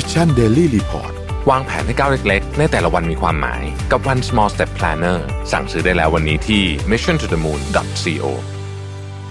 [0.00, 1.12] ม Mission Daily Report
[1.50, 5.18] วางแผนให้ก้าวเล็กๆ ในแต่ละวันมีความหมายกับ One Small Step Planner
[5.52, 8.26] สั่งซื้อได้แล้ววันนี้ที่ mission to the moon.co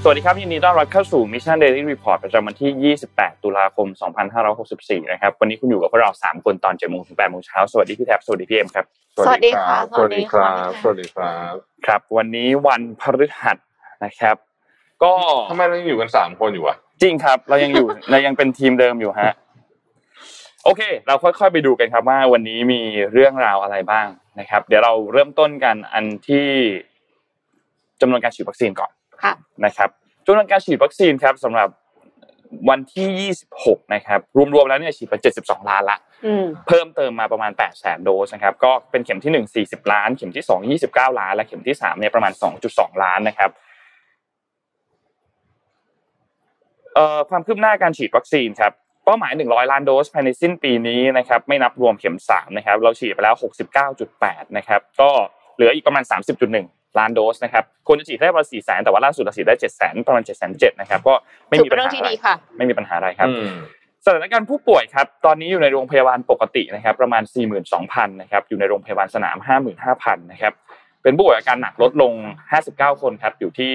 [0.04, 3.88] สวัสดีครับยินดีต้อนรับเข้าสู่ Mission Daily Report ประจำวันที่ 28 ตุลาคม
[4.50, 11.56] 2564 นะครับ วันนี้คุณอยู่กับพวกเรา 3 คนตอน7โมงถึง8โมงเช้า สวัสดีพี่แท็บ สวัสดีพี่เอ็มครับ สวัสดีค่ะสวัสดีครับสสวัวัสสดีดีคครับรับ
[11.86, 13.58] ครับ วันนี้วันพฤหัส
[14.04, 14.36] นะครับ
[15.04, 15.12] ก็
[15.50, 19.34] ทำไมเรายังอยู่กันสามคนอยู่วะจริงครับ เรายังอยู่ เรายังเป็นทีมเดิมอยู่ฮะ
[20.68, 22.82] โอเค เราค่อยๆไปดูกันครับว่าวันนี้มี
[23.14, 24.08] เรื่องราวอะไรบ้าง
[24.40, 26.48] นะครับ เดี๋ยวเราเริ่มต้นกันอันที่
[28.02, 28.92] จำนวนการฉีดวัคซีนก่อน
[29.24, 29.34] ค่ะ
[29.66, 29.90] นะครับ
[30.26, 31.70] จำนวนการฉีดวัคซีนครับสำหรับ
[32.70, 34.20] วันที่ 26 นะครับ
[34.56, 42.34] รวมๆแล้วเนี่ยฉีดไป 72 ล้านละอืมเพิ่มเติมมาประมาณ 8 แสนโดสนะครับ ก็เป็นเข็มที่ 1 40 ล้าน เข็มที่ 2 29 ล้าน และเข็มที่3เนี่ยประมาณ
[42.68, 43.50] 2.2 ล้านนะครับ
[46.94, 48.74] เอ่อความคืบหน้าการฉีดวัคซีนครับ
[49.08, 53.36] เป้าหมาย 100 ล้านโดสภายในสิ้นปีนี้นะครับไม่นับรวมเข็ม3นะครับเราฉีดไปแล้ว
[53.96, 55.10] 69.8นะครับก็
[55.56, 56.04] เหลืออีกประมาณ
[56.50, 61.14] 30.1 ล้านโดสนะครับควรจะฉีดได้ประมาณ4แสนแต่ว่าล่าสุดเราฉีดได้7แสนประมาณ7แสน7นะครับก็
[61.48, 63.56] ไม่ถือมีเป็ปันญเรื่องหาที่อะไรดีค่ะไม่มีปัญหาอะไรครับอืม
[64.06, 67.24] สถานการณ์ผู้ป่วยครับตอนนี้อยู่ในโรงพยาบาลปกตินะครับประมาณ
[67.72, 69.38] 42,000นะครับอยู่ในโรงพยาบาลสนาม
[69.86, 70.54] 55,000นะครับ
[71.04, 72.14] เป็นผู้ป่วยอาการหนักลดลง
[72.58, 73.70] 59 คนครับอยู่ที่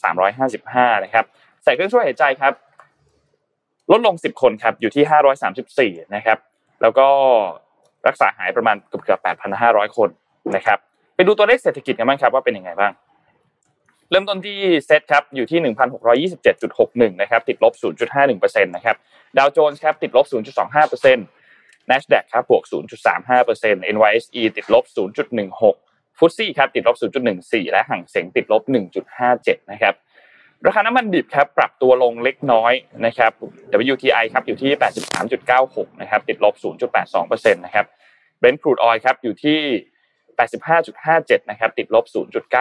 [0.00, 1.24] 2,355นะครับ
[1.64, 2.52] ใส่เครื่องช่วยหายใจครับ
[3.90, 6.38] ลดลง 10 คนครับอยู่ที่ 534 นะครับ
[6.82, 7.06] แล้วก็
[8.06, 9.20] รักษาหายประมาณเกือบเกือบ
[9.58, 10.08] 8,500 คน
[10.56, 10.78] นะครับ
[11.16, 12.92] ไปดูตัวเลขเศรษฐกิจกันบ้างครับว่าเป็นยังไงบ้าง
[14.10, 15.74] เริ่มต้นที่เซ็ตครับอยู่ที่
[16.40, 17.72] 1,627.61 นะครับติดลบ
[18.20, 18.96] 0.51%นะครับ
[19.38, 22.64] ดาวโจนส์ครับติดลบ 0.25% NASDAQ ครับบวก
[23.28, 24.84] 0.35% NYSE ติดลบ
[25.50, 26.96] 0.16ฟุตซี่ครับติดลบ
[27.34, 28.62] 0.14 และห่างเสงติดลบ
[29.16, 29.94] 1.57 นะครับ
[30.66, 32.72] ราคาน้ำมันดิบครับปรับตัวลงเล็กน้อย
[33.06, 33.32] นะครับ
[33.92, 34.70] WTI ครับอยู่ที่
[35.36, 36.54] 83.96 นะครับติดลบ
[37.04, 37.86] 0.82%นะครับ
[38.40, 39.60] Brent crude oil ครับอยู่ที่
[40.34, 42.04] 85.57 นะครับติดลบ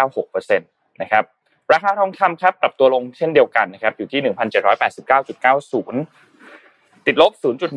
[0.02, 1.24] 0.96%นะครับ
[1.74, 4.22] ราคาทองคำครับปรับตัวลงเช่นเดียวกันนะครับอยู่ที่
[5.22, 7.32] 1,789.90 ติดลบ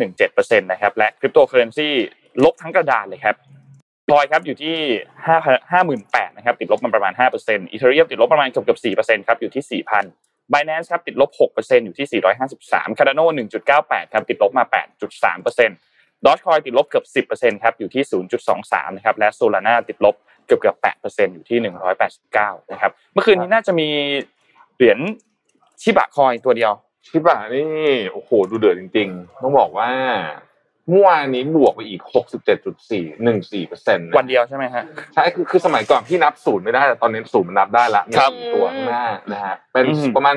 [0.08, 1.88] 0.17%นะครับและคริปโตเคอร์เรนซี
[2.44, 3.36] ลบทั้งกระดานเลยครับ
[4.08, 4.76] บิตคอยน์ครับอยู่ที่
[5.26, 5.36] ห้า
[5.72, 10.04] ห้าหมื่นแปดนะครับติดลบมาประมาณห้าเปอร์เซ็นต์ Ethereum ติดลบประมาณเกือบเกือบสี่เปอร์เซ็นต์ครับอยู่ที่สี่พัน
[10.52, 15.76] Binance ครับติดลบหกเปอร์เซ็นต์อยู่ที่สี่ร้อยห้าสิบสาม Cardano หนึ่งจุดเก้าแปดครับติดลบมาแปดจุดสามเปอร์เซ็นต์
[16.24, 20.14] Dogecoin ติดลบเกือบสิบเปอร์เซ็นต์ครับอยู่ที่ศูนย์จุดสองสามนะครับและ Solana ติดลบ
[20.46, 23.88] เกือบเกือบแปดเปอร์เซ็นต์อยู่ที่หนึ่งร้อยแปดสิบเก้านะครับเมื่อคืนนี้น่าจะมี
[24.76, 24.98] เหรียญ
[25.82, 26.72] ชิบะคอยตัวเดียว
[27.06, 27.66] ชิบะนี่
[28.12, 29.90] โอ้โหดูเดือดจริง ๆ ต้องบอกว่า
[30.88, 32.02] เมื่อวานนี้บวกไปอีก
[32.64, 34.84] 67.414เปอร์เซ็นต์วันเดียวใช่ไหมฮะ
[35.14, 40.36] ใช่คือคือสมัยก่อนพี่นับศูนย์ไม่ได้แต่ตอนนี้ศูนย์มันนับได้ละมีครับสี่ตัวข้างหน้านะฮะเป็นอืมประมาณ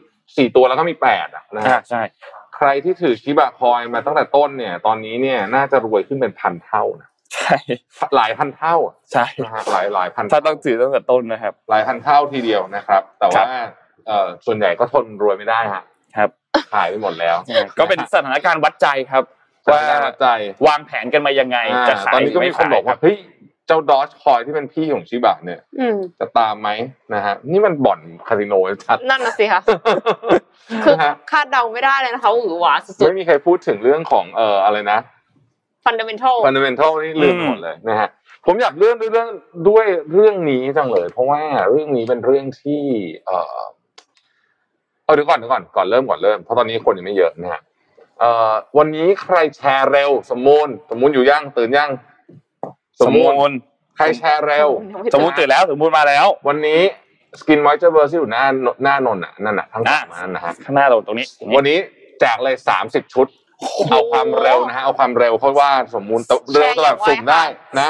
[0.00, 2.02] 0.4ตัวแล้วก็มี8อะนะอ่าฮะใช่
[2.56, 7.56] ใครที่ถือชิบะคอยมาตั้งแต่ต้นเนี่ย ตอนนี้เนี่ยน่าจะรวยขึ้นเป็นพันเท่านะใช่
[8.16, 13.42] หลายพันเท่าอะใช่นะฮะหลายหลายพันถ้าต้องถือตั้งแต่ต้นนะครับ หลายพันเท่าทีเดียวนะครับ แต่ว่า
[14.06, 15.82] เอ่อส่วนใหญ่ก็ทนรวยไม่ได้ฮะ
[16.16, 16.30] ครับ
[16.72, 17.36] ขายไปหมดแล้ว
[17.78, 19.24] ก็เป็นสถานการณ์วัดใจครับ
[19.70, 20.26] ว่าว่าใจ
[20.66, 23.16] วางแผนกันมายังไงอ่าจะขายตอนนี้ก็มีคนบอกว่าหรืเฮ้ย
[23.66, 26.68] เจ้าดอ e คอยที่เป็นพี่ของชิบะเนี่ยอืมจะตามไหม
[27.14, 28.54] นะฮะนี่มันบ่อนคาสิโน
[28.86, 29.60] ชัดนั่นน่ะสิคะ
[30.84, 38.08] คือนะฮะคาดเดาไม่ได้เลยนะคะหวือหวาสุดไม่มีใครพูดถึงเรื่องของเอ่ออะไรนะๆ fundamental ฟันเดเมนทัลนี่ลืมหมดเลยนะฮะ
[38.46, 39.28] ผมอยากเลื่อนด้วยเรื่อง
[39.68, 41.40] ด้วยเรื่องนี้จังเลย เพราะว่า
[41.70, 42.82] เรื่องนี้เป็นเรื่องที่
[43.26, 43.58] เอ่อ
[45.04, 47.71] เอาเดี๋ยวก่อนเดี๋ยวก่อนก่อนเริ่มก่อนเริ่มเพราะตอนนี้คนยังไม่เยอะนะฮะเอ่อ
[48.78, 51.90] วันนี้ใครแชร์เร็ว สมมูลสมมูลอยู่ยังตื่นยัง
[53.00, 53.50] สมมูล
[53.96, 54.68] ใครแชร์เร็ว
[55.14, 56.80] สมมูลตื่นแล้วสมมูลมาแล้ว วันนี้
[57.40, 58.44] skin moisture เบอร์ที่อยู่หน้า
[58.82, 61.78] หน้านนท์อะนั่นน่ะทั้งสามอะอันนะฮะข้างหน้าเราตรงนี้ วันนี้
[62.20, 63.26] แจกเลยสามสิบชุด
[63.90, 66.20] เอาความเร็วนะฮะเอาความเร็วเพราะว่าสมมูล
[66.52, 67.42] เร็วตลอดสุ่มได้
[67.80, 67.88] นะ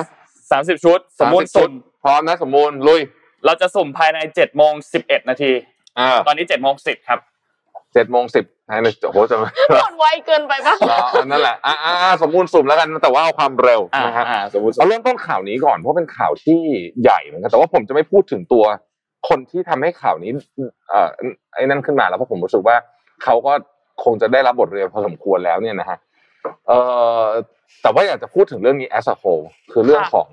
[0.50, 1.72] สามสิบชุด สมมูล30ชุสุ่ดม
[2.04, 3.00] พร้อมนะสมมูลลุย
[3.44, 5.52] เราจะสุ่มภายในเจ็ดโมงสิบเอ็ดนาที
[5.98, 7.18] อ่าตอนนี้เจ็ดโมงสิบครับ
[7.94, 9.36] เจ็ดโมงสิบนะโอ้โหจะ
[9.82, 16.60] ก่อนไวเกินไปปะรออันนั่นแหละอ่าอ่าอ่าสมมูลสุ่มแล้วกันแต่ว่าเอาความเร็วอ่านะฮะอ่าสมมูลเราเริ่มต้นข่าวนี้ก่อนเพราะเป็นข่าวที่
[17.02, 18.64] ใหญ่เหมือนกันแต่ว่าผมจะไม่พูดถึงตัว
[19.28, 20.30] คนที่ทำให้ข่าวนี้
[20.90, 21.08] เอ่อ
[21.54, 22.76] ไอ้นั่นขึ้นมาแล้วเพราะผมรู้สึกว่า
[23.24, 23.52] เขาก็
[24.04, 25.98] คงจะได้รับบทเรียนพอสมควรแล้วเนี่ยนะฮะ
[26.68, 26.78] เอ่
[27.22, 27.24] อ
[27.82, 30.28] แต่ว่าอยากจะพูดถึงเรื่องนี้ as a whole คือเรื่องของ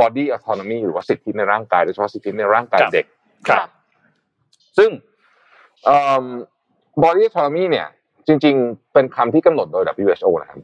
[0.00, 3.06] body autonomy หรือว่าสิทธิในร่างกายโดยเฉพาะสิทธิในร่างกายเด็ก
[3.48, 3.68] ครับ
[4.78, 4.90] ซึ่ง
[5.84, 6.26] เอ่อ
[7.02, 7.88] body autonomy เนี่ย
[8.26, 10.60] จริง ๆ เป็นคำที่กำหนดโดย WHO นะครับ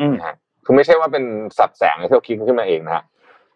[0.00, 1.24] อืมนะฮะคือไม่ใช่ว่าเป็น
[1.58, 3.04] สับแสงที่เราคิดขึ้นมาเองนะฮะ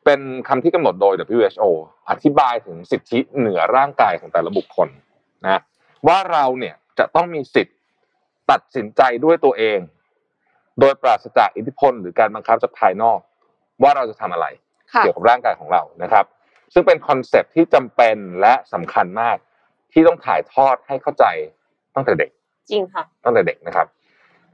[0.05, 1.65] เป็นคำที่กำหนดโดย WHO
[2.11, 4.89] อธิบายถึงสิทธิเหนือร่างกายของแต่ละบุคคล
[5.45, 5.61] นะ
[6.07, 7.77] ว่าเราเนี่ยจะต้องมีสิทธิ์
[8.51, 9.79] ตัดสินใจด้วยตัวเอง
[10.81, 13.19] โดยปราศจากอิทธิพล หรือการบังคับจากภายนอก
[13.83, 14.47] ว่าเราจะทำอะไร
[14.93, 16.25] ค่ะเกี่ยวกับร่างกายของเรานะครับ
[16.73, 19.37] ซึ่งเป็น concept ที่จำเป็นและสำคัญมาก
[19.93, 21.25] ที่ต้องถ่ายทอดให้เข้าใจ
[21.97, 22.31] ตั้งแต่เด็ก
[22.71, 23.87] จริงค่ะ ตั้งแต่เด็กนะครับ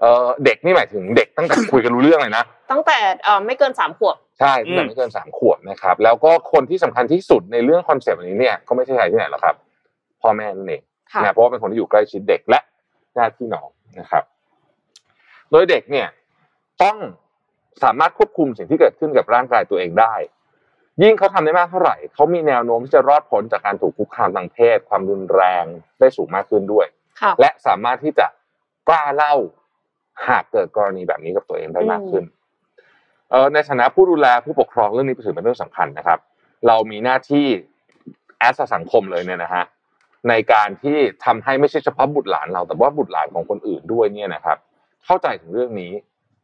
[0.00, 9.54] เอ่อเด็กนี่หมายถึงเด็กตั้งแต่คุยกันรู้เรื่องเลยนะ ตั้งแต่เอ่อไม่เกินสามขวบ ใช่ตั้งแต่ไม่เกินสามขวบนะครับ แล้วก็คนที่สำคัญที่สุดในเรื่อง concept นี้เนี่ยก็ไม่ใช่ใครที่ไหนหรอกครับ
[10.22, 12.60] พ่อแม่นั่นเองค่ะนะเพราะว่าเป็นคนที่อยู่ใกล้ชิดเด็กและ
[13.16, 13.68] ญาติพี่น้อง
[14.00, 14.24] นะครับ
[15.50, 16.08] โดยเด็กเนี่ย
[16.82, 16.96] ต้อง
[17.82, 20.14] สามารถควบคุมสิ่งที่เกิดขึ้นกับร่างกายตัวเองได้
[21.02, 25.64] ยิ่งเขาทำได้มากเท่าไหร่เขามีแนวโน้มที่จะรอดพ้นจากการถูกคุกคามทางเพศ ความรุนแรง
[25.98, 27.01] ได้สูงมากขึ้นด้วยค่ะ
[27.40, 28.26] และสามารถที่จะ
[28.88, 29.34] กล้าเล่า
[30.28, 32.24] หากเกิดกรณีแบบนี้กับตัวเองได้มากขึ้น
[33.30, 36.18] เออในฐานะผู้ดูแลผู้ปกครองเรื่องนี้ถือเป็นเรื่องสำคัญนะครับ
[36.66, 37.46] เรามีหน้าที่
[38.38, 39.64] แอสสังคมเลยเนี่ยนะฮะ
[40.28, 44.58] ในการที่ทำให้ไม่ใช่เฉพาะบุตรหลานเรา แต่ว่าบุตรหลานของคนอื่นด้วยเนี่ยนะครับ
[45.04, 45.92] เข้าใจถึงเรื่องนี้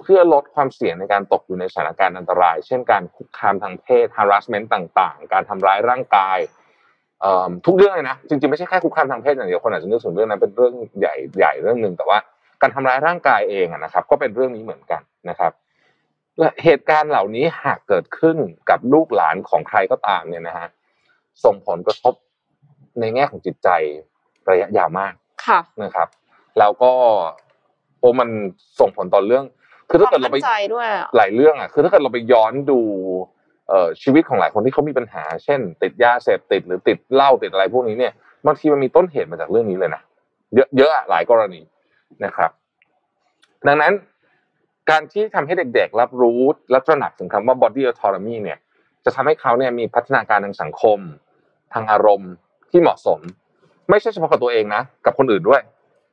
[0.01, 6.58] เพื่อลดความเสี่ยงในการตกอยู่ในสถานการณ์อันตราย เช่นการคุกคามทางเพศ harassment ต่างๆ การทำร้ายร่างกายเอิ่ม
[7.67, 12.19] ทุกเรื่องเลยนะจริงๆไม่ใช่แค่คุกคามทางเพศอย่างเดียวคนอาจจะนึกถึงเรื่องนั้นเป็นเรื่องใหญ่ใหญ่เรื่องหนึ่งแต่ว่า
[12.61, 15.53] การทำร้ายร่างกายเองอะนะครับ ก็เป็นเรื่องนี้เหมือนกันนะครับ
[16.39, 18.37] และเหตุการณ์เหล่านี้หากเกิดขึ้น
[18.71, 20.69] กับลูกหลานของใครก็ตามเนี่ยนะฮะ
[21.45, 22.15] ส่งผลกระทบ
[23.01, 23.69] ในแง่ของจิตใจ
[24.51, 25.13] ระยะยาวมาก
[25.47, 26.09] ค่ะนะครับ
[26.59, 26.93] แล้วก็
[28.01, 28.29] โอ้มัน
[28.81, 29.45] ส่งผลต่อเรื่อง
[29.89, 33.38] คือถ้าเกิดเราไปความมั่นใจด้วยอะหลายเรื่องอะคือถ้าเกิดเราไปย้อนดูเอ่อ
[34.03, 38.13] ชีวิตของหลายคนที่เขามีปัญหา เช่น ติดยาเสพติดหรือติดเหล้าติดอะไรพวกนี้เนี่ย
[38.47, 40.03] บางทีมันมีต้นเหตุมาจากเรื่องนี้เลยนะ
[40.55, 41.61] เยอะเยอะอะหลายกรณี
[42.25, 42.51] นะครับ
[43.67, 43.93] ดังนั้น
[44.91, 48.59] การที่ทำให้เด็กๆ รับรู้และตระหนักถึงคำว่า body autonomy เนี่ย
[49.05, 50.99] จะทำให้เขาเนี่ยมีพัฒนาการทางสังคม
[51.73, 52.33] ทางอารมณ์
[52.71, 53.21] ที่เหมาะสม
[53.91, 55.61] ไม่ใช่เฉพาะกับตัวเองนะ กับคนอื่นด้วย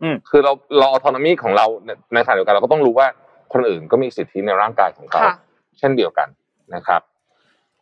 [0.03, 3.07] อืมคือเราเรา autonomy ของเราเนี่ยในขณะเดียวกันเราก็ต้องรู้ว่า
[3.53, 5.35] คนอื่นก็มีสิทธิในร่างกายของเขาค่ะ
[5.79, 6.27] เช่นเดียวกัน
[6.75, 7.01] นะครับ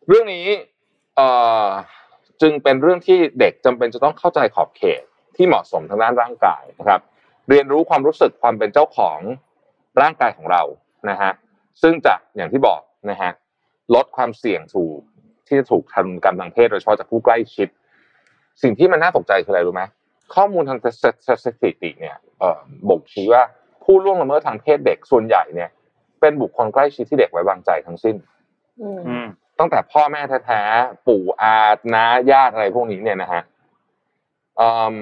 [0.07, 0.45] เรื่องนี้
[2.41, 5.03] จึงเป็นเรื่องที่เด็กจำเป็นจะต้องเข้าใจขอบเขต
[5.35, 7.01] ที่เหมาะสมทางด้านร่างกายนะครับ
[7.49, 9.19] เรียนรู้ความรู้สึกความเป็นเจ้าของ
[10.01, 10.63] ร่างกายของเรา
[11.09, 11.31] นะฮะ
[11.81, 13.31] ซึ่งจะอย่างที่บอกนะฮะ
[13.95, 14.99] ลดความเสี่ยงถูก
[15.47, 17.67] ที่จะถูกทารุณกรรมทางเพศโดยเฉพาะจากผู้ใกล้ชิด
[18.61, 19.83] สิ่งที่มันน่าตกใจคืออะไรรู้ไหม
[20.35, 20.79] ข้อมูลทาง
[21.45, 22.59] สถิติเนี่ยเอ่อ
[22.89, 23.43] บ่งชี้ว่า
[23.83, 25.69] ผู้ล่วงละเมิดทางเพศเด็กส่วนใหญ่เนี่ย
[26.21, 28.15] เป็นบุคคลใกล้ชิดที่เด็กไว้วางใจทั้งสิ้น
[28.81, 29.17] อื
[29.59, 31.55] ตั้งแต่พ่อแม่แท้ๆปู่อา
[31.93, 33.41] น้าญาติอะไรพวกนี้เนี่ยนะฮะ
[34.59, 34.97] อืม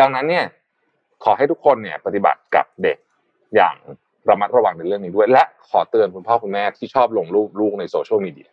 [0.00, 0.44] ดังนั้นเนี่ย
[1.24, 2.98] ขอให้ทุกคนเนี่ย ปฏิบัติกับเด็ก
[3.54, 3.74] อย่าง
[4.28, 8.50] ระมัดระวังในเรื่องนี้ด้วย และขอเตือนคุณพ่อคุณแม่ที่ชอบลงรูปลูกในโซเชียลมีเดีย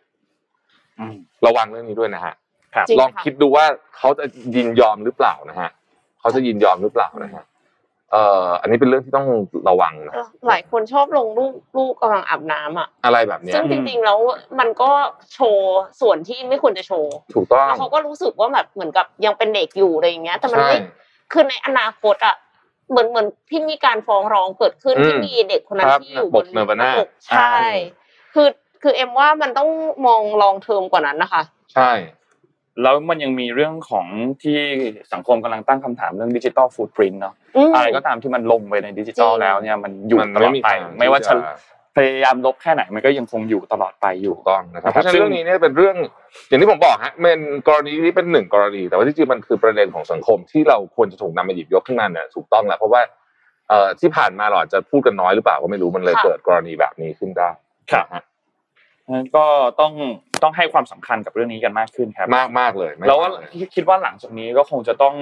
[0.98, 2.34] อืมระวังเรื่องนี้ด้วยนะฮะ
[2.74, 3.64] ครับจริงลองค่ะคิดดูว่า
[3.96, 4.24] เขาจะ
[4.56, 5.70] ยินยอมหรือเปล่านะฮะ
[6.20, 7.44] เขาจะยินยอมหรือเปล่านะฮะ
[8.12, 9.28] เอ่ออันนี้เป็นเรื่องที่ต้อง
[9.68, 14.18] ระวังนะเออหลายคนชอบลงรูปลูกกำลังอาบน้ำอะอะไรแบบเนี้ยซึ่งจริงๆแล้ว
[14.58, 14.90] มันก็
[15.34, 20.76] โชว์ส่วนที่ไม่ควรจะโชว์ถูกต้องแล้วเขาก็รู้สึกว่าแบบเหมือนกับยังเป็นเด็กอยู่อะไรอย่างเงี้ย แต่มันใช่ไม่
[21.32, 22.36] คือในอนาคตอะ
[22.90, 27.56] เหมือนเหมือนที่มีการฟ้องร้องเกิดขึ้นอืมที่มีเด็กคนนั้นครับที่อยู่ปกเนวาน่าปกใช่
[28.34, 28.48] คือ
[28.82, 29.70] คือเอ็มว่ามันต้อง
[30.06, 31.42] มองลองเทอมกว่านั้นนะคะ
[31.74, 31.90] ใช่
[32.82, 34.06] แล้วมันยังมีเรื่องของ
[34.42, 34.58] ที่
[35.12, 37.34] สังคมกำลังตั้งคำถามเรื่อง digital footprint เนาะ
[37.68, 41.34] มอะไรก็ตามที่มันลงไปในดิจิตอลจริงแล้วเนี่ยมันอยู่มันตลอดไม่มีไปทางไม่ว่าที่จะจะ
[41.96, 45.96] พยายามลบแค่ไหนมันก็ยังคงอยู่ตลอดไปอยู่ถูกต้องนะครับนะเพครับราะฉะนั้นเรื่องนี้เนี่ยเป็นเรื่อง
[46.48, 53.02] อย่างที่ผมบอกฮะเป็นกรณีนี้เป็นหนึ่งกรณี แต่ว่าที่จริงมันคือประเด็นของสังคมที่เราควรจะถูกนำมาหยิบยกขึ้นมาเนี่ยถูกต้องแล้วเพราะว่า
[53.68, 57.50] เอ่อที่ผ่านมาเราอาจจะพูดกันน้อยหรือเปล่าก็ไม่รู้มันเลยค่ะเกิดกรณีแบบนี้ขึ้นได้
[57.92, 58.24] ครับนะฮะงั้น
[59.36, 59.44] ก็
[59.80, 59.92] ต้อง
[60.42, 65.14] ต้องให้ความสำคัญกับเรื่องนี้กันมากขึ้นครับ มากมากเลยไม่แล้วว่ามากเลยคิดว่าหลังจากนี้ก็คงจะต้อง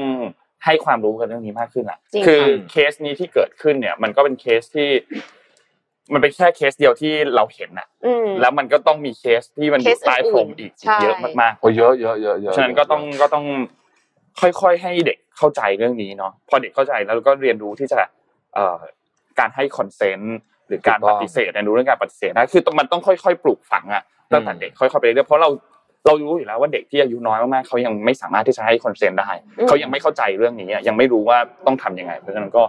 [0.64, 4.88] ให้ความรู้กันเรื่องนี้มากขึ้นอะจริงคือค่ะเคสนี้ที่เกิดขึ้นเนี่ย มันก็เป็นเคสที่
[6.12, 13.44] มันเป็นแค่เคสเดียวที่เราเห็นอะอืมแล้วมันก็ต้องมีเคสที่มันอเคยู่สใต้พรมอื่นๆอีกใช่เยอะมากโอ้เยอะเยอะเยอะเยอะๆฉะนั้นก็ต้องก็ต้อง
[14.40, 18.00] ค่อยๆให้เด็กเข้าใจเรื่องนี้เนาะพอเด็กเข้าใจแล้วก็เรียนรู้ที่จะ
[18.54, 18.76] เอ่อ
[19.38, 20.36] การให้ consent
[20.68, 25.50] หรือการปฏิเสธเรียนรู้เรื่องการปฏิเสธได้คือมันต้องค่อยๆ ปลูกฝังอะตั้งแต่เด็กค่อยๆไปเรื่อยๆเพราะเรา
[26.06, 32.64] เรารู้อยู่แล้วว่าเด็กที่อายุน้อยมากๆเขายังไม่สามารถที่จะให้คอนเซนต์ได้อืมเขายังไม่เข้าใจเรื่องนี้อะยังไม่รู้ว่าต้องทำยังไง เพราะฉะนั้นก็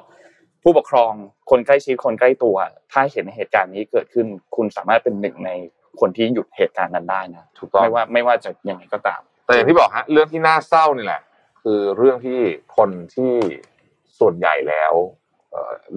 [0.63, 1.11] ผู้ปกครอง
[1.49, 2.55] คนใกล้ชิดคนใกล้ตัว
[2.91, 4.25] ถ้าเห็นเหตุการณ์นี้เกิดขึ้น
[4.55, 5.51] คุณสามารถเป็นหนึ่งใน
[5.99, 11.21] คนที่หยุดเหตุการณ์นั้นได้นะถูกต้องไม่ว่าไม่ว่าจะยังไงก็ตาม แต่อย่างที่บอกฮะเรื่องที่น่าเศร้านี่แหละ
[11.63, 12.39] คือเรื่องที่
[12.77, 13.33] คนที่
[14.19, 15.26] ส่วนใหญ่แล้วเอ่อ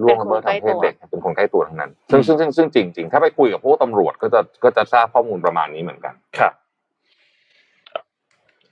[0.01, 6.53] ล่วงละเมิดทางเพศเด็กเป็นคนใกล้ตัวทั้งนั้นซึ่งซึ่งซึ่งซึ่งจริง ๆ ถ้าไปคุยกับพวกตำรวจก็จะก็จะทราบข้อมูลประมาณนี้เหมือนกันครับ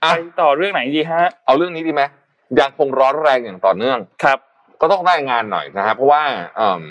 [0.02, 2.02] อะไปต่อเรื่องไหนดีฮะ เอาเรื่องนี้ดีไหม
[2.60, 4.38] ยังคงร้อนแรงอย่างต่อเนื่องครับ
[4.80, 6.22] ก็ต้องได้งานหน่อยนะฮะเพราะว่า
[6.56, 6.82] เอิ่ม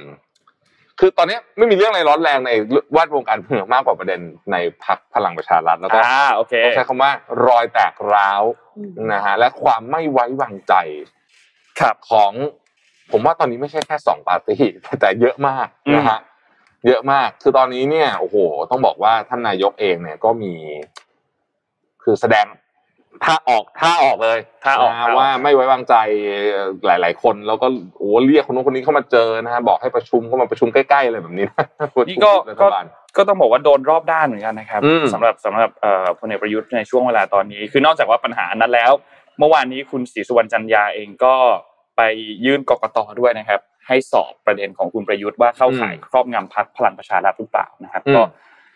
[1.00, 2.52] คือตอนนี้ไม่มีเรื่องอะไรร้อนแรงใน
[2.92, 4.20] แวดวงการเมืองมากกว่าประเด็น
[4.52, 7.12] ในพักพลังประชารัฐแล้วก็อ่าโอเคต้องใช้คำว่า
[7.48, 8.44] รอยแตกร้าว
[9.14, 10.74] นะฮะและความไม่ไว้วางใจ
[11.80, 12.32] ครับของ
[13.12, 16.20] ผมว่าตอนนี้ไม่ใช่แค่สองปาร์ตี้แต่แต่เยอะมากนะฮะ
[16.88, 18.36] เยอะมาก คือตอนนี้เนี่ยโอ้โห
[18.72, 20.54] ต้องบอกว่าท่านนายกเองเนี่ยก็มี
[22.04, 22.46] คือแสดง
[23.24, 25.96] ท่าออกท่าออกเลยท่าออกนะท่าออกว่าไม่ไว้วางใจ
[26.86, 31.66] หลาย ๆ คน แล้วก็โอ้เรียกคนนู้นคนนี้เข้ามาเจอนะฮะบอกให้ประชุมก็มาประชุมใกล้ๆอะไรแบบนี้นะ
[32.10, 32.86] นี่ก็รัฐก็บาล
[33.18, 38.92] ก็ต้องบอกว่าโดนรอบด้านเหมือนกันนะครับอืมสำหรับสำหรับเอ่อพลเอกประยุทธ์ในช่วงเวลาตอนนี้ คือนอกจากว่าปัญหานั้นแล้ว
[39.40, 41.34] เมื่อวานนี้คุณศรีสุวรรณจันยาเองก็
[42.00, 42.12] ไป
[42.46, 48.22] ยื่นกกตด้วยนะครับ ให้สอบประเด็นของคุณประยุทธ์ว่าเข้าข่ายครอบงำพรรคพลังประชารัฐหรือเปล่านะครับอืมก็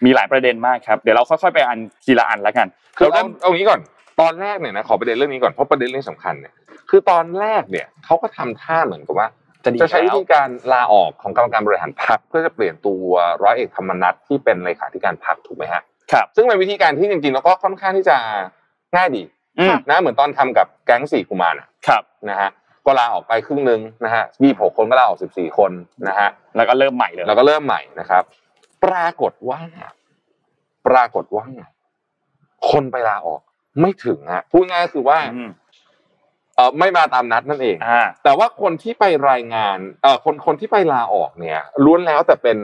[0.06, 3.80] มีหลายประเด็นมากครับ เดี๋ยวเราค่อยๆไปอันทีละอันแล้วกันคือเราเอาเริ่มเอางี้ก่อน
[4.22, 6.54] ตอนแรกเนี่ยนะขอประเด็นเรื่องนี้ก่อนเพราะประเด็นเรื่องสำคัญเนี่ย
[6.90, 9.28] คือตอนแรกเนี่ยเขาก็ทำท่าเหมือนกับว่า
[9.64, 13.06] จะดีจะใช้วิแล้วธีการลาออกของกรรมการบริหารพรรคเพื่อจะเปลี่ยนตัว
[13.44, 18.18] ร้อยเอกธรรมนัฐที่เป็นเลขาธิการพรรคถูกไหมฮะครับซึ่งเป็นวิธีการที่จริงๆแล้วก็ค่อนข้างที่จะ
[18.96, 19.24] ง่ายดี
[19.60, 22.50] อืมนะเหมือนตอนทำกับแก๊งสี่กุมารอะครับนะฮะ
[22.86, 25.72] ก็ลาออกไปครึ่งหนึ่งนะฮะยี่หกคนก็ลาออกสิบสี่คน
[26.08, 28.24] นะฮะแล้วก็เริ่มใหม่เลยแล้วก็เริ่มใหม่นะครับ
[28.84, 29.62] ปรากฏว่า
[30.88, 31.46] ปรากฏว่า
[32.70, 33.42] คนไปลาออก
[33.82, 35.50] ไม่ถึงฮะพูดง่ายๆคือว่าอืม
[36.56, 42.58] เออไม่มาตามนัดนั่นเองอ่าแต่ว่าคนที่ไปรายงานเอ่อคนคนที่ไปลาออกเนี่ยล้วนแล้วแต่เป็น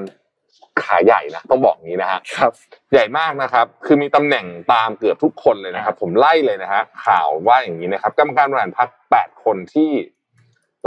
[0.82, 2.54] ขาใหญ่นะต้องบอกงี้นะฮะครับ
[2.94, 9.90] ใหญ่มากนะครับ คือมีตำแหน่งตามเกือบทุกคนเลยนะครับ ผมไล่เลยนะฮะข่าวว่าอย่างนี้นะครับกรรมการบริหารพรรคแปดคนที่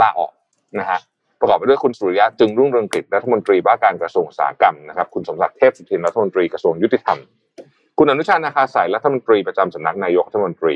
[0.01, 0.31] ลาออก
[0.79, 0.99] นะฮะ
[1.39, 7.19] ประกอบไปด้วยคุณสุริยะจึงรุ่งเรืองกิจรัฐมนตรีว่าการกระทรวงอุตสาหกรรมนะครับ คุณสมศักดิ์เทพสุทินรัฐมนตรีกระทรวงยุติธรรม
[7.97, 10.75] คุณอนุชานาคาสายรัฐมนตรีประจำสำนักนายกรัฐมนตรี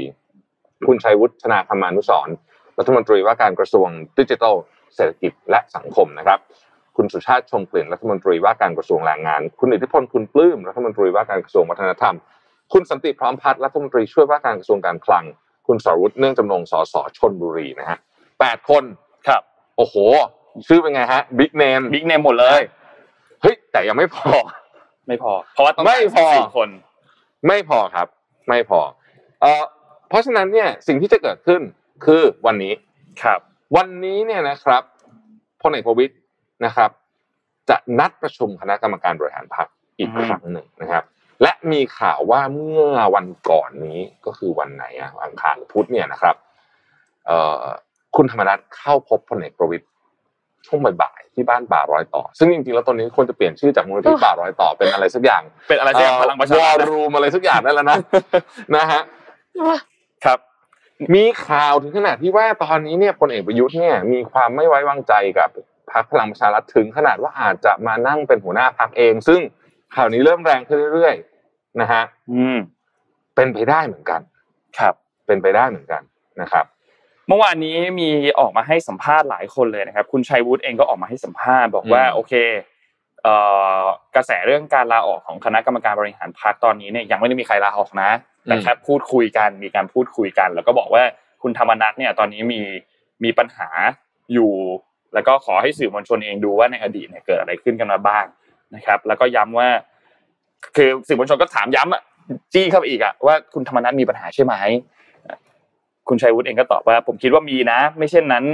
[0.88, 2.36] คุณชัยวุฒิธนาคมานุสรณ์
[2.79, 4.56] รัฐมนตรีว่าการกระทรวงดิจิทัล
[4.96, 6.39] เศรษฐกิจและสังคมนะครับ
[6.98, 12.16] คุณสุชาติชมกลิ่นรัฐมนตรีว่าการกระทรวงแรงงาน คุณอิทธิพลคุณปลื้มรัฐมนตรีว่าการกระทรวงวัฒนธรรม
[12.74, 15.24] คุณสันติพร้อมพัฒน์รัฐมนตรีช่วยว่าการกระทรวงการคลัง
[15.68, 17.98] คุณสรวุฒิเนื่องจำนงสสชนบุรีนะฮะ
[18.39, 18.84] แปดคน
[19.27, 19.42] ครับ
[19.77, 19.96] โอ้โห
[20.68, 22.62] ชื่อเป็นไงฮะบิ๊กเนมบิ๊กเนมหมดเลย
[23.42, 24.30] เฮ้ยแต่ยังไม่พอ
[25.08, 26.70] ไม่พอ เพราะว่าต้องไม่พอสี่คน
[27.48, 28.08] ไม่พอครับ
[28.50, 28.80] ไม่พอ
[29.42, 29.63] เอ่อ
[30.10, 31.62] เพราะฉะนั้นเนี่ยสิ่งที่จะเกิดขึ้น
[32.06, 32.74] คือวันนี้
[33.24, 33.39] ครับ
[33.77, 34.84] วันนี้เนี่ยนะครับ
[35.62, 36.13] พลเอกประวิตย
[36.66, 36.90] นะครับ
[37.70, 39.68] จะนัดประชุมคณะกรรมการบริหารพรรค
[40.00, 41.04] อีกอืมครั้งหนึ่งนะครับ
[41.42, 42.86] และมีข่าวว่าเมื่อ
[43.16, 46.36] วันก่อนนี้ก็คือวันไหนอะอังคารหรือพุธเนี่ยนะครับ
[47.26, 47.64] เอ่อ
[48.16, 49.86] คุณธรรมนัฐเข้าพบพลเอกประวิตย
[50.68, 57.98] ช่วงบ่ายๆที่บ้านป่ารอยต่อ ซึ่งจริงๆแล้วตอนนี้ควรจะเปลี่ยนชื่อจากมูลนิธิป่ารอยต่อเป็นอะไรสักอย่าง เป็นอะไรที่พลังประชารัฐวอนะรูมอะไรสักอย่างได้แล้วนะ
[58.76, 59.02] นะฮะ
[60.26, 60.40] ครับ
[61.16, 65.50] มีข่าวถึงขนาดที่ว่าตอนนี้เนี่ยพลเอกประยุทธ์เนี่ยมีความไม่ไว้วางใจกับ
[65.91, 69.39] พรรคพลังประชารัฐถึงขนาดว่าอาจจะมานั่งเป็นหัวหน้าพรรคเอง ซึ่ง
[69.96, 72.58] ข่าวนี้เริ่มแรงขึ้นเรื่อยๆนะฮะอืม
[73.36, 74.22] เป็นไปได้เหมือนกัน
[74.79, 74.94] ครับ
[75.27, 76.01] เป็นไปได้เหมือนกัน
[76.41, 76.65] นะครับ
[77.27, 82.34] เมื่อวานนี้มีออกมาให้สัมภาษณ์หลายคนเลยนะครับ คุณชัยวุฒิเองก็ออกมาให้สัมภาษณ์บอกว่าอืมโอเค
[83.24, 83.36] เอ่
[83.82, 83.82] อ
[84.15, 88.10] กระแสเรื่องการลาออกของคณะกรรมการบริหารพรรคตอนนี้เนี่ยยังไม่ได้มีใครลาออกนะ
[88.46, 91.03] แต่แค่พูดคุยกันมีการพูดคุยกัน แล้วก็บอกว่า
[91.41, 92.62] คุณธรรมนัฐเนี่ยตอนนี้มี
[93.24, 93.67] มีปัญหา
[94.34, 94.51] อยู่
[95.18, 98.26] แล้วก็ขอให้สื่อมวลชนเองดูว่าในอดีตเนี่ยเกิดอะไรขึ้นกันมาบ้าง
[98.76, 99.70] นะครับ แล้วก็ย้ำว่า
[100.76, 102.02] คือสื่อมวลชนก็ถามย้ำอะ
[102.54, 104.54] จี้เข้าไปอีกอะว่าคุณธรรมนัฐมีปัญหาใช่ไหม
[106.08, 108.46] คุณชัยวุฒิเองก็ตอบว่า ผมคิดว่ามีนะ ไม่เช่นนั้น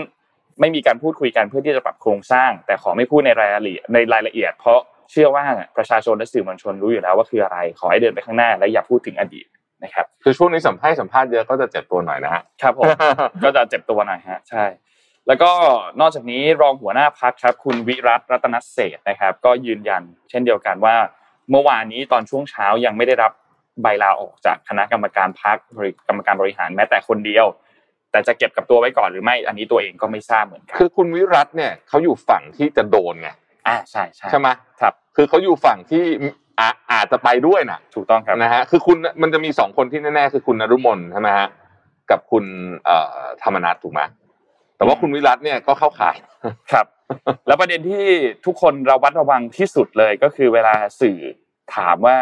[0.60, 4.80] ไม่มีการพูดคุยกันเพื่อที่จะปรับโครงสร้าง แต่ขอไม่พูดในรายละเอียดในรายละเอียด เพราะ
[5.12, 5.46] เชื่อว่า
[5.78, 9.46] ประชาชนและสื่อมวลชนรู้อยู่แล้วว่าคืออะไร ขอให้เดินไปข้างหน้าและอย่าพูดถึงอดีต
[9.84, 12.90] นะครับ คือช่วงนี้สัมภาษณ์สัมภาษณ์เยอะก็จะเจ็บตัวหน่อยนะฮะครับผม
[13.44, 14.64] ก็จะเจ็บตัวหน่อยฮะใช่
[15.28, 15.52] แล้วก็
[16.00, 20.96] นอกจากนี้รองหัวหน้าพักครับคุณวิรัตรัตนเศรษฐ์นะครับ ก็ยืนยัน เช่นเดียวกันว่า
[21.52, 23.32] เมื่อวานนี้ตอนช่วงเช้ายังไม่ได้รับ
[23.82, 25.58] ใบลาออกจากคณะกรรมการพัก
[26.08, 27.46] กรรมการบริหารแม้แต่คนเดียว
[28.12, 33.30] แต่จะเก็บกับตัวไว้ก่อนหรือไม่อันนี้ตัวเองก็ไม่ทราบเหมือนกันคือคุณวิรัตเนี่ยเขาอยู่ฝั่งที่จะโดนไง
[33.68, 34.48] อ่าใช่ใช่ใช่ไหม
[34.82, 36.04] ครับ คือเขาอยู่ฝั่งที่
[36.60, 41.48] อาอาจจะไปด้วยนะถูกต้องครับนะฮะคือคุณมันจะมีสองคนที่แน่ๆคือคุณนรุมนใช่ไหมฮะ
[42.12, 42.46] กับคุณ
[42.86, 44.02] เอ่อธรรมนัฐถูกไหม
[44.84, 46.18] แต่ว่าคุณวิรัตเนี่ยก็เข้าข่าย
[46.72, 46.86] ครับ
[47.48, 48.06] แล้วประเด็นที่
[48.46, 51.20] ทุกคนระวัดระวังที่สุดเลยก็คือเวลาสื่อ
[51.76, 52.18] ถามว่า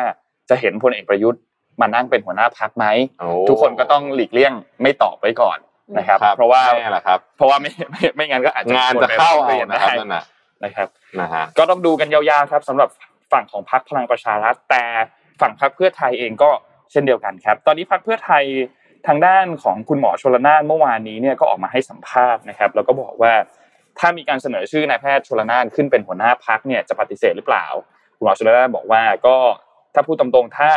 [0.49, 1.41] จะเห็นพลเอกประยุทธ์
[1.81, 2.85] มานั่งเป็นหัวหน้าพักไหม
[3.19, 5.57] โอ้ทุกคนก็ต้องหลีกเลี่ยงไม่ตอบไว้ก่อน
[5.97, 10.23] นะครับครับเพราะว่าแน่แหละครับเพราะว่าไม่ไม่ไม่งั้นก็อาจจะงานจะเข้าโดนเอาไปร้องเรียนนะครับได้นั่นน่ะ
[10.63, 10.87] นะครับ
[11.21, 12.89] นะฮะก็ต้องดูกันยาวๆครับสำหรับ
[13.31, 14.83] ฝั่งของพรรคพลังประชารัฐแต่
[15.41, 16.49] ฝั่งพรรคเพื่อไทยเองก็
[16.91, 18.43] เช่นเดียวกันครับ ตอนนี้พรรคเพื่อไทย
[19.08, 23.34] ทางด้านของคุณหมอชลนานเมื่อวานนี้เนี่ยก็ออกมาให้สัมภาษณ์นะครับ แล้วก็บอกว่า
[24.00, 27.65] ถ้ามีการเสนอชื่อนายแพทย์ชลนานขึ้นเป็นหัวหน้าพักเนี่ยจะปฏิเสธหรือเปล่า
[28.17, 29.38] คุณหมอชลนานบอกว่าก็
[29.93, 30.70] ถ้าพูดตรงๆถ้า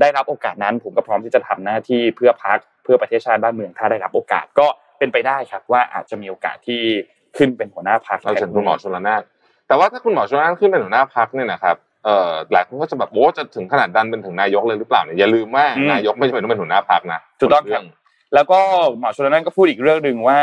[0.00, 4.66] ได้รับโอกาสนั้นผมก็พร้อมที่จะทำหน้าที่เพื่อพักเพื่อประเทศชาติบ้านเมืองถ้าได้รับโอกาสก็
[4.98, 6.82] เป็นไปได้ครับ ว่าอาจจะมีโอกาสที่
[7.36, 9.22] ขึ้นเป็นหัวหน้าพักเราเชิญคุณหมอชลนาน
[9.68, 11.76] แต่ว่าถ้าคุณหมอชลนานขึ้นเป็นหัวหน้าพักเนี่ยนะครับ
[12.52, 17.82] หลายคนก็จะแบบโอ้จะถึงขนาดดันเป็นถึงนายกเลยหรือเปล่าเนี่ยอย่าลืมว่านายกไม่จำเป็นต้องเป็นหัวหน้าพักนะถูกต้องครับ
[18.34, 18.60] แล้วก็
[18.98, 20.40] หมอชลนานก็พูดอีกเรื่องหนึ่งว่า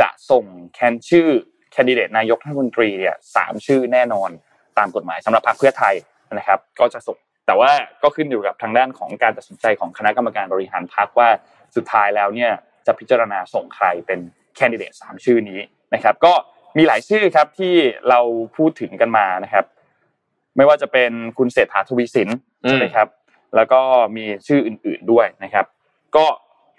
[0.00, 1.28] จะส่งแคนชื่อ
[1.72, 4.30] แคนดิเดตนายกรัฐมนตรีเนี่ยสามชื่อแน่นอน
[4.78, 5.94] ตามกฎหมายสำหรับพรรคเพื่อไทย
[6.32, 7.16] นะครับ ก็จะส่ง
[7.46, 7.70] แต่ว่า
[8.02, 11.28] ก็ขึ้นอยู่กับทางด้านของการตัดสินใจของคณะกรรมการบริหารพรรคว่า
[11.76, 12.50] สุดท้ายแล้วเนี่ย
[12.86, 14.20] จะพิจารณาส่งใครเป็น
[14.56, 15.60] แคนดิเดตสามชื่อนี้
[15.94, 16.32] นะครับ ก็
[16.78, 17.74] มีหลายชื่อครับที่
[18.08, 18.20] เรา
[18.56, 19.64] พูดถึงกันมานะครับ
[20.56, 22.28] ไม่ว่าจะเป็นคุณเศรษฐาทวีสิน
[22.62, 23.08] ใช่ไหมครับ
[23.56, 23.80] แล้วก็
[24.16, 25.66] มีชื่ออื่น ๆด้วยนะครับ
[26.16, 26.26] ก็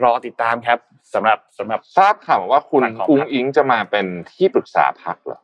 [0.04, 0.80] รอติดตามครับ
[1.14, 5.40] สำหรับสำหรับทราบข่าวว่าคุณฝั่งของพรรคอุ้งอิงจะมาเป็นที่ปรึกษาพักเหรอ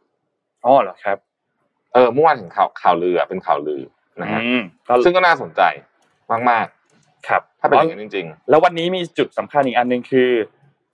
[0.66, 1.18] อ๋อเหรอครับ
[1.94, 3.82] เออเมื่อวานเห็นข่าวข่าวลืออะเป็นข่าวลือ
[4.22, 5.62] นะฮะอืมก็ซึ่งก็น่าสนใจ
[6.52, 6.68] มาก
[7.28, 10.30] ครับๆถ้าเป็นอย่างนั้นจริงแล้ววันนี้มีจุดสำคัญอีกอันหนึ่งคือ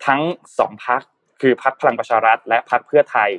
[0.06, 0.22] ทั้ง
[0.60, 1.02] สองพัก
[1.42, 3.30] คือพักพลังประชารัฐ และพักเพื่อไทย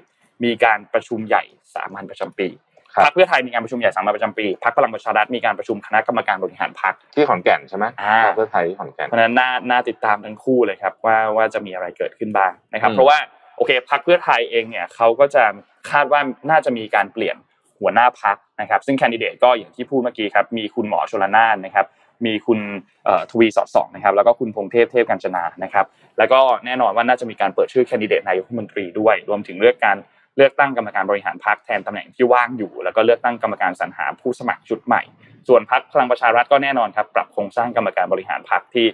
[0.45, 1.43] มีการประชุมใหญ่
[1.75, 2.49] สามัญประจำปี
[2.95, 13.19] ครับพักเพื่อไทยมีการประชุมใหญ่สามัญประจำปีพักพลังประชารัฐมีการประชุมคณะกรรมการบริหารพักๆที่ขอนแก่นใช่ไหไหมอ่าเพื่อไทยที่ขอนแก่นเพราะฉะนั้นน่าน่าติดตามทั้งคู่เลยครับว่าว่าจะมีอะไรเกิดขึ้นบ้างนะครับอืมเพราะว่า
[13.57, 15.45] โอเคพักเพื่อไทยเองเนี่ยเขาก็จะ
[15.91, 16.21] คาดว่า
[16.51, 17.37] น่าจะมีการเปลี่ยน
[17.81, 21.87] หัวหน้าพักนะครับ ซึ่งแคนดิเดตก็อย่างที่พูดเมื่อกี้ครับมีคุณหมอชลนานนะครับ
[22.27, 22.59] มีคุณ
[23.05, 25.87] เอ่อทวีสอดส่องนะครับแล้วก็คุณพงเทพเทพกัญจนานะครับ
[26.19, 29.97] แล้วก็แน่นอนว่าน่าจะมีการเปิดชื่อแคนดิเดตนายกรัฐมนตรีด้วย รวมถึงเลือกการ
[30.37, 35.03] เลือกตั้งกรรมการบริหารพรรคแทนตำแหน่งที่ว่างอยู่ แล้วก็เลือกตั้งกรรมการสรรหาผู้สมัครชุดใหม่
[35.49, 38.87] ส่วนพรรคพลังประชารัฐก็แน่นอนครับ ปรับโครงสร้างกรรมการบริหารพรรคที่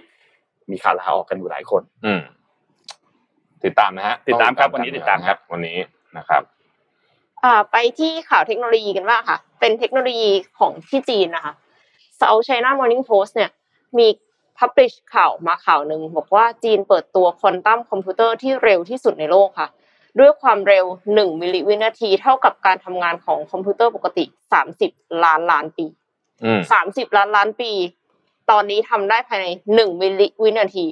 [0.71, 2.21] มีข่าวลาออกกันอยู่หลายคน อืม
[3.63, 5.77] ติดตามนะฮะติดตามครับวันนี้ติดตามครับ วันนี้
[6.17, 6.41] นะครับ
[7.43, 10.29] อ่าไปที่ข่าวเทคโนโลยีกันบ้างค่ะ เป็นเทคโนโลยี
[10.59, 11.53] ของที่จีนนะคะ
[12.19, 13.51] South China Morning Post เนี่ย
[13.97, 14.07] มี
[14.59, 19.67] publish ข่าวมาข่าวหนึ่งบอกว่าจีนเปิดตัว quantum computer ที่เร็วที่สุดในโลกค่ะ
[20.19, 24.25] ด้วยความเร็ว 1 มิลลิวินาที เท่ากับการทำงานของคอมพิวเตอร์ปกติ
[24.73, 25.85] 30 ล้านล้านปี
[26.43, 27.71] อืม30 ล้านล้านปี
[28.51, 29.45] ตอนนี้ทำได้ภายใน
[29.75, 30.85] 1 มิลลิวินาที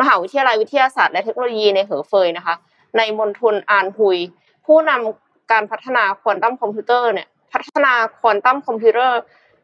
[0.00, 2.54] มหาวิทยาลัยวิทยาศาสตร์และเทคโนโลยีในเหอเฟยนะคะ
[2.96, 4.18] ในมณฑลอานฮุย
[4.66, 9.18] ผู้นำการพัฒนา quantum computer เนี่ย พัฒนา quantum computer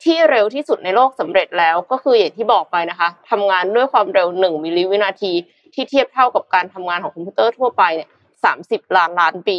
[0.05, 5.33] ที่เร็วที่สุดในโลกสำเร็จแล้วก็คืออย่างที่บอกไปนะคะทำงานด้วยความเร็ว 1 มิลลิวินาที
[5.75, 8.09] ที่เทียบเท่ากับการทำงานของคอมพิวเตอร์ทั่วไปเนี่ย
[8.53, 9.59] 30ล้านล้านปี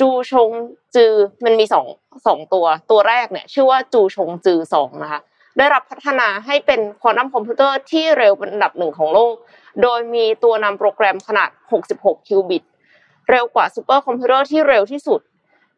[0.00, 0.50] จูชง
[0.96, 1.12] จือ
[1.44, 1.86] มันมีสอง
[2.26, 5.20] สองตัว ตัวแรกเนี่ยชื่อว่าจูชงจือสองนะคะ
[5.58, 9.34] ได้รับพัฒนาให้เป็น quantum computer ที่เร็วเป็นอันดับหนึ่งของโลก
[9.82, 11.50] โดยมีตัวนำโปรแกรมขนาด
[11.88, 12.62] 66 qubit
[13.30, 15.20] เร็วกว่า supercomputer ที่เร็วที่สุด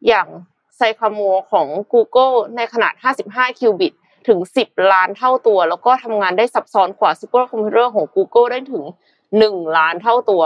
[0.07, 0.29] อย่าง
[0.77, 2.95] Sycamore ของ Google ในขนาด
[3.27, 3.95] 55 qubit
[4.29, 8.85] ถึง 10 ล้านเท่าตัว แล้วก็ทำงานได้ซับซ้อนกว่า supercomputer ของ Google ได้ถึง
[9.33, 10.43] 1 ล้านเท่าตัว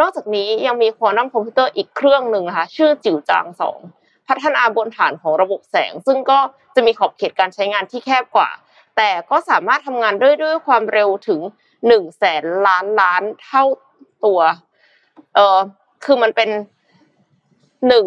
[0.00, 3.78] นอกจากนี้ยังมี quantum computer อีกเครื่องหนึ่งนะคะชื่อจิ่วจางสอง
[4.28, 6.38] พัฒนาบนฐานของระบบแสง ซึ่งก็
[6.74, 8.50] จะมีขอบเขตการใช้งานที่แคบกว่า
[8.96, 11.40] แต่ก็สามารถทำงานด้วยด้วยความเร็วถึง
[11.86, 13.64] หนึ่งแสนล้านล้านเท่า
[14.24, 14.40] ตัว
[15.34, 15.58] เออ
[16.04, 16.48] คือมันเป็น
[17.88, 18.06] หนึ่ง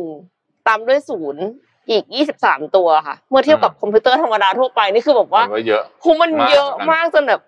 [0.67, 1.43] ตามด้วยศูนย์
[1.89, 7.41] อีกยี่สิบสามตัวค่ะ เมื่อเทียบกับคอมพิวเตอร์ธรรมดาทั่วไปนี่คือแบบว่ามันก็เยอะคูมันมากเยอะเหมือนกันมากจนแบบ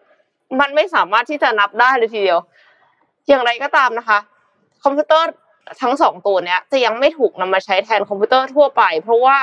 [0.60, 2.40] มันไม่สามารถที่จะนับได้เลยทีเดียว
[3.28, 4.20] อย่างไรก็ตามนะคะ
[4.84, 5.28] คอมพิวเตอร์
[5.82, 9.38] ทั้งสองตัวเนี้ยจะยังไม่ถูกนำมาใช้แทนคอมพิวเตอร์ทั่วไป เพราะว่า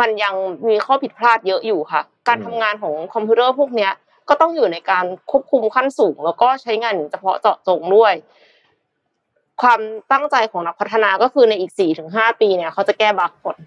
[0.00, 0.34] มันยัง
[0.68, 3.92] มีข้อผิดพลาดเยอะอยู่ค่ะ การทำงานของคอมพิวเตอร์พวกเนี้ย
[4.28, 8.14] ก็ต้องอยู่ในการควบคุมขั้นสูง แล้วก็ใช้งานอย่างเฉพาะเจาะจงด้วย
[9.62, 9.80] ความ
[10.12, 13.58] ตั้งใจของนักพัฒนาก็คือในอีกสี่ถึงห้าปีเนี่ยเขาจะแก้ bug ก่อน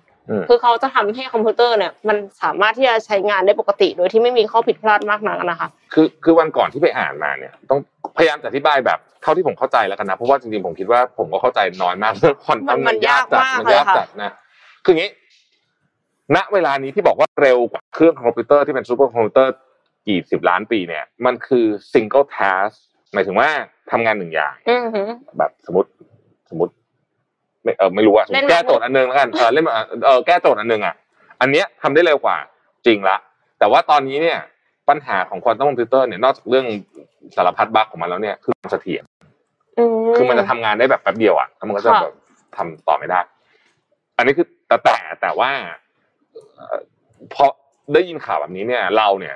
[0.49, 7.79] คือเขาจะทำให้คอมพิวเตอร์เนี่ยมันสามารถที่จะใช้งานได้ปกติ โดยที่ไม่มีข้อผิดพลาดมากนักนะคะคือคือวันก่อนที่ไปอ่านมาเนี่ย ต้อง
[8.17, 14.31] พยายามจะอธิบายแบบเท่าที่ผมเข้าใจแล้วกันนะเพราะว่าจริงๆผมคิดว่าผมก็เข้าใจน้อยมากเรื่องควอนตัมมันยากจัดยากมากมันยากเลยค่ะจัดนะ
[14.83, 15.11] คืออย่างนี้
[16.35, 19.53] ณเวลานี้ที่บอกว่าเร็วกว่าเครื่องคอมพิวเตอร์ที่เป็น supercomputer
[20.07, 22.75] กี่สิบล้านปีเนี่ย มันคือ single task
[23.13, 23.49] หมายถึงว่า
[23.91, 25.89] ทำงานหนึ่งอย่างอือหือแบบสมมติ
[26.49, 26.73] สมมติ
[27.67, 30.95] ไม่เออไม่รู้ว่าสมมเล่นติแก้โจทย์อันหนึงแล้วกันเออเล่นเออเออแก้โจทย์อันหนึงอะ
[31.41, 32.37] อันเนี้ยทำได้เร็วกว่า
[32.85, 33.17] จริงละ
[33.59, 34.39] แต่ว่าตอนนี้เนี่ย
[34.89, 36.65] ปัญหาของควอนตัมคอมพิวเตอร์เนี่ยนอกจากเรื่อง
[37.35, 39.03] สารพัดบั๊กของมันแล้วเนี่ยคือความเสถียร
[39.77, 39.83] อื
[40.15, 42.15] คือมันจะทำงานได้แบบแป๊บเดียวอะแล้วมันก็จะค่ะแบบ
[42.55, 43.19] ทำต่อไม่ได้
[44.17, 45.49] อันนี้คือแต่แต่แต่ว่า
[46.55, 46.81] เอ่อ
[47.33, 47.45] พอ
[47.93, 49.35] ได้ยินข่าวแบบนี้เนี่ย เราเนี่ย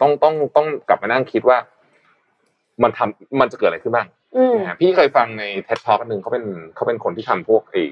[0.00, 1.58] ต้องต้องต้องกลับมานั่งคิดว่า
[2.82, 7.82] มันทำมันจะเกิดอะไรขึ้นบ้างอืม นะฮะพี่เคยฟังใน TED Talk อันหนึ่งเขาเป็นเขาเป็นคนที่ทำพวกไอ้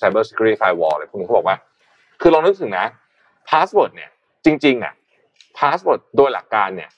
[0.00, 1.56] cyber security firewall อะไรพวกนี้เขาบอกว่า
[2.20, 2.86] คือลองนึกถึงนะ
[3.48, 4.10] password เนี่ย
[4.44, 4.94] จริง ๆ อะ
[5.58, 6.90] password โดยหลักการเนี่ย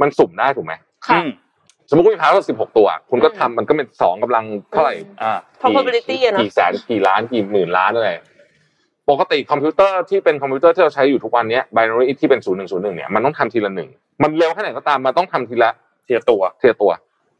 [0.00, 0.72] มันสุ่มได้ถูกไหม
[1.06, 1.30] ค่ะอืม
[1.88, 8.10] สมมติคุณมี password สิบหกตัว คุณก็ทำมันก็เป็นสองกำลังเท่าไหร่อ่า probability อะเนอะกี่แสนกี่ล้านกี่หมื่นล้านอะไร
[9.10, 13.88] ปกติคอมพิวเตอร์ที่เป็นคอมพิวเตอร์ที่เราใช้อยู่ทุกวันเนี้ย binary ที่เป็นศูนย์หนึ่งศูนย์หนึ่งเนี่ยมันต้องทำทีละหนึ่ง
[14.22, 15.70] มันเร็วแค่ไหนก็ตามมันต้องทำทีละ
[16.06, 16.92] ทีละตัวทีละตัว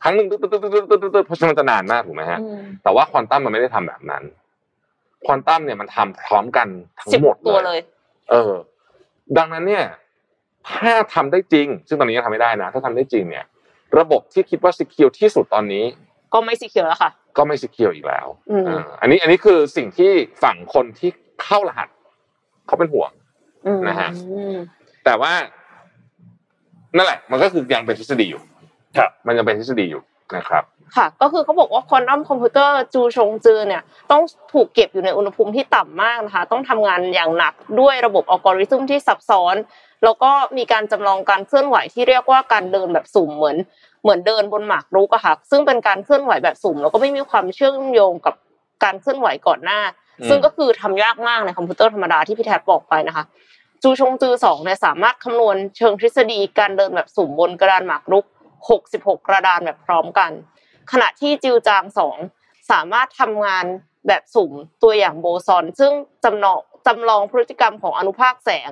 [0.03, 4.23] ครั้งหนึ่งตึ๊ดตึ๊ดตึ๊ดตึ๊ดตึ๊ดตึ๊ดตึ๊ดเพราะฉะนั้นมันจะนานมากถูกไหมฮะอืมแต่ว่าควอนตัมมันไม่ได้ทำแบบนั้น
[5.25, 7.81] ควอนตัมเนี่ยมันทำพร้อมกันทั้สิบงหมดตัวเลเลยย
[8.31, 8.53] เออ
[9.39, 9.85] ดังนั้นเนี่ย
[10.71, 13.45] ถ้าทำได้จริง ซึ่งตอนนี้ยังทำไม่ได้นะ ถ้าทำได้จริงเนี่ย
[13.99, 15.85] ระบบที่คิดว่า secure ที่สุดตอนนี้
[16.35, 20.11] ก็ไม่สีเขียวแล้วค่ะ ก็ไม่ secure อีกแล้วอืมเอออันนี้อันนี้คือสิ่งที่
[20.43, 21.11] ฝั่งคนที่
[21.43, 21.89] เข้ารหัส
[22.67, 23.11] เขาเป็นห่วง
[23.67, 24.11] อืมนะฮะ
[25.05, 25.33] แต่ว่า
[26.97, 28.50] นั่นแหละ มันก็คือยังเป็นทฤษฎีอยู่ครับ
[29.26, 30.03] มันยังเป็นทฤษฎีอยู่
[30.37, 30.64] นะครับ
[30.96, 34.22] ค่ะก็คือเขาบอกว่าควอนตัมคอมพิวเตอร์จูชงจือเนี่ยต้อง
[34.53, 39.57] ถูกเก็บอยู่ในอุณหภูมิที่ต่ำมากนะคะต้องทำงานอย่างหนักด้วยระบบอัลกอริทึมที่ซับซ้อน
[40.05, 43.57] แล้วก็มีการจำลองการเคลื่อนไหวที่เรียกว่าการเดินแบบสุ่มเหมือน
[44.03, 48.35] เหมือนเดินบนหมากรุกอะค่ะซึ่งเป็นการเคลื่อนไหวแบบสุ่ม แล้วก็ไม่มีความเชื่อมโยงกับ
[48.85, 49.81] การเคลื่อนไหวก่อนหน้า
[50.20, 53.24] อืมซึ่งก็คือทำยากมากในคอมพิวเตอร์ธรรมดาที่พี่แทบบอกไปนะคะ
[53.83, 58.24] จูชงจือสองเนี่ยสามารถคำนวณเชิงทฤษฎีการเดินแบบสุ่มบนกระดานหมากรุก
[58.68, 60.31] 66 กระดานแบบพร้อมกัน
[60.92, 62.16] ขณะที่จิวจางสอง
[62.70, 63.64] สามารถทำงาน
[64.07, 65.92] แบบสุ่มตัวอย่างโบซอน ซึ่ง
[66.25, 68.70] จำลองจำลองพฤติกรรมของอนุภาคแสง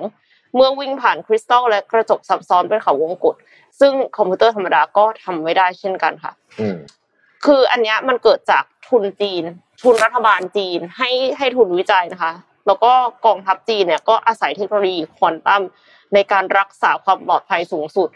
[0.55, 3.35] เมื่อวิ่งผ่านคริสตัลและกระจกซับซ้อนเป็นเขาวงกต
[3.79, 6.77] ซึ่งคอมพิวเตอร์ธรรมดาก็ทำไม่ได้เช่นกันค่ะอืม
[7.45, 9.43] คืออันเนี้ยมันเกิดจากทุนจีน
[9.83, 12.33] ทุนรัฐบาลจีนให้ให้ทุนวิจัยนะคะ
[12.67, 12.91] แล้วก็
[13.25, 15.61] กองทัพจีนเนี่ยก็อาศัยเทคโนโลยีควอนตัม
[16.13, 18.09] ในการรักษาความปลอดภัยสูงสุด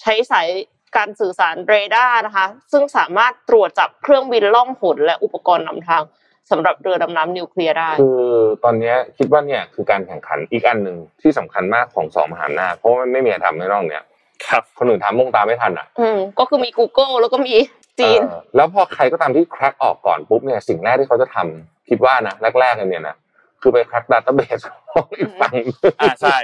[0.00, 0.48] ใช้สาย
[0.96, 6.02] การสื่อสารเรดาร์นะคะ ซึ่งสามารถตรวจจับเครื่องบินล่องหนและอุปกรณ์นำทาง
[6.50, 8.26] สำหรับเรือดำน้ำนิวเคลียร์ได้ คือ
[8.64, 14.04] ตอนเนี้ยคิดว่าเนี่ยคือการแข่งขันอีกอันหนึ่งที่สำคัญมากของสองมหาอำนาจเพราะว่ามันไม่มีใครทำในนอกเนี่ย
[14.46, 17.54] ครับคนอื่นทำมงตามไม่ทันอะ อืมก็คือมี Google แล้วก็มี
[18.00, 23.16] จีนเออแล้วพอใครก็ตามที่ crack ออกก่อนปุ๊บเนี่ยสิ่งแรกที่เขาจะทำคิดว่านะแรกๆกันเนี่ยนะ
[23.62, 25.54] คือไป crack database ของอีกฝั่ง
[26.00, 26.36] อ่าใช่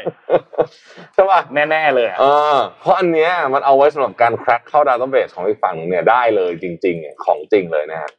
[1.13, 2.25] ใช่ป่ะแน่ๆเลยอะเอ
[2.55, 8.11] อเพราะอันเนี้ยมันเอาไว้สำหรับการ crack เข้า database ของอีกฝั่งหนึ่งเนี่ยได้เลยจริงๆเนี่ยของจริงเลยนะฮะ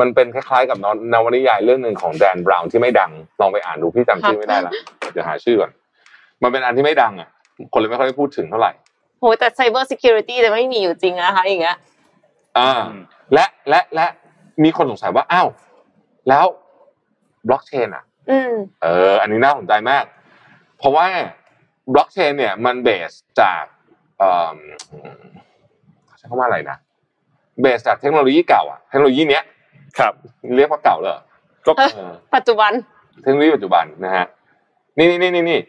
[0.00, 0.78] มันเป็นคล้ายๆกับ
[1.12, 4.72] นวนิยายเรื่องหนึ่งของแดนบราวน์ที่ไม่ดังลองไปอ่านดูพี่จำชื่อไม่ได้ละ
[5.12, 5.70] เดี๋ยวหาชื่อก่อน
[6.42, 7.28] มันเป็นอันที่ไม่ดังอะ
[7.72, 8.72] คนเลยไม่ค่อยได้พูดถึงเท่าไหร่
[9.20, 11.76] โหแต่ Cyber Security จะไม่มีอยู่จริงนะคะอย่างเงี้ย
[12.58, 12.72] อ่า
[13.34, 14.06] และและและ
[14.64, 15.48] มีคนสงสัยว่าอ้าว
[16.28, 16.46] แล้ว
[17.48, 18.07] บล็อกเชนอะอืม
[18.82, 20.04] เออ อันนี้น่าสนใจมาก
[20.78, 21.06] เพราะว่า
[21.92, 23.10] บล็อกเชนเนี่ยมันเบส
[23.40, 23.64] จาก
[24.18, 24.58] เอ่อ
[26.18, 26.76] ใช้คำว่าอะไรนะ
[27.60, 29.44] เบสจากเทคโนโลยีเก่าอะเทคโนโลยีเนี้ย
[29.98, 30.12] ครับ
[30.56, 31.22] เรียกว่าเก่าเลยเหรอ
[31.66, 32.72] ก็เออเออปัจจุบัน
[33.22, 34.26] เทคโนโลยีปัจจุบันนะฮะ
[34.98, 35.60] นี่นี่นี่นี่นี่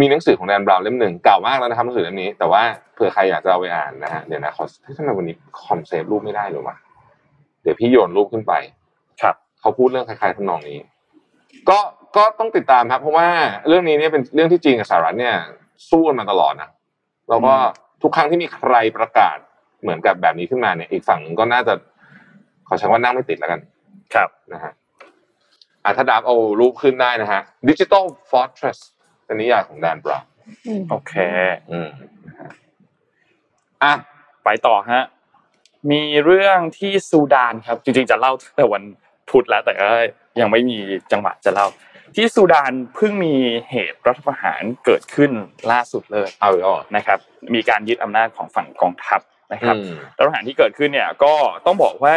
[0.00, 2.62] มีหนังสือของแดนบราวน์เล่มหนึ่งเก่ามากแล้วนะครับหนังสือเล่มนี้ แต่ว่า
[2.94, 6.76] เผื่อใครอยากจะเอาไปอ่านนะฮะเดี๋ยวนะขอเฮ้ยทำไมวันนี้คอม save รูปไม่ได้เลยวะ
[7.62, 8.52] เดี๋ยวพี่โยนรูปขึ้นไป
[9.22, 10.78] ครับ เขาพูดเรื่องคล้ายๆทำนองนี้
[11.70, 11.78] ก็
[12.16, 13.28] ก็ต้องติดตามครับ เพราะว่า
[13.68, 15.36] เรื่องนี้เนี่ยเป็นเรื่องที่จีนกับสหรัฐเนี่ย
[15.90, 16.70] สู้กันมาตลอดนะ
[17.30, 17.54] แล้วก็
[18.02, 19.36] ทุกครั้งที่มีใครประกาศ
[19.82, 21.74] เหมือนกับแบบนี้ขึ้นมาเนี่ย อีกฝั่งหนึ่งก็น่าจะ
[22.68, 23.60] ขอใช้ว่านั่งไม่ติดแล้วกัน
[24.14, 24.72] ครับนะฮะ
[25.84, 28.78] อะถ้าดับเอารูปขึ้นได้นะฮะ Digital Fortress
[29.24, 30.28] เป็นนิยายของแดนบราวน์
[30.90, 31.12] โอเค
[31.70, 31.88] อืม
[32.26, 32.50] นะฮะ
[33.82, 33.92] อะ
[34.44, 35.02] ไปต่อฮะ
[35.90, 38.82] มีเรื่องที่ซูดานครับ จริงๆจะเล่าตั้งแต่วัน
[39.30, 39.88] พุธแล้วแต่ก็
[40.40, 40.78] ยังไม่มี
[41.12, 41.66] จังหวะจะเล่า
[42.16, 43.34] ที่ซูดานเพิ่งมี
[43.70, 45.30] เหตุรัฐประหารเกิดขึ้น
[45.72, 47.18] ล่าสุดเลยเอาอีกแล้วเหรอนะครับ
[47.54, 49.20] มีการยึดอำนาจของฝั่งกองทัพ
[49.52, 51.34] นะครับอืมรัฐประหารที่เกิดขึ้นเนี่ยก็
[51.66, 52.14] ต้องบอกว่า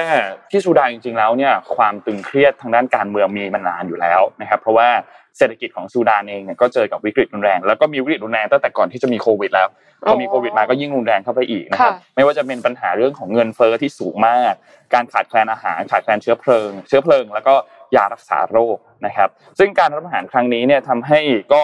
[0.51, 4.89] ที่ซูดานจริงๆแล้วเนี่ยความตึงเครียดทางด้านการเมืองมีมานานอยู่แล้วนะครับ เพราะว่า
[5.37, 9.67] เศรษฐกิจของซูดานเองเนี่ยก็เจอกับวิกฤตรุนแรงแล้วก็มีวิกฤตรุนแรงตั้งแต่ก่อนที่จะมีโควิดแล้ว
[10.05, 14.53] พอมีโควิดมาก็ยิ่งรุนแรงเข้าไปอีกนะครับค่ะไม่ว่าจะเป็นปัญหาเรื่องของเงินเฟ้อที่สูงมาก
[14.93, 17.55] การขาดแคลนอาหารขาดแคลนเชื้อเพลิง เชื้อเพลิง แล้วก็
[17.95, 21.19] ยารักษาโรคนะครับ ซึ่งการรัฐประหารครั้งนี้เนี่ยทำให้
[21.53, 21.61] ก็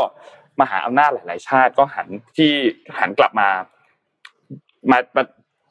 [0.62, 2.08] มหาอำนาจหลาย ๆ ชาติก็หัน
[2.38, 2.52] ที่
[3.00, 3.50] หันกลับมา
[4.92, 5.24] มามา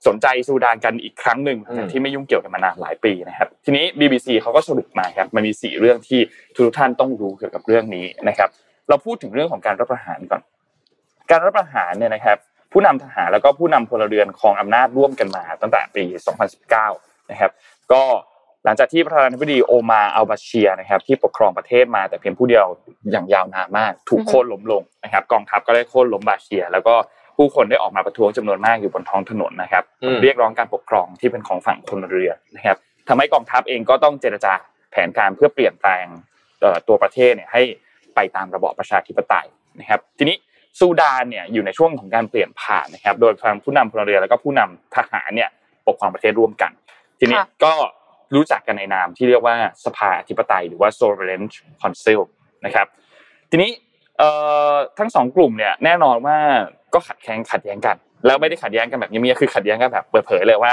[0.07, 6.21] สนใจซูดานกันอีกครั้งหนึ่งอืมที่ไม่ยุ่งเกี่ยวกันมานานหลายปีนะครับ ทีนี้ BBC เขาก็สรุปมาครับมันมีสี่เรื่องที่
[6.55, 8.49] ทุกท่านต้องรู้เกี่ยวกับเรื่องนี้นะครับ
[8.89, 10.43] เราพูดถึงเรื่องของการรัฐประหารก่อน
[11.31, 12.39] การรัฐประหารเนี่ยนะครับ
[12.73, 16.05] ผู้นำทหารแล้วก็ผู้นำพลเรือนครองอำนาจร่วมกันมาตั้งแต่ปี
[16.67, 17.51] 2019 นะครับ
[17.93, 18.03] ก็
[18.65, 22.67] หลังจากที่ประธานาธิบดีโอมาอัลบาเชียนะครับ ที่ปกครองประเทศมาแต่เพียงผู้เดียว
[23.13, 26.95] อย่างยาวนานมาก ถูกโค่นล้มลงนะครับ กองทัพก็ได้โค่นล้มบาเชีย แล้วก็
[27.37, 32.77] ผู้คนได้ออกมาประท้วงจำนวนมากอยู่บนท้องถนนนะครับอืมเรียกร้องการปกครองที่เป็นของฝั่งคนเรือนนะครับ
[33.09, 34.53] ทำให้กองทัพเองก็ต้องเจรจา
[34.91, 36.07] แผนการเพื่อเปลี่ยนแปลง
[36.89, 37.63] ตัวประเทศเนี่ยให้
[38.15, 39.47] ไปตามระบอบประชาธิปไตย
[39.81, 40.37] นะครับ ทีนี้
[40.79, 45.51] ซูดานเนี่ยอยู่ในช่วงของการเปลี่ยนผ่านนะครับ โดยทางผู้นำพลเรือนแล้วก็ผู้นำทหารเนี่ย
[45.87, 46.71] ปกครองประเทศร่วมกัน
[47.19, 47.75] ทีนี้ก็
[48.35, 51.43] รู้จักกันในนามที่เรียกว่าสภาอธิปไตยหรือว่า sovereign
[51.83, 52.21] council
[52.65, 52.87] นะครับ
[53.51, 53.71] ทีนี้
[54.99, 56.37] ทั้งสองกลุ่มเนี่ยแน่นอนว่า
[56.95, 60.73] ก็ขัดแย้งขัดแย้งกัน แล้วไม่ได้ขัดแย้งกันแบบเงียบๆคือขัดแย้งกันแบบเปิดเผยเลยว่า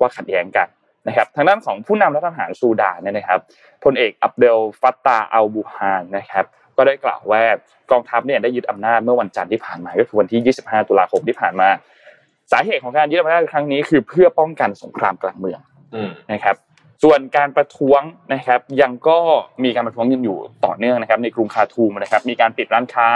[0.00, 0.68] ว่าขัดแย้งกัน
[1.08, 3.40] นะครับทางด้านของผู้นำรัฐประหารซูดานเนี่ยนะครับ
[3.84, 6.44] พลเอกอับเดลฟัตตาอัลบูฮานนะครับ
[6.76, 7.42] ก็ได้กล่าวว่า
[7.90, 11.68] กองทัพเนี่ยได้ยึดอำนาจเมื่อวันจันทร์ที่ผ่านมาก็คือวันที่ 25 ตุลาคมที่ผ่านมา
[12.52, 15.60] สาเหตุของการยึดอำนาจครั้งนี้คือเพื่อป้องกันสงครามกลางเมือง
[16.32, 16.56] นะครับ
[17.02, 18.02] ส่วนการประท้วง
[18.34, 19.18] นะครับยังก็
[19.64, 23.08] มีการประท้วงยังอยู่ต่อเนื่องนะครับในกรุงคาร์ทูมนะครับมีการปิดร้านค้า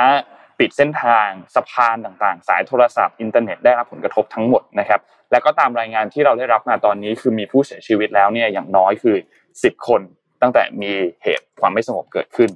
[0.58, 9.16] ปิดเส้นทางสะพานต่างๆ สายโทรศัพท์อินเทอร์เน็ตได้รับผลกระทบทั้งหมดนะครับและก็ตามรายงานที่เราได้รับมาตอนนี้คือมีผู้เสียชีวิตแล้วเนี่ยอย่างน้อยคือ
[9.52, 10.00] 10 คน
[10.42, 12.50] ตั้งแต่มีเหตุความไม่สงบเกิดขึ้น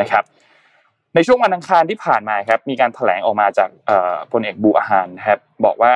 [0.00, 0.24] นะครับ
[1.14, 3.70] ในช่วงวันอังคารที่ผ่านมาครับมีการแถลงออกมาจาก
[4.32, 5.94] พลเอกบูอาฮานนะครับบอกว่า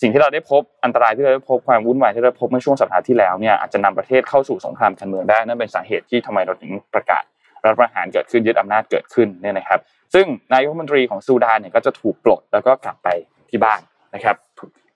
[0.00, 7.22] สิ่งที่เราได้พบอันตรายที่เราได้พบความวุ่นวายที่เราพบเมื่อช่วงสัปดาห์ที่แล้วเนี่ยอาจจะนำประเทศเข้าสู่สงครามการเมืองได้นั่นเป็นสาเหตุที่ทำไมเราถึงประกาศ
[7.62, 9.80] รัฐประหารเกิดขึ้นยึดอำนาจเกิดขึ้นเนี่ยนะครับ
[10.14, 13.08] ซึ่งนายกรัฐมนตรีของซูดานเนี่ยก็จะถูกปลดแล้วก็กลับไป
[13.50, 13.80] ที่บ้าน
[14.14, 14.36] นะครับ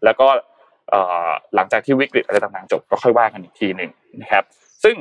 [0.05, 0.27] แล้วก็
[1.55, 3.91] หลังจากที่วิกฤตอะไรต่างๆจบก็ค่อยว่ากันอีกทีหนึ่ง
[4.23, 4.45] นะครับ
[4.85, 4.97] ซึ่ง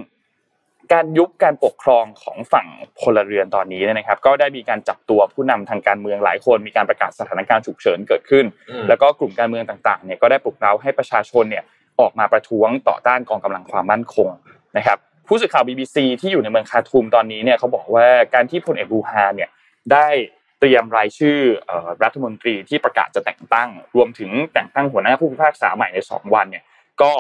[0.94, 2.68] การยุบการปกครองของฝั่ง
[3.00, 8.46] พลเรือนตอนนี้นะครับ ก็ได้มีการจับตัวผู้นำทางการเมืองหลายคน มีการประกาศสถานการณ์ฉุกเฉินเกิดขึ้น
[8.90, 11.64] แล้วก็กลุ่มการเมืองต่างๆเนี่ยก็ได้ปลุกเร้าให้ประชาชนเนี่ย
[12.00, 14.30] ออกมาประท้วงต่อต้านกองกำลังความมั่นคง
[14.78, 19.50] นะครับผู้สื่อข่าว BBC ที่อยู่ในเมืองคาทูมตอนนี้เนี่ยเขาบอกว่าการที่พลเอกบูฮาเนี่ย
[19.92, 20.08] ได้
[20.60, 21.40] เตรียมรายชื่อ
[22.04, 26.64] รัฐมนตรีที่ประกาศจะแต่งตั้ง รวมถึงแต่งตั้งหัวหน้าผู้พิพากษาใหม่ใน 2 วันเนี่ย
[27.02, 27.12] ก็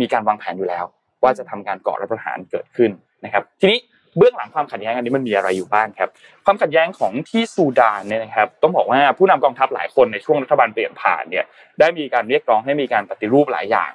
[0.00, 0.84] มีการวางแผนอยู่แล้ว
[1.22, 2.90] ว่าจะทำการก่อรัฐประหารเกิดขึ้น
[3.24, 3.78] นะครับ ทีนี้
[4.18, 6.08] เบื้องหลังความขัดแย้งอันนี้มันมีอะไรอยู่บ้างครับ
[6.44, 11.44] ความขัดแย้งของที่ซูดานเนี่ยนะครับ ต้องบอกว่าผู้นำกองทัพหลายคนในช่วงรัฐบาลเปลี่ยนผ่านเนี่ย
[11.78, 13.92] ได้มีการเรียกร้องให้มีการปฏิรูปหลายอย่าง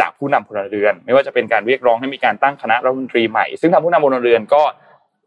[0.00, 4.62] จากผู้นำพลเรือน ไม่ว่าจะเป็นการเรียกร้องให้มีการตั้งคณะรัฐมนตรีใหม่ ซึ่งทางผู้นำพลเรือนก็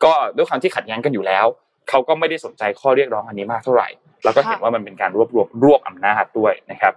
[0.05, 1.45] ก็ด้วยความที่ขัดแย้งกันอยู่แล้ว
[1.89, 3.89] เขาก็ไม่ได้สนใจข้อเรียกร้องอันนี้มากเท่าไหร่
[4.23, 6.93] แล้วก็เห็นว่ามันเป็นการรวบรวมรวบอำนาจด้วยนะครับ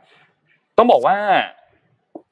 [0.76, 1.16] ต้องบอกว่า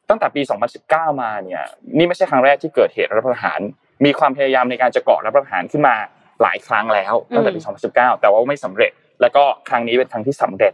[0.09, 0.42] ตั้งแต่ปี
[0.83, 1.62] 2019 มาเนี่ย
[1.99, 3.61] นี่ไม่ใช่ครั้งแรกที่เกิดเหตุรัฐประหาร
[4.05, 5.95] มีความพยายามในการจะเกาะรัฐประหารขึ้นมา
[6.42, 10.73] หลายครั้งแล้วตั้งแต่ปี 2019 แต่ว่าไม่สำเร็จ แล้วก็ครั้งนี้เป็นครั้งที่สำเร็จ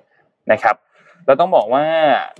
[0.52, 0.76] นะครับ
[1.26, 1.84] เราต้องบอกว่า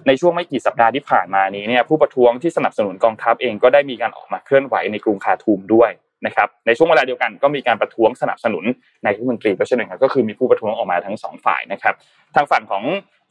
[0.07, 5.91] ในช่วงไม่กี่สัปดาห์ที่ผ่านมานี้เนี่ยผู้ประท้วงที่สนับสนุนกองทัพเองก็ได้มีการออกมาเคลื่อนไหวในกรุงคาทูมด้วย
[6.27, 8.65] นะครับในช่วงเวลาเดียวกันก็มีการประท้วงสนับสนุน
[9.05, 11.95] นายรัฐมนตรีก็เช่นเดียวกันก็คือมีผู้ประท้วงออกมาทั้งสองฝ่ายนะครับ
[12.35, 12.85] ทางฝั่งของ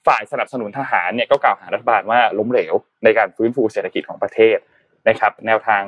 [0.07, 4.57] ฝ่ายสนับสนุนทหารเนี่ยก็กล่าวหารัฐบาลว่าล้มเหลวในการฟื้นฟูเศรษฐกิจของประเทศ
[5.09, 5.83] นะครับ แนวทาง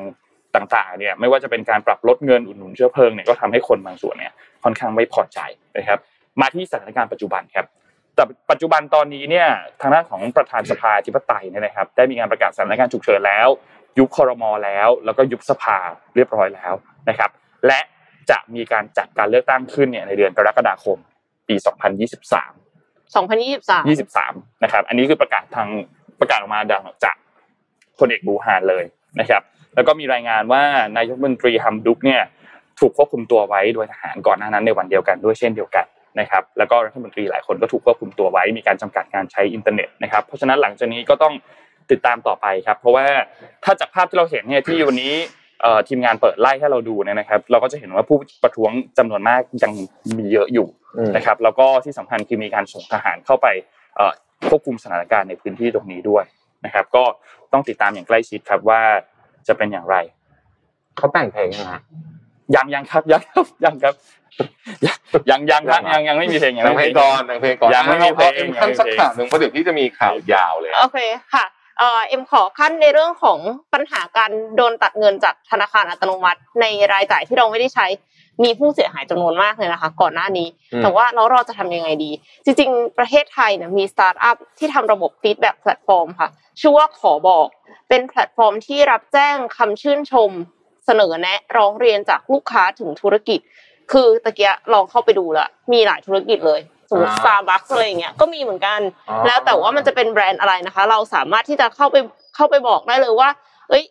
[0.56, 5.40] ต่างๆเนี่ยไม่ว่าจะเป็นการปรับลดเงินอุดหนุนเชื้อเพลิงเนี่ยก็ทำให้คนบางส่วนเนี่ยค่อนข้างไม่พอใจ
[5.78, 6.00] นะครับ
[6.42, 7.66] มาที่สถานการณ์ปัจจุบันครับ
[8.16, 9.48] แต่ปัจจุบันตอนนี้เนี่ย
[9.82, 13.48] ทางด้านของประธานสภาธิปไตยเนี่ยนะครับ ได้มีการประกาศสถานการณ์ฉุกเฉินแล้ว
[13.98, 15.78] ยุบคอรมอแล้ว แล้วก็ยุบสภา
[16.16, 16.74] เรียบร้อยแล้ว
[17.10, 17.30] นะครับ
[17.68, 17.80] และ
[18.30, 20.98] จะมีการจัดการเลือกตั้งขึ้นเนี่ยในเดือนกรกฎาคม
[21.48, 21.56] ปี
[22.20, 22.63] 2023
[23.14, 23.84] 2023
[24.24, 25.68] 23นะครับ อันนี้คือประกาศทาง
[26.20, 26.60] ประกาศออกมา
[27.04, 27.16] จาก
[28.00, 28.84] พลเอกบูฮานเลย
[29.20, 29.42] นะครับ
[29.76, 30.64] แล้วก็มีรายงานว่า
[30.98, 32.22] นายกรัฐมนตรีฮัมดุกเนี่ย
[32.80, 35.86] ถูกควบคุมตัวไว้โดยทหารก่อนหน้านั้นในวันเดียวกันด้วยเช่นเดียวกัน
[36.20, 41.34] นะครับ แล้วก็รัฐมนตรีหลายคนก็ถูกควบคุมตัวไว้มีการจำกัดการใช้อินเทอร์เน็ตนะครับ เพราะฉะนั้นหลังจากนี้ก็ต้อง
[41.92, 43.06] ติดตามต่อไปครับ เพราะว่า
[43.64, 45.14] ถ้าจากภาพที่เราเห็นเนี่ยที่วันนี้
[45.88, 49.72] ทีมงานเปิดไล่ให้เราดูเนี่ยนะครับ เราก็จะเห็นว่าผู้ประท้วงจำนวนมากยัง
[50.18, 50.68] มีเยอะอยู่
[51.16, 53.48] นะครับ แล้วก็ที่สำคัญคือมีการส่งทหารเข้าไป
[54.50, 56.24] ควบคุมสถานการณ์ในพื้นที่ตรงนี้ด้วย
[56.66, 57.04] นะครับ ก็
[57.54, 58.82] ต้องติดตามอย่างใกล้ชิดครับว่า
[59.48, 59.96] จะเป็นอย่างไร
[60.98, 61.74] เขาแต่งเพลงยังไง
[62.56, 63.94] ยังยังครับยังครับยังครับ
[65.30, 71.00] ยังยังครับยังยังไม่มีเพลงยังเพลงก่อนยังเพลงก่อนยังไม่มีเพลงขั้นสักข่าวหนึ่งเพราะเดี๋ยวที่จะมีข่าวยาวเลยโอเค
[71.34, 71.46] ค่ะ
[71.80, 73.40] เอ่อเอ็มขอคั่นในเรื่องของ
[73.74, 77.88] ปัญหาการโดนตัดเงินจากธนาคารอัตโนมัติ ในรายจ่ายที่เราไม่ได้ใช้
[78.44, 80.48] มีผู้เสียหายจำนวนมากเลยนะคะ ก่อนหน้านี้
[80.84, 82.12] แต่ว่าเราเราจะทำยังไงดี
[82.46, 87.48] จริง ๆ ประเทศไทยเนี่ยมีสตาร์ทอัพที่ทำระบบ feedback platform ค่ะ ชื่อว่าขอบอก
[87.90, 90.32] เป็นแพลตฟอร์มที่รับแจ้งคำชื่นชม
[90.86, 93.40] เสนอแนะร้องเรียนจากลูกค้าถึงธุรกิจ
[93.92, 98.80] คือตะเกียลองเข้าไปดูละมีหลายธุรกิจเลยส มมติสตาร์บัคอะไรอย่างเงี้ยก็มีเหมือนกัน
[99.26, 101.98] แล้วแต่ว่ามันจะเป็นแบรนด์อะไรนะคะ เราสามารถที่จะเข้าไป
[102.36, 103.30] เข้าไปบอกได้เลยว่า
[103.70, 103.84] เอ้ย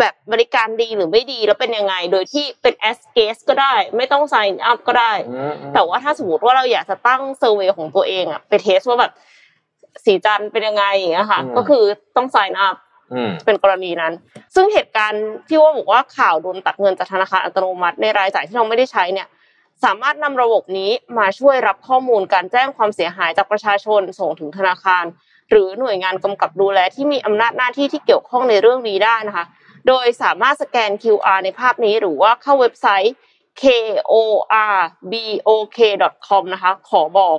[0.00, 5.12] แบบบริการดีหรือไม่ดีแล้วเป็นยังไง โดยที่เป็น as guest ก็ได้ ไม่ต้อง sign up ก็ได้
[5.74, 9.12] แต่ว่าถ้าสมมติว่าเราอยากจะตั้งเซอร์เวยของตัวเองอะไปเทสว่าแบบ
[10.04, 11.84] สีจันเป็นยังไงอย่างเงี้ยค่ะ ก็คือ
[12.16, 12.76] ต้อง sign up
[13.14, 14.12] อืมเป็นกรณีนั้น
[14.54, 19.28] ซึ่งเหตุการณ์ที่ว่าบอกว่าข่าวโดนตัดเงินจากธนาคารอัตโนมัติในรายจ่ายที่เราไม่ได้ใช้เนี่ย
[19.84, 25.04] สามารถนำระบบนี้มาช่วยรับข้อมูลการแจ้งความเสียหายจากประชาชนส่งถึงธนาคาร
[25.50, 29.44] หรือหน่วยงานกำกับดูแลที่มีอำนาจหน้าที่ที่เกี่ยวข้องในเรื่องนี้ได้นะคะ
[29.88, 33.14] โดยสามารถสแกน QR ในภาพนี้หรือว่าเข้าเว็บไซต์
[35.10, 37.38] korbok.com นะคะ ขอบอก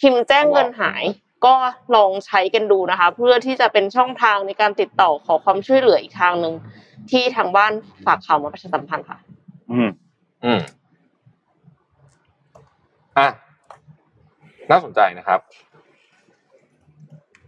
[0.00, 1.04] พิมพ์แจ้งเงินหาย
[1.46, 1.54] ก็
[1.94, 6.54] ลองใช้กันดูนะคะ เพื่อที่จะเป็นช่องทางในการติดต่อขอความช่วยเหลืออีกทางหนึ่ง
[7.10, 7.72] ที่ทางบ้าน
[8.04, 9.18] ฝากข่าวมาประชาสัมพันธ์ค่ะ
[9.72, 9.90] อืม
[10.44, 10.60] อืม
[13.18, 13.28] อะ
[14.70, 15.40] น่าสนใจนะครับ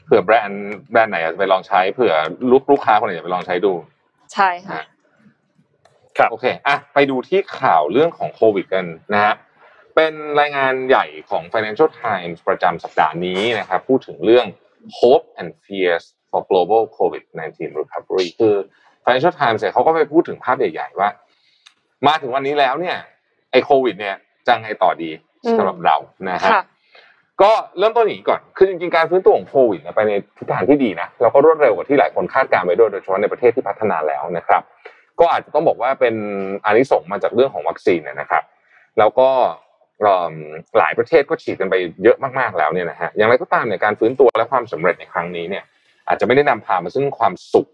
[0.05, 2.15] เผื่อแบรนด์แบรนด์ไหนอาจจะไปลองใช้เผื่อ
[2.51, 3.73] ลูกลูกค้าคนไหนจะไปลองใช้ดู
[4.35, 4.83] ใช่ค่ะ
[6.19, 9.35] ครับโอเคอะไปดูที่ข่าวเรื่องของโควิดกันนะฮะ
[9.95, 14.47] เป็นรายงานใหญ่ของ Financial Times ประจำสัปดาห์นี้นะครับพูดถึงเรื่อง
[14.99, 18.55] hope and fears for global COVID-19 recovery คือ
[19.05, 21.09] Financial Times เนี่ยเขาก็ไปพูดถึงภาพใหญ่ๆว่า
[22.07, 22.97] มาถึงวันนี้แล้วเนี่ย
[23.51, 25.28] ไอ้โควิด เนี่ยจะไงต่อดีอืม
[25.59, 25.96] สำหรับเรา
[26.29, 26.62] นะฮะค่ะ
[27.42, 34.62] ก็เริ่มต้นอย่างนี้ก่อน คือจริงๆ การฟื้นตัวของโควิดเนี่ยไปในทิศทางที่ดีนะแล้วก็รวดเร็วกว่าที่หลายคนคาดการณ์ไว้ด้วยโดยเฉพาะในประเทศที่พัฒนาแล้วนะครับ
[35.20, 36.14] ก็อาจจะต้องบอกว่าเป็น
[36.64, 38.42] อานิสงส์มาจากเรื่องของวัคซีนเนี่ยนะครับ
[38.98, 39.29] แล้วก็
[40.01, 40.35] เอิ่ม
[40.79, 45.64] หลายประเทศก็ฉีดกันไปเยอะมากๆแล้วเนี่ยนะฮะ อย่างไรก็ตามเนี่ยการฟื้นตัวและความสำเร็จในครั้งนี้เนี่ย
[46.09, 47.68] อาจจะไม่ได้นำพามาซึ่งความสุข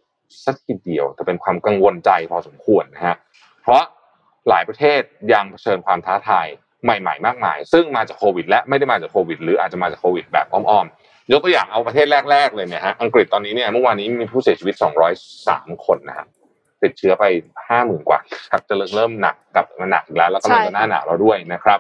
[0.44, 3.16] สักทีเดียว แต่เป็นความกังวลใจพอสมควรนะฮะ
[3.62, 3.82] เพราะ
[4.48, 5.00] หลายประเทศ
[5.32, 6.46] ยังเผชิญความท้าทาย
[6.84, 14.74] ใหม่ๆ มากมาย ซึ่งมาจากโควิด และไม่ได้มาจากโควิด หรืออาจจะมาจากโควิดแบบอ้อมๆยกตัวอย่างเอาประเทศแรกๆเลยเนี่ยฮะอังกฤษตอนนี้เนี่ยเมื่อวานนี้มีผู้เสียชีวิต
[15.30, 16.26] 203 คนนะฮะ
[16.82, 17.24] ติดเชื้อไป
[17.68, 18.20] 50,000 กว่า
[18.52, 21.78] ครับจะเริ่มเริ่มหนักกลับมาหนักอีกแล้วแล้วก็ใช่มันจะหน้าหนาวแล้วด้วยนะครับ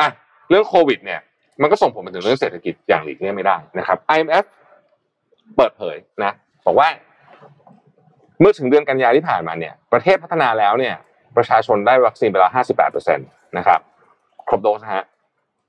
[0.00, 0.08] อะ
[0.50, 1.20] เรื่องโควิด เนี่ย
[1.62, 4.44] มันก็ส่งผลมาถึงเรื่องเศรษฐกิจอย่างหลีกเลี่ยงไม่ได้นะครับ IMF
[5.56, 6.32] เปิดเผยนะ
[6.66, 6.88] บอกว่า
[8.40, 10.94] เมื่อถึงเดือนกันยายนที่ผ่านมาเนี่ย ประเทศพัฒนาแล้วเนี่ย
[11.36, 12.52] ประชาชนได้วัคซีนไปแล้ว
[12.98, 13.80] 58%นะครับ
[14.50, 15.04] ครบโดสนะฮะ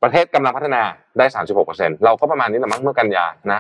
[0.04, 0.82] ประเทศกำลังพัฒนา
[1.17, 1.26] ได้
[1.65, 3.60] 36%เราก็ประมาณนี้แหละมั้งเมื่อกันยานะ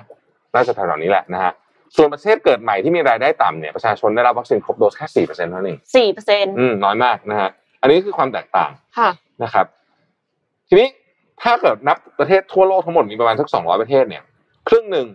[0.55, 1.51] น่าจะแถวๆนี้แหละนะฮะ
[1.95, 7.49] ส่วนประเทศเกิดใหม่ที่มีรายได้ต่ำเนี่ยประชาชนได้รับวัคซีนครบโดสแค่4%เท่านั้นเองสี่เปอร์เซ็นต์อืมน้อยมากนะฮะ
[7.81, 9.09] อันนี้คือความแตกต่างค่ะ
[9.43, 9.65] นะครับ
[10.69, 10.87] ทีนี้
[11.41, 14.23] ถ้าเกิดนับประเทศทั่วโลกทั้งหมดมีประมาณสัก200ประเทศเนี่ย
[14.69, 15.07] ครึ่งหนึ่ง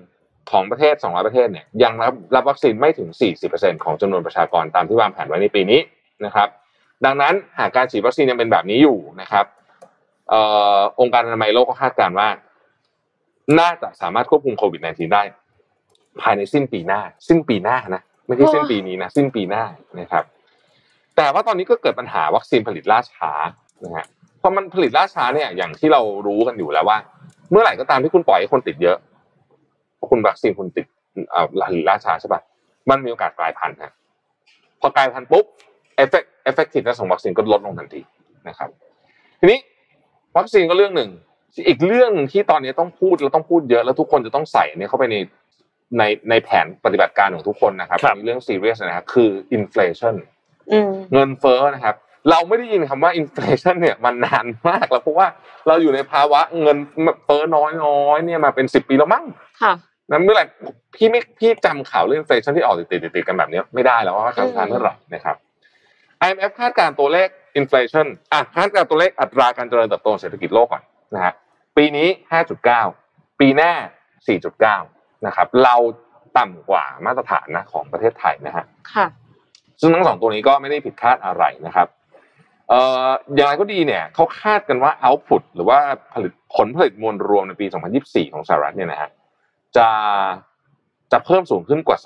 [0.50, 3.08] ของประเทศ200ประเทศเนี่ยยังรับรับวัคซีนไม่ถึง
[3.46, 5.80] 40%ของจำนวนประชากรตามที่วางแผนไว้ในปีนี้
[6.24, 6.48] นะครับ
[7.04, 10.34] ดังนั้นหากการฉีดวัคซีนยังเป็นแบบนี้อยู่นะครับเอ
[11.00, 12.28] องค์การอนามัยโลกก็คาดการณ์ว่า
[13.60, 15.22] น่าจะสามารถควบคุมโควิด -19 ได้
[16.20, 19.64] ภายในสิ้นปีหน้า สิ้นปีหน้านะไม่ใช่สิ้นปีนี้นะสิ้นปีหน้า
[20.00, 20.24] นะครับ
[21.16, 23.32] แต่ว่าตอนนี้ก็เกิดปัญหาวัคซีนผลิตล่าช้า
[23.84, 24.06] นะฮะ
[24.42, 26.98] พอมันผลิตล่าช้าเนี่ยอย่างที่เรารู้กันอยู่แล้วว่า
[27.50, 28.96] เมื่อไหร่ก็ตามที่คุณปล่อยให้คนติดเยอะ
[30.10, 30.86] คุณวัคซีนคุณติด
[31.30, 32.40] เอ่อผลิตล่าช้าใช่ปะ
[32.90, 33.92] มันมีโอกาสกลายพันธุ์ฮะ
[34.80, 35.44] พอกลายพันธุ์ปุ๊บ
[35.96, 38.00] effect effective ของวัคซีนก็ลดลงทันที
[38.48, 38.68] นะครับ
[39.40, 39.58] ทีนี้
[40.36, 41.10] วัคซีนก็เรื่องหนึ่ง
[41.68, 45.16] อีกเรื่องหนึ่งที่ตอนนี้ต้องพูดแล้วต้องพูดเยอะแล้วทุกคนจะต้องใส่เนี่ยเข้าไปใน
[45.98, 50.14] ในในแผนปฏิบัติการของทุกคนนะครับครับมีเรื่องซีเรียสนะครับคืออินฟล t i o n
[50.72, 51.94] อืมเงินเฟ้อนะครับ
[52.30, 55.26] เราไม่ได้ยินคำว่าอินฟล t i o n เนี่ยมันนานมากแล้วเพราะว่า
[55.66, 56.78] เราอยู่ในภาวะเงิน
[57.24, 59.24] เฟ้อน้อยๆเนี่ยมาเป็นสิบปีแล้วมั้ง
[59.62, 59.72] ค่ะ
[60.10, 60.44] นั้นเมื่อไหร่
[60.94, 65.36] พี่ไม่พี่จำข่าวเรื่องอินฟล t i o n ที่ออกติดๆติดๆกันแบบเนี้ยไม่ได้แล้วว่าครั้งสุดท้ายเมื่อไหร่นะครับ
[66.24, 70.82] IMF คาดการณ์ตัวเลข อินฟล t i o n อะคาดการณ์ตัวเลขอัตราการเจริญเติบโตของเศรษฐกิจโลกก่อน
[71.14, 71.32] นะฮะ
[71.76, 72.08] ปีนี้
[72.74, 73.72] 5.9 ปีหน้า
[74.48, 75.76] 4.9 นะครับ เรา
[76.38, 79.06] ต่ำกว่ามาตรฐานนะของประเทศไทยนะฮะค่ะ
[79.80, 81.88] ซึ่งทั้งสองตัวนี้ก็ไม่ได้ผิดคาดอะไรนะครับ
[82.68, 85.78] เอ่ออย่างไรก็ดีเนี่ยเขาคาดกันว่า output หรือว่า
[86.12, 87.66] ผลิตผลผลิตมวลรวมในปี
[88.00, 89.10] 2024 ของสหรัฐเนี่ยนะฮะ
[89.76, 89.88] จะ
[91.12, 91.98] จะเพิ่มสูงขึ้นกว่า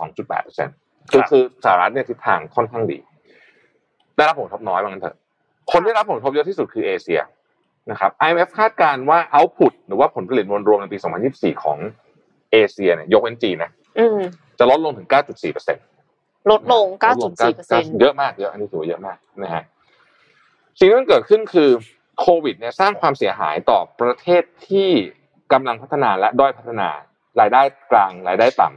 [0.56, 2.98] 2.8%คือครับคือสหรัฐเนี่ยทิศทางค่อนข้างดี
[4.16, 5.16] ได้รับผลกระทบน้อยบางกันเถอะ
[5.72, 7.20] คนที่รับผลกระทบเยอะที่สุดคือเอเชีย
[7.90, 10.98] นะครับ IMF คาดการณ์ว่า output หรือว่าผลผลิตมวลรวมในปี
[11.30, 11.78] 2024 ของ
[12.52, 14.20] เอเชียเนี่ยยกเว้นจีนนะอืม
[14.58, 15.08] จะลดลงถึง
[15.72, 16.86] 9.4%ลดลง
[17.20, 19.62] 9.4เปอร์เซ็นต์เยอะมากเยอะอันนี้ถือว่าเยอะมากนะฮะ
[20.78, 21.70] สิ่งที่มันเกิดขึ้นคือ
[22.20, 24.90] โควิดเนี่ยสร้างความเสียหายต่อประเทศที่
[25.52, 26.88] กำลังพัฒนาและด้อยพัฒนา
[27.40, 27.62] รายได้
[27.92, 28.68] กลางรายได้ต่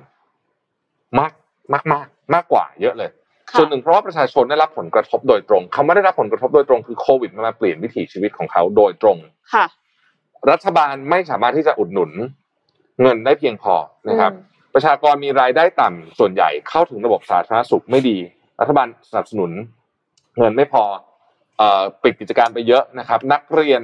[0.55, 1.33] ำมาก
[1.73, 3.22] มากมากมากกว่าเยอะเลยค่ะ
[3.57, 9.17] ส่วนหนึ่งเพราะว่าประชาชนได้รับผลกระทบโดยตรงคำว่าได้รับผลกระทบโดยตรงคือโควิดมันมาเปลี่ยนวิถีชีวิตของเขาโดยตรง
[9.53, 9.65] ค่ะ
[10.51, 12.11] รัฐบาลไม่สามารถที่จะอุดหนุน
[13.01, 13.75] เงินได้เพียงพอ
[14.09, 18.17] นะครับอืมประชากรมีรายได้ต่ำส่วนใหญ่เข้าถึงระบบสาธารณสุขไม่ดี
[18.59, 19.51] รัฐบาลสนับสนุน
[20.37, 20.83] เงินไม่พอ
[21.57, 23.81] เอ่อปิดกิจการไปเยอะนะครับ นักเรียน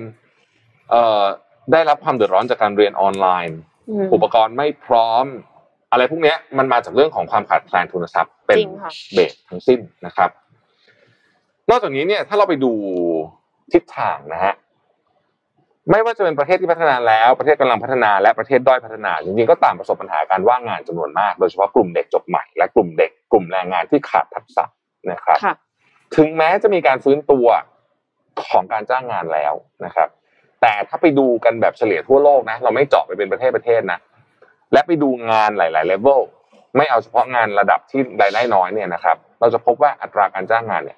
[0.90, 1.24] เอ่อ
[1.72, 3.58] ได้รับความเดือดร้อนจากการเรียนออนไลน์
[3.90, 5.26] อืมอุปกรณ์ไม่พร้อม
[5.92, 10.30] อะไรพวกเนี้ยมันมาจากเรื่องของความขาดแคลนทุนทรัพย์เป็นจริงค่ะเบสทั้งสิ้นนะครับ
[11.70, 12.72] นอกจากนี้เนี่ยถ้าเราไปดู
[13.74, 14.54] ทิศทางนะฮะ
[15.92, 24.66] ไม่ว่าจะเป็นประเทศที่พัฒนาแล้วประเทศกำลังพัฒนาและประเทศด้อยพัฒนาจริงๆก็ต่างประสบปัญหาการว่างงานจำนวนมาก โดยเฉพาะกลุ่มเด็กจบใหม่และกลุ่มเด็กกลุ่มแรงงานที่ขาดทักษะ
[25.12, 25.56] นะครับค่ะ
[26.16, 27.48] ถึงแม้จะมีการฟื้นตัว
[28.50, 29.54] ของการจ้างงานแล้ว
[29.86, 30.10] นะครับ
[30.62, 34.00] แต่ถ้าไปดูกันแบบเฉลี่ยทั่วโลกนะ เราไม่เจาะไปเป็นประเทศประเทศนะ
[34.74, 36.22] และไปดูงานหลายๆเลเวล
[36.78, 40.98] ไม่เอาเฉพาะงานระดับที่รายได้น้อยเนี่ยนะครับ เราจะพบว่าอัตราการจ้างงานเนี่ย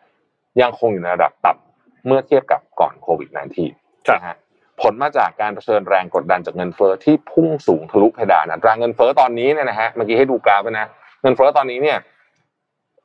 [0.61, 4.35] ยังคงอยู่ในระดับต่ำเมื่อเทียบกับก่อนโควิด -19 นะฮะ
[4.81, 10.87] ผลมาจากการเผชิญแรงกดดันจากเงินเฟ้อที่พุ่งสูงทะลุเพดานอัตราเงินเฟ้อตอนนี้เนี่ยนะฮะเมื่อกี้ให้ดูกราฟไปนะ
[11.21, 11.97] เงินเฟ้อตอนนี้เนี่ย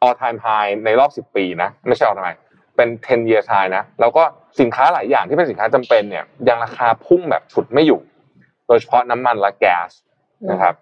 [0.06, 2.38] all time high ในรอบ 10 ปีนะ ไม่ใช่ all time high
[2.76, 4.22] เป็น 10 year high นะ แล้วก็
[4.60, 8.00] สินค้าหลายอย่างที่เป็นสินค้าจำเป็นเนี่ยยังราคาพุ่งแบบฉุดไม่อยู่
[8.66, 9.90] โดยเฉพาะน้ำมันและแก๊ส
[10.50, 10.74] นะครับ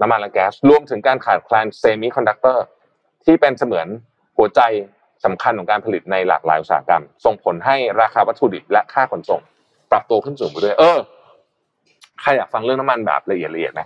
[0.00, 2.64] น้ำมันและแก๊สรวมถึงการขาดแคลนเซมิคอนดักเตอร์
[3.24, 3.86] ที่เป็นเสมือน
[4.36, 4.60] หัวใจ
[5.24, 9.40] สำคัญของการผลิตในหลากหลายอุตสาหกรรม ส่งผลให้ราคาวัตถุดิบและค่าขนส่ง
[9.90, 10.98] ปรับตัวขึ้นสูงไปด้วย เออ
[12.20, 13.80] ใครอยากฟังเรื่องน้ำมันแบบละเอียดละเอียดไหม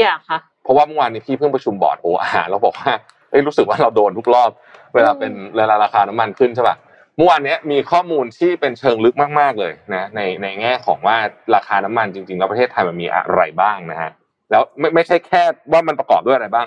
[0.00, 2.92] อยากค่ะ เพราะว่าเมื่อวานนี้พี่เพิ่งประชุมบอร์ด OR เราบอกว่า
[3.30, 4.50] เอ้ยรู้สึกว่าเราโดนทุกรอบ
[4.94, 6.76] เวลาเป็นเวลาราคาน้ำมันขึ้นใช่ป่ะ
[7.16, 11.16] เมื่อวานเนี้ยมีข้อมูลที่เป็นเชิงลึกมาก ๆเลยนะในในแง่ของว่า
[11.54, 14.10] ราคาน้ำมันจริงๆแล้วประเทศไทยมันมีอะไรบ้างนะฮะ
[14.50, 15.42] แล้วไม่ไม่ใช่แค่
[15.72, 16.66] ว่ามันประกอบด้วยอะไรบ้าง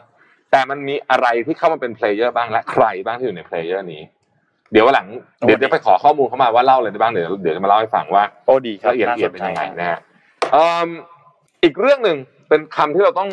[0.51, 4.01] แต่มันมีอะไรที่เข้ามาเป็น player บ้างและใครบ้างที่อยู่ใน player นี้
[4.71, 5.07] เดี๋ยววันหลัง
[5.45, 9.99] เดี๋ยวจะไปขอข้อมูลเข้ามาว่าเล่าอะไรได้บ้างเดี๋ยวเดี๋ยวจะมาเล่าให้ฟังว่าโอ้ดีครับละเอียดละเอียดาเป็นสใจยังไงนะฮะ
[10.51, 10.89] เอิ่ม
[11.63, 12.17] อีกเรื่องหนึ่ง
[12.49, 13.29] เป็นคำที่เราต้อง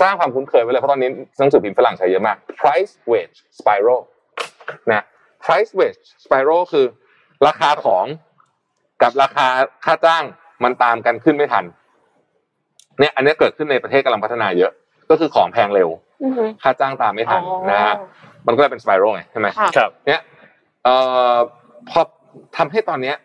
[0.00, 4.00] สร้างความคุ้นเคยไว้เลยเพราะตอนนี้หนังสือพิมพ์ฝรั่งใช้เยอะมาก price wage spiral
[4.90, 5.04] นะ
[5.44, 6.86] price wage spiral คือ
[7.46, 8.06] ราคาของ
[9.02, 9.46] กับราคา
[9.84, 10.24] ค่าจ้าง
[10.64, 11.64] มันตามกันขึ้นไม่ทัน
[13.00, 14.72] เนี่ยอันนี้เกิดขึ้นในประเทศกำลังพัฒนาเยอะ
[15.10, 15.88] ก็คือของแพงเร็ว
[16.22, 17.94] อือฮึค่าจ้างตามไม่ทันอ๋อนะฮะ
[18.46, 20.20] มันก็เลยเป็น spiral ไงใช่ไหมค่ะครับเนี่ย
[20.84, 20.94] เอ่
[21.32, 21.36] อ
[21.90, 22.00] พอ
[22.56, 23.16] ทำให้ตอนเนี้ย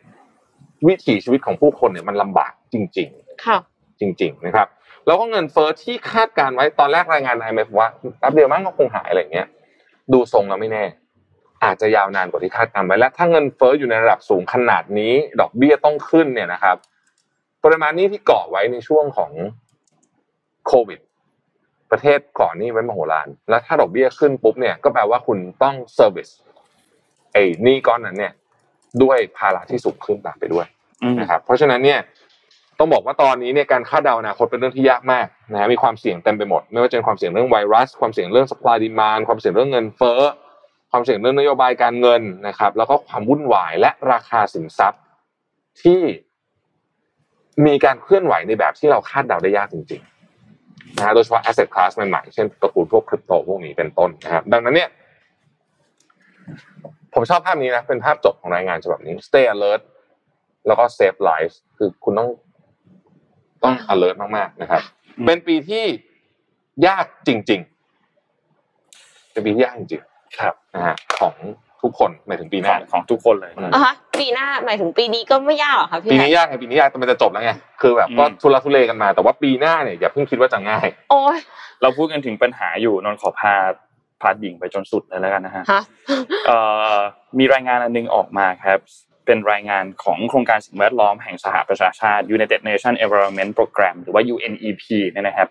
[0.88, 3.10] วิถีชีวิตของผู้คนเนี่ยมันลำบากจริง
[3.46, 4.68] ค่ะๆจริง ๆ นะครับ
[5.06, 7.88] แล้วก็เงินเฟ้อที่คาดการไว้ตอนแรกรายงาน IMF ว่า
[8.20, 9.48] แป๊บเดียวมั้งก็คงหายอะไรอย่างเงี้ย
[10.14, 10.84] ดูทรงแล้วไม่แน่
[11.64, 16.76] อาจจะยาวนานกว่าที่คาดการไว้และถ้าเงินเฟ้ออยู่ในระดับสูงขนาดนี้ ดอกเบี้ยต้องขึ้นเนี่ยนะครับ
[17.64, 19.32] ปริมาณหนี้ที่เกาะไว้ในช่วงของ
[20.68, 21.00] โควิด
[21.92, 26.30] ประเทศก่อนหนี้ไว้มโหฬารแล้วถ้าดอกเบี้ยขึ้นปุ๊บเนี่ยก็แปลว่าคุณต้อง service
[27.34, 28.34] ไอ้หนี้ก้อนนั้นเนี่ย
[29.04, 30.66] ด้วยภาระที่สูงขึ้นตามไปด้วย
[31.04, 32.00] อืมนะครับเพราะฉะนั้นเนี่ย
[32.80, 40.22] ต้องบอกว่าตอนนี้เนี่ยการคาดเดาอนาคตเป็นเรื่องที่ยากมากนะฮะมีความเสี่ยงเต็มไปหมด ไม่ว่าจะเป็นความเสี่ยงเรื่องไวรัส ความเสี่ยงเรื่อง supply demand ความเสี่ยงเรื่องเงินเฟ้อ
[40.92, 45.02] ความเสี่ยงเรื่องนโยบายการเงินนะครับ แล้วก็ความวุ่นวายและราคาสินทรัพย์
[45.84, 46.02] ที่
[47.66, 54.90] มีการเคลื่อนไหวในแบบที่เราคาดเดาได้ยากจริงๆนะฮะโดยเฉพาะ asset class ใหม่ๆ เช่นตระกูลพวกคริปโตพวกนี้เป็นต้นนะครับดังนั้นเนี่ย
[57.14, 59.82] ผมชอบภาพนี้นะ เป็นภาพจบของรายงานฉบับนี้ stay alert
[60.68, 62.30] แล้วก็ save lives คือคุณต้อง
[63.64, 64.82] ต้อง alert มากๆนะครับ
[65.18, 65.86] อืมเป็นปีที่
[66.88, 67.62] ยากจริง
[68.46, 70.02] ๆ เป็นปีที่ยากจริง
[70.40, 71.36] ครับๆนะฮะของ
[71.84, 77.52] ทุกคนหมายถึงปีหขน้าองของทุกคนเลยอืมอะฮะปีหน้าหมายถึงปีนี้ก็ไม่ยากหรอคะพี่ปีแฮนี้กยากไงปีนี้ยากแต่มันจะจบแล้วไง
[77.82, 81.38] คือแบบก็อืมทุลักทุเลกันมา แต่ว่าปีหน้าเนี่ยอย่าเพิ่งคิดว่าจะง่าย โอ้ย
[81.82, 83.56] เราพูดกันถึงปัญหาอยู่นนท์ขอพา
[84.22, 85.82] พาดดิ่งไปจนสุดเลยแล้วกันนะฮะฮะ
[86.48, 86.58] เอ่
[86.94, 86.96] อ
[87.40, 88.80] มีรายงานอันหนึงออกมาครับ
[89.26, 95.48] เป็นรายงานของโครงการสิ่งแวดล้อมแห่งสหประชาชาติ United Nations Environment Program หรือว่า UNEP เนี่ยนะครับ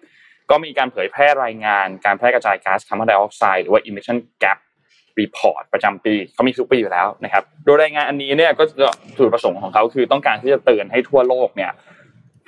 [0.51, 4.59] ก็มีการเผยแพร่รายงานการแพร่กระจายก๊าซคาร์บอนไดออกไซด์หรือว่า emission gap
[5.21, 8.64] report ประจำปีเขามีทุกปีอยู่แล้วนะครับ โดยรายงานอันนี้เนี่ยก็
[9.16, 11.71] จุดประสงค์ของเขาคือต้องการที่จะเตือนให้ทั่วโลกเนี่ย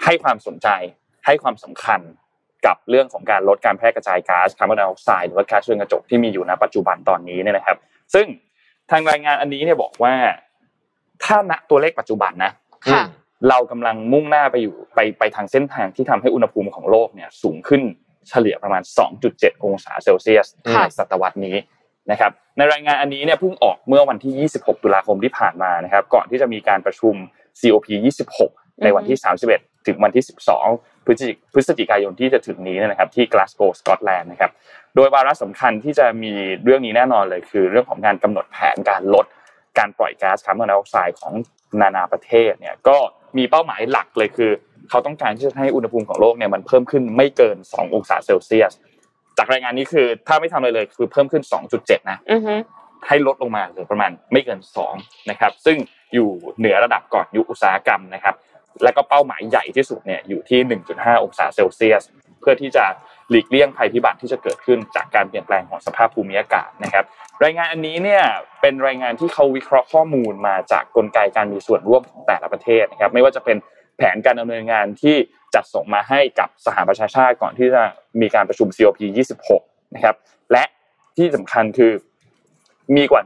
[0.04, 0.68] ให้ความสนใจ
[1.26, 2.00] ให้ความสำคัญ
[2.66, 7.76] กับเรื่องของการลดการแพร่กระจายก๊าซคาร์บอนไดออกไซด์หรือว่าก๊าซเรือนกระจกที่มีอยู่ณปัจจุบันตอนนี้เนี่ยนะครับ
[8.14, 8.26] ซึ่ง
[8.90, 10.14] ทางรายงานอันนี้เนี่ยบอกว่า
[11.24, 12.52] ถ้าณตัวเลขปัจจุบันนะ
[12.90, 13.02] ค่ะ
[13.48, 17.82] เรากำลังมุ่งหน้าไปอยู่ไปไปทางเส้นทางที่ทำให้อุณหภูมิของโลกเนี่ยสูงขึ้น
[18.28, 18.82] เฉลี่ยประมาณ
[19.22, 21.56] 2.7 องศาเซลเซียสค่ะในศตวรรษนี้
[22.10, 27.14] นะครับในรายงานอันนี้เนี่ยเพิ่งออกเมื่อวันที่ 26 ตุลาคมที่ผ่านมานะครับก่อนที่จะมีการประชุม
[27.60, 27.86] COP
[28.36, 29.18] 26 ในวันที่
[29.52, 30.24] 31 ถึงวันที่
[30.64, 34.50] 12 พฤศจิพฤศจิกายนที่จะถึงนี้นะครับที่กลาสโกสกอตแลนด์นะครับ
[34.96, 36.32] โดยวาระสำคัญที่จะมี
[36.64, 39.26] เรื่องนี้แน่นอนเลยคือ เรื่องของการกำหนดแผนการลด
[39.78, 41.32] การปล่อยก๊าซคาร์บอนไดออกไซด์ของ
[41.80, 42.96] นานาประเทศเนี่ยก็
[43.38, 44.50] มีเป้าหมายหลักเลยคือ
[44.90, 48.72] เขาต้องการที่จะให้อุณหภูมิของโลกเนี่ยมันเพิ่มขึ้นไม่เกิน 2 องศาเซลเซียส
[49.38, 51.42] จากรายงานนี้คือ ถ้าไม่ทำอะไรเลยคือเพิ่มขึ้น
[51.76, 52.54] 2.7 นะอือฮึ
[53.08, 54.60] ให้ลดลงมาเหลือประมาณไม่เกิน
[54.94, 55.76] 2นะครับ ซึ่ง
[56.14, 56.28] อยู่
[56.58, 58.34] เหนือระดับก่อนยุคอุตสาหกรรมนะครับ
[58.84, 60.60] แล้วก็เป้าหมายใหญ่ที่สุดเนี่ยอยู่ที่
[60.92, 62.02] 1.5 องศาเซลเซียส
[62.40, 62.84] เพื่อที่จะ
[63.30, 67.04] หลีกเลี่ยงภัยพิบัติที่จะเกิดขึ้นจากการเปลี่ยนแปลงของสภาพภูมิอากาศนะครับ
[67.44, 68.22] รายงานอันนี้เนี่ย
[68.60, 73.56] เป็นรายงานที่เขาวิเคราะห์ข้อมูลมาจากกลไกการมีส่วนร่วมของแต่ละประเทศนะครับ ไม่ว่าจะเป็น
[73.96, 75.16] แผนการดำเนินงานที่
[75.54, 77.82] จัดส่งมาให้กับสหประชาชาติก่อนที่จะ
[78.20, 78.98] มีการประชุม COP
[79.46, 80.16] 26 นะครับ
[80.52, 80.64] และ
[81.16, 81.92] ที่สำคัญคือ
[82.96, 83.20] มีกว่า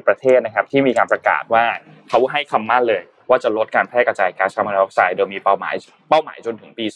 [0.00, 1.64] 120 ประเทศนะครับ ที่มีการประกาศว่า
[2.08, 5.74] เขาให้คำมั่นเลย ว่าจะลดการแพร่กระจายก๊าซคาร์บอนไดออกไซด์โดยมีเป้าหมาย
[6.08, 6.86] เป้าหมายจนถึงปี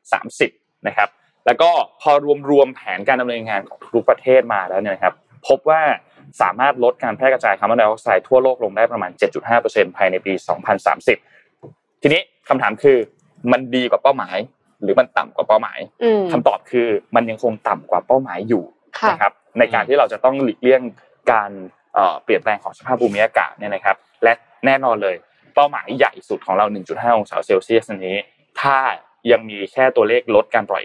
[0.00, 1.08] 2030 นะครับ
[1.46, 1.70] แล้วก็
[2.00, 2.12] พอ
[2.50, 5.14] รวมๆแผนการดำเนินงานของทุกประเทศมาแล้วเนี่ยนะครับ
[5.48, 5.82] พบว่า
[6.40, 9.10] สามารถลดการแพร่กระจายคาร์บอนไดออกไซด์ทั่วโลกลงได้ประมาณ
[9.54, 10.32] 7.5%ภายในปี
[11.18, 12.96] 2030 ทีนี้ คำถามคือ
[13.52, 14.36] มันดีกว่าเป้าหมาย
[14.82, 18.64] หรือมันต่ำกว่าเป้าหมายอืมคำตอบคือมันยังคงต่ำกว่าเป้าหมายอยู่
[18.98, 20.82] ค่ะนะครับในการที่เราจะต้องหลีกเลี่ยง
[21.32, 21.50] การ
[21.94, 24.32] เอ่อเปลี่ยนแปลงของสภาพภูมิอากาศเนี่ยนะครับ และ
[24.66, 25.16] แน่นอนเลย
[25.54, 28.16] เป้าหมายใหญ่สุดของเรา 1.5 องศาเซลเซียสนี้
[28.60, 28.76] ถ้า
[29.32, 30.84] ยังมีแค่ตัวเลขลดการปล่อย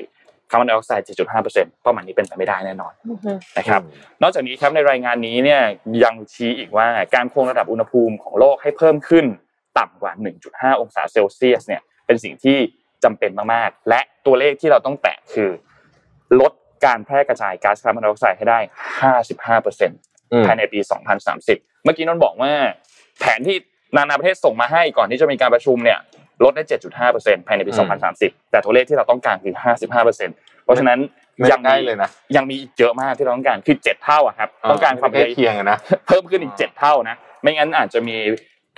[0.49, 1.05] คาร์บอนไดออกไซด์
[1.43, 3.81] 7.5%เป้าหมายนี้เป็นไปไม่ได้แน่นอนอือฮึนะครับ
[4.21, 5.61] นอกจากนี้ครับในรายงานนี้เนี่ย
[6.03, 9.25] ยังชี้อีกว่าการคงระดับอุณหภูมิของโลกให้เพิ่มขึ้น
[9.78, 10.13] ต่ำกว่า
[10.47, 12.57] 1.5 องศาเซลเซียสเนี่ยเป็นสิ่งที่
[13.03, 15.49] จำเป็นมากๆ และตัวเลขที่เราต้องแตะคือ
[16.41, 16.53] ลด
[16.86, 18.59] การแพร่กระจายก๊าซคาร์บอนไดออกไซด์ให้ได้
[19.32, 20.80] 55%ภายในปี
[21.32, 22.51] 2030 เมื่อกี้นนท์บอกว่า
[23.19, 23.57] แผนที่
[23.95, 25.99] นานาประเทศส่งมาให้ก่อนที่จะมีการประชุมเนี่ย
[26.43, 26.63] ลดได้
[27.05, 27.89] 7.5%ภายในปีอืม
[28.23, 29.53] 2030 แต่ตัวเลขที่เราต้องการคือ
[29.89, 30.99] 55%เพราะฉะนั้น
[31.38, 38.17] ไม่ยังได้มีเลยนะยังมีอีกเยอะมากที่เราต้องการคือ 7 เท่าอะครับ ต้องการความใกล้เคียงอะนะเพิ่มขึ้นอีก 7 เท่านะ ไม่งั้นอาจจะมี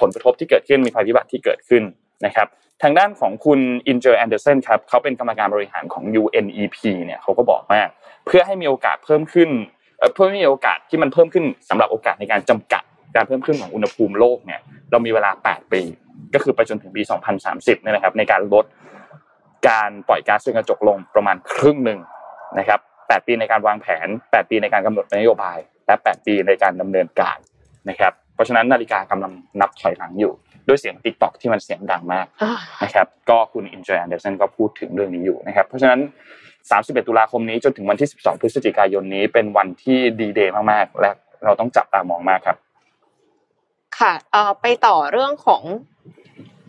[0.02, 1.84] ผลกระทบที่เกิดขึ้นมีภัยพิบัติที่เกิดขึ้น
[2.26, 2.48] นะครับ
[2.84, 7.82] ทางด้านของคุณอินเจอร์แอนเดอร์สันครับเขาเป็นกรรมการบริหารของ UNEP เนี่ยเขาก็บอกว่า
[8.26, 9.50] เพื่อให้มีโอกาสเพิ่มขึ้น
[10.14, 12.84] เพื่อให้มีโอกาสที่มันเพิ่มขึ้นสำหรับโอกาสในการจำกัด
[13.16, 14.60] การเพิ่มขึ้นของอุณหภูมิโลกเนี่ย
[14.92, 15.82] เรามีเวลา 8 ปี
[16.34, 17.02] ก็คือไปจนถึงปี
[17.44, 18.66] 2030เนี่ยนะครับในการลด
[19.70, 22.00] การปล่อยก๊าซเรือนกระจกลงประมาณครึ่งหนึ่ง
[22.60, 27.38] นะครับ8ปีในการวางแผน 8 ปีในการกำหนดนโยบาย และ 8 ปีในการดำเนินการ
[27.90, 29.32] นะครับ เพราะฉะนั้นนาฬิกากำลัง
[29.62, 30.34] นับถอยหลังอยู่
[30.68, 36.00] ด้วยเสียงติ๊กต็อกที่มันเสียงดังมากอ่านะครับก็คุณอินเจอร์แอนเดอร์สันก็พูดถึงเรื่องนี้อยู่นะครับเพราะฉะนั้น
[36.54, 41.12] 31 ตุลาคมนี้จนถึงวันที่ 12 พฤศจิกายนนี้เป็นวันที่ดีเดย์มากๆ และ
[41.44, 42.58] เราต้องจับตามองมากครับ
[44.00, 45.64] ค่ะเอ่อไปต่อเรื่องของ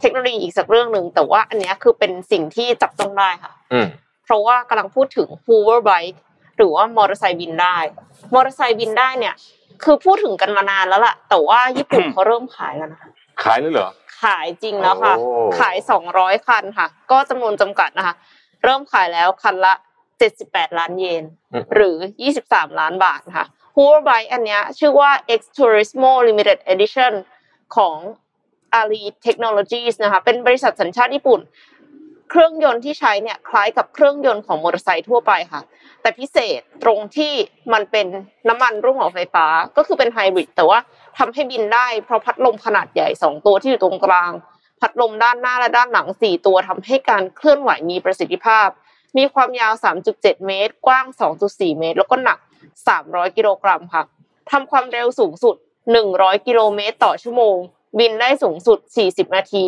[0.00, 3.86] เทคโนโลยีอีกสักเรื่องหนึ่งแต่ว่าอันเนี้ยคือเป็นสิ่งที่จับต้องได้ค่ะอืม
[4.24, 6.18] เพราะว่ากำลังพูดถึง hoverbike
[6.56, 7.76] หรือว่ามอเตอร์ไซค์บินได้
[8.34, 9.34] มอเตอร์ไซค์บินได้เนี่ย
[9.84, 13.10] คือพูดถึงกันมานานแล้วล่ะ แต่ว่าญี่ปุ่นเขาเริ่มขายแล้วนะคะ
[13.42, 13.90] ขายเลยเหรอ
[14.22, 15.26] ขายจริงแล้วค่ะโอ้
[15.60, 18.14] ขายสองร้อยคันค่ะ ก็จำนวนจำกัดนะคะ
[18.64, 19.74] เริ่มขายแล้วคันละ
[20.18, 27.12] เจ็ดสิบแปดล้านเยนอืมหรือยี่สิบสามล้านบาทค่ะ hoverbike อันเนี้ยชื่อว่า X Turismo Limited Edition
[27.76, 27.96] ของ
[28.80, 31.40] Ali Technologies นะคะ เป็นบริษัทสัญชาติญี่ปุ่น
[32.30, 35.62] เครื่องยนต์ที่ใช้เนี่ยคล้ายกับเครื่องยนต์ของมอเตอร์ไซค์ทั่วไปค่ะ
[36.02, 37.32] แต่พิเศษตรงที่
[37.72, 38.06] มันเป็น
[38.48, 40.78] น้ำมันรุ่งของไฟฟ้าก็คือเป็นไฮบริดแต่ว่า
[41.18, 44.32] ทำให้บินได้เพราะพัดลมขนาดใหญ่สองตัวที่อยู่ตรงกลาง
[44.80, 48.68] พัดลมด้านหน้าและด้านหลังสี่ตัวทำให้การเคลื่อนไหวมีประสิทธิภาพ
[49.16, 49.72] มีความยาว
[50.10, 51.06] 3.7 เมตร กว้าง
[51.42, 52.38] 2.4 เมตร แล้วก็หนัก
[52.88, 54.02] 300 กิโลกรัมค่ะ
[54.50, 55.56] ทำความเร็วสูงสุด
[56.00, 57.56] 100 กิโลเมตรต่อชั่วโมง
[57.98, 58.78] บินได้สูงสุด
[59.08, 59.66] 40 นาที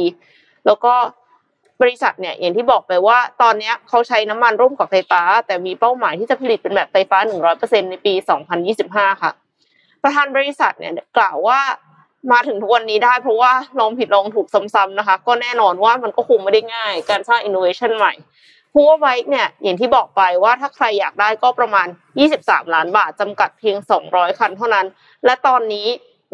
[0.66, 0.94] แล้วก็
[1.82, 7.18] บริษัทเนี่ยอย่างที่บอกไปว่าตอนนี้เขาใช้น้ำมันร่วมกับไฟฟ้า แต่มีเป้าหมายที่จะผลิตเป็นแบบไฟฟ้า
[7.54, 8.14] 100%ในปี
[8.68, 9.32] 2025 ค่ะ
[10.02, 11.60] ประธานบริษัทเนี่ยกล่าวว่า
[12.32, 18.12] มาถึงทุกวันนี้ได้เพราะว่าลองผิดลองถูกซ้ำๆนะคะ ก็แน่นอนว่ามันก็คงไม่ได้ง่าย การสร้าง innovation ใหม่
[18.74, 21.86] h o o v e r Bike เนี่ยอย่างที่บอกไปว่าถ้าใครอยากได้ก็ประมาณ
[22.30, 23.76] 23 ล้านบาทจำกัดเพียง
[24.08, 24.86] 200 คันเท่านั้น
[25.24, 25.86] และตอนนี้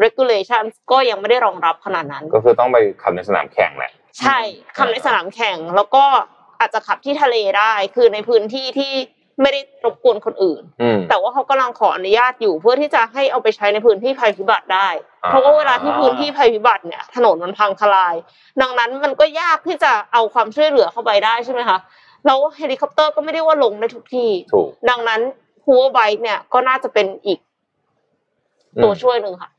[0.03, 4.37] regulation ก็ยังไม่ได้รองรับขนาดนั้น ก็คือต้องไปขับในสนามแข่งแหละ ใช่
[4.77, 6.03] ขับในสนามแข่งแล้วก็
[6.59, 8.93] อาจจะขับที่ทะเลได้ คือในพื้นที่ที่
[9.41, 14.89] ไม่ได้รบกวนคนอื่นอืมแต่ว่าเขากำลังขออนุญาตอยู่เพื่อที่จะให้เอาไปใช้ในพื้นที่ภัยพิบัติได้
[15.23, 18.15] อ่าเพราะว่าเวลาที่พื้นที่ภัยพิบัติเนี่ยถนนมันพังทลาย
[18.61, 21.77] ดังนั้นมันก็ยากที่จะเอาความช่วยเหลือเข้าไปได้ใช่ไหมคะ
[22.25, 25.21] แล้วเฮลิคอปเตอร์ก็ไม่ได้ว่าลงได้ทุกที่ถูกดังนั้น
[25.65, 27.39] hoverbike เนี่ยก็น่าจะเป็นอีก
[28.75, 29.49] อืมตัวช่วยหนึ่งค่ะ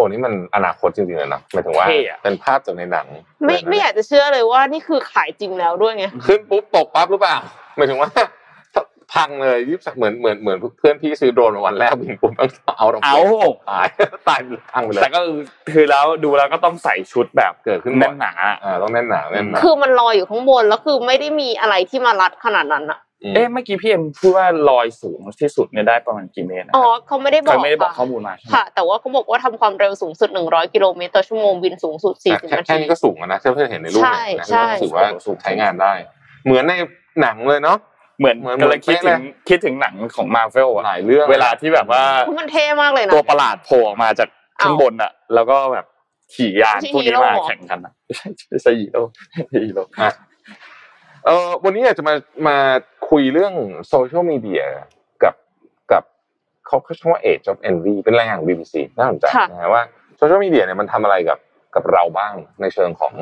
[0.00, 3.06] อ้นี่มันอนาคตจริงๆเลยนะหมายถึงว่าเท่อะเป็นภาพจากในหนัง
[3.44, 7.36] ไม่เลยนะไม่อยากจะเชื่อเลยว่านี่คือขายจริงแล้วด้วยไงขึ้นปุ๊บตกปั๊บหรือเปล่า
[7.76, 8.10] หมายถึงว่า
[9.14, 13.18] พังเลยยิบเหมือนเหมือนเหมือนเพื่อนพี่ซื้อโดรนมาวันแรกบินปุ๊บต้องเอาดอกเอา
[13.70, 13.86] ตาย
[14.28, 14.40] ตาย
[14.72, 15.20] พังไปเลยแต่ก็
[15.74, 18.32] คือแล้วดูแล้วก็ต้องใส่ชุดแบบเกิดขึ้นบ่แน่อยนหนา
[18.64, 23.00] อ่าต้องแน่นหนาแน่นหนาคือมันลอยอยู่ข้างบนแล้วคือไม่ได้มีอะไรที่มารัดขนาดนั้นอะม
[23.34, 35.08] เอ๊ะเมื่อกี้พี่เอ็มพูดว่าลอยสูงที่สุดเนี่ยได้ประมาณกี่เมตรนะอ๋อเขาไม่ได้บเคอยกไม่ได้บอกค่ะข้อมูลมาใช่ไหมค่ะ แต่ว่าเขาบอกว่าทำความเร็วสูงสุด 100 กิโลเมตรต่อชั่วโมงบินสูงสุดแต่40แค่นาแค่ทีนี้ก็สูงอะนะที่เพื่อนเห็นในรูปใช่เนี่ยนะใช่ก็ถือว่า
[35.42, 35.92] ใช้งานได้
[36.44, 36.72] เหมือนใน
[37.20, 37.78] หนังเลยเนาะ
[38.18, 42.02] เหมือนเหมือนกำลังคิดเหมืถึอนงเป๊ะเลยคิดถึงหนังของมาเวลหอะหลายเรื่องเวลาที่แบบว่า
[42.40, 44.28] มันเท่มากเลยนะตัวประหลาดโผล่ออกมาจาก
[44.62, 45.86] ข้างบนอะแล้วก็แบบ
[46.34, 49.02] ขี่ยานไม่ใช่พวกนี้ฮีโร่มาเหรอแข่งกันอะไม่ใช่ไม่ใช่ฮีโร่
[49.64, 50.10] ฮีโร่อะ
[51.26, 52.14] เออวันนี้อยากจะมา
[52.48, 52.56] มา
[53.10, 53.54] คุยเรื่อง
[53.88, 54.62] โซเชียลมีเดีย
[55.22, 55.34] กับ
[55.92, 56.02] กับ
[56.66, 59.82] เขาเขาชื่อว่า Age of Envy เป็นรายงานของ BBC น่าสนใจค่ะนะฮะว่า
[60.16, 61.38] โซเชียลมีเดียเนี่ยมันทำอะไรกับ
[61.74, 63.14] กับเราบ้างในเชิงของ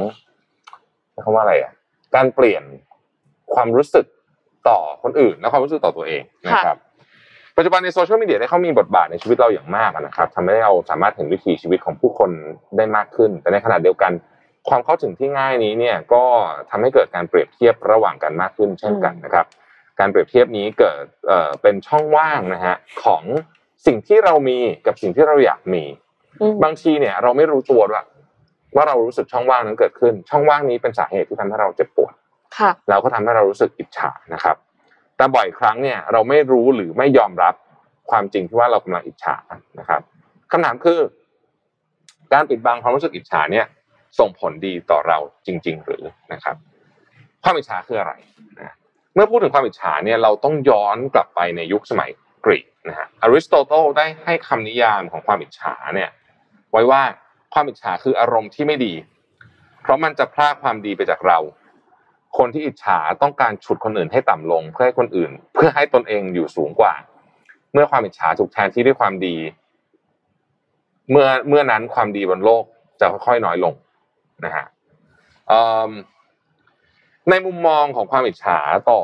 [1.12, 1.72] ใช้คำว่าอะไรอะ
[2.14, 2.62] การเปลี่ยน
[3.54, 4.06] ความรู้สึก
[4.68, 6.76] ต่อคนอื่นและความรู้สึกต่อตัวเองนะครับ
[7.56, 12.30] ปัจจุบันในโซเชียลมีเดียได้เข้ามีบทบาทในชีวิตเราอย่างมากอะนะครับทำให้เราสามารถเห็นวิถีชีวิตของผู้คน
[12.76, 14.12] ได้มากขึ้น แต่ในขณะเดียวกัน
[14.68, 16.24] ความเข้าถึงที่ง่ายนี้เนี่ยก็
[16.70, 19.46] ทำให้เกิดการเปรียบเทียบระหว่างกันมากขึ้นเช่นกันนะครับ
[20.00, 23.22] การเปรียบเทียบนี้เกิดเอ่อเป็นช่องว่างนะฮะของ
[23.86, 25.84] สิ่งที่เรามีกับสิ่งที่เราอยากมี
[26.40, 28.06] อืมบางทีเนี่ยเราไม่รู้ตัวด้วย
[28.76, 32.12] ว่าเรารู้สึกช่องว่างนั้นเกิดขึ้น ช่องว่างนี้เป็นสาเหตุที่ทำให้เราเจ็บปวด
[32.58, 34.56] ค่ะแล้วก็ทำให้เรารู้สึกอิจฉานะครับ
[35.16, 37.54] แต่บ่อยครั้งเนี่ยเราไม่รู้หรือไม่ยอมรับ
[38.10, 39.36] ความจริงที่ว่าเรากำลังอิจฉา
[39.78, 40.00] นะครับ
[40.52, 41.00] คำถามคือ
[42.32, 43.66] การปิดบังความรู้สึกอิจฉาเนี่ย
[44.18, 46.56] ส่งผลดีต่อเราจริง ๆ หรือนะครับ
[47.42, 48.12] ความอิจฉาคืออะไร
[48.58, 48.74] นะ
[49.14, 52.10] เมื่อพูดถึงความอิจฉาเนี่ยเราต้องย้อนกลับไปในยุคสมัย
[52.44, 56.10] กรีกนะฮะอริสโตเติลได้ให้คำนิยามของความอิจฉาเนี่ย
[56.72, 57.02] ไว้ว่า
[57.54, 58.94] ความอิจฉาคืออารมณ์ที่ไม่ดี
[59.82, 61.38] เพราะมันจะพรากความดีไปจากเรา
[62.38, 66.94] คนที่อิจฉาต้องการฉุดคนอื่นให้ต่ำลง เพื่อให้คนอื่น เพื่อให้ตนเองอยู่สูงกว่า
[67.72, 69.36] เมื่อความอิจฉาถูกแทนที่ด้วยความดี
[71.10, 72.64] เมื่อเมื่อนั้นความดีบนโลก
[73.00, 73.74] จะค่อยๆน้อยลง
[74.44, 74.66] นะฮะ
[75.48, 75.90] เอิ่ม
[77.30, 78.58] ในมุมมองของความอิจฉา
[78.90, 79.00] ต่อ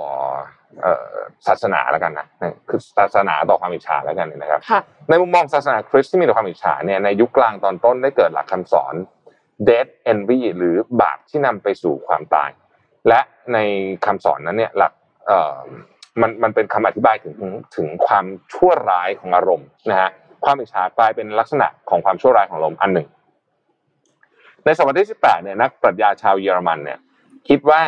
[0.82, 1.14] เอ่อ
[1.46, 2.26] ศาสนาแล้วกันนะ
[2.68, 4.80] คือศาสนาต่อความอิจฉาแล้วกันนะครับค่ะ
[5.10, 8.94] ในมุมมองศาสนาคริสต์ที่มีแต่ความอิจฉาเนี่ยในยุคกลางตอนต้นได้เกิดหลักคำสอน
[9.68, 12.50] death envy หรือบาปที่นำไปสู่ความตาย
[13.08, 13.20] และ
[13.52, 13.58] ใน
[14.06, 14.92] คำสอนนั้นเนี่ยหลัก
[15.26, 15.60] เอ่อ
[16.20, 17.36] มันมันเป็นคำอธิบายถึง
[17.76, 20.10] ถึงความชั่วร้ายของอารมณ์นะฮะ
[20.44, 23.08] ความอิจฉากลายเป็นลักษณะของความชั่วร้ายของอารมณ์อันหนึ่ง
[24.64, 26.98] ในศตวรรษที่ 18 เนี่ยนักปรัชญาชาวเยอรมันเนี่ย
[27.48, 27.80] คิดว่า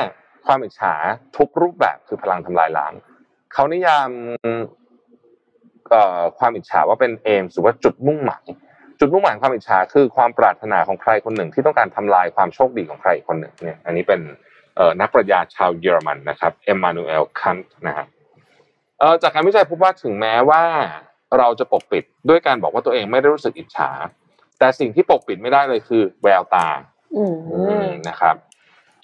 [0.47, 0.95] ความอิจฉา
[1.37, 2.93] ทุกรูปแบบคือพลังทำลายล้าง
[3.53, 4.11] เขานิยาม
[6.39, 8.47] ความอิจฉาว่าเป็นเอมหรือว่าจุดมุ่งหมาย
[9.01, 14.21] จุดมุ่งหมายความอิจฉาคือความปรารถนาของใครคนหนึ่งที่ต้องการทำลายความโชคดีของใครคนหนึ่งเนี่ยอันนี้เป็น
[15.01, 18.07] นักปรัชญาชาวเยอรมันนะครับเอ็มมานูเอลคันต์นะครับ
[19.23, 20.63] จากการวิจัยพบว่าถึงแม้ว่า
[21.39, 23.91] เราจะปกปิดด้วยการบอกว่าตัวเองไม่ได้รู้สึกอิจฉา
[24.59, 26.69] แต่สิ่งที่ปกปิดไม่ได้เลยคือ แววตา
[27.17, 27.25] อื
[27.85, 28.37] มนะครับ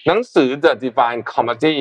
[0.05, 1.77] หนังสือ The Divine Comedy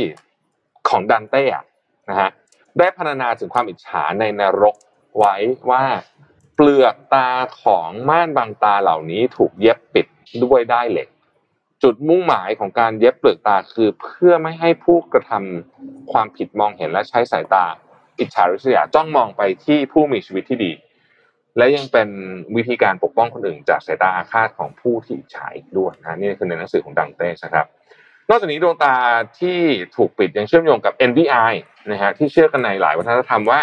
[0.89, 1.65] ของดันเต้อะ
[2.09, 2.31] นะฮะ
[2.79, 4.77] ได้พรรณนาถึงความอิจฉาในนรก
[5.19, 5.35] ไว้
[5.71, 5.85] ว่า
[6.55, 7.29] เปลือกตา
[7.63, 10.07] ของม่านบางตาเหล่านี้ถูกเย็บปิด
[10.45, 11.09] ด้วยได้ายเหล็ก
[11.83, 17.65] จุดมุ่งหมายของการเย็บเปลือกตาคือเพื่อไม่ให้ผู้กระทำความผิดมองเห็นและใช้สายตา
[18.19, 20.73] อิจฉาริษยาจ้องมองไปที่ผู้มีชีวิตที่ดี
[21.57, 22.09] และยังเป็น
[22.57, 27.67] วิธีการปกป้องคนอื่นจากสายตาอาฆาตของผู้ที่อิจฉาอีกด้วยนะนี่คือในหนังสือของดังเต้นะครับ
[28.29, 28.95] นอกจากนี้ดวงตา
[29.41, 29.59] ที่
[29.97, 31.53] ถูกปิดยังเชื่อมโยงกับ NVI
[31.91, 33.61] นะฮะที่เชื่อกันในหลายวัฒนธรรมว่า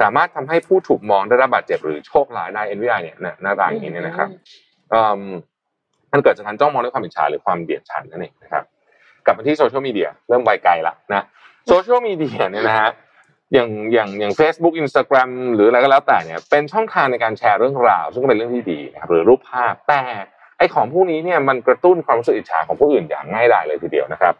[0.00, 4.28] สามารถทำให้ผู้ถูกมองได้รับบาดเจ็บหรือโชคร้ายได้ NVI เนี่ยหน้าตาอย่างนี้เนี่ยนะครับ
[4.92, 5.22] อืม
[6.12, 8.64] มันเกิดจากการจ้องมองด้วยความอิจฉาหรือความเดียดฉันท์นั่นเองนะครับ
[9.24, 11.24] กลับมาที่โซเชียลมีเดียเริ่มไปไกลละนะ
[11.68, 12.90] โซเชียลมีเดียเนี่ยนะฮะ
[13.54, 20.02] อย่างอย่างอย่าง Facebook Instagram หรืออะไรก็แล้วแต่เนี่ยเป็นช่องทางในการแชร์เรื่องราว ซึ่งก็เป็นเรื่องที่ดีนะครับหรือรูปภาพแต่
[20.58, 24.34] ไอ้ของพวกนี้เนี่ยมันกระตุ้นความรู้สึกอิจฉาของผู้อื่นอย่างง่ายดายเลยทีเดียวนะครับ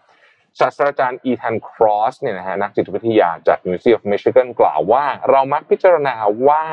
[0.61, 6.15] ศาสตราจารย์อีธานครอสเนี่ยนะฮะนักจิตวิทยาจาก University of Michigan กล่าวว่า เรามักพิจารณา
[6.49, 6.65] ว่า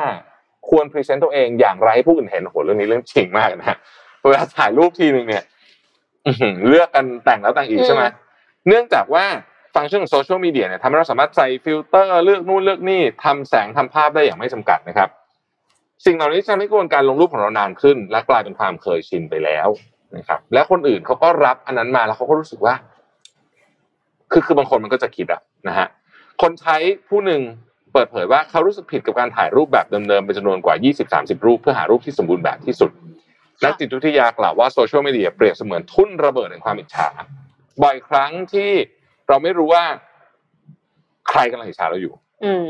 [0.68, 3.78] ควร present ตัวเองอย่างไรให้ผู้อื่นเห็นโอ้โหเรื่องนี้เรื่องจริงมากนะฮะ
[4.28, 5.44] เวลาถ่ายรูปทีนึงเนี่ย
[6.26, 8.12] อื้อหือเลือกกันแต่งแล้วแต่งอีกใช่ไหมอืม
[8.68, 9.24] เนื่องจากว่า
[9.76, 15.08] ฟังก์ชันของโซเชียลมีเดียเนี่ยทำให้เราสามารถใส่ฟิลเตอร์เลือกนู่นเลือกนี่ทำแสงทำภาพได้อย่างไม่จำกัดนะครับ
[16.04, 19.68] สิ่งเหล่านี้ทำให้กระบวนการลงรูปของเรานานขึ้น และกลายเป็นความเคยชินไปแล้ว
[20.16, 22.74] นะครับ และคนอื่นเขาก็รับอันนั้นมาแล้วเขาก็รู้สึกว่า
[24.32, 25.86] คือคือบางคนมันก็จะคิดอะนะฮะ
[26.42, 26.76] คนใช้
[27.08, 27.40] ผู้หนึ่ง
[27.92, 30.74] เปิดเผยว่าเขารู้สึกผิดกับการถ่ายรูปแบบเดิมๆเป็นจำนวนกว่า
[31.10, 32.90] 20-30 รูปเพื่อหารูปที่สมบูรณ์แบบที่สุด
[33.64, 37.08] นักจิตวิทยากล่าวว่าโซเชียลมีเดียเปรียบเสมือนทุ่นระเบิดแห่งความอิจฉา
[37.82, 38.70] บ่อยครั้งที่
[39.28, 39.84] เราไม่รู้ว่า
[41.28, 42.14] ใครกำลังอิจฉาเราอยู่
[42.44, 42.66] อืม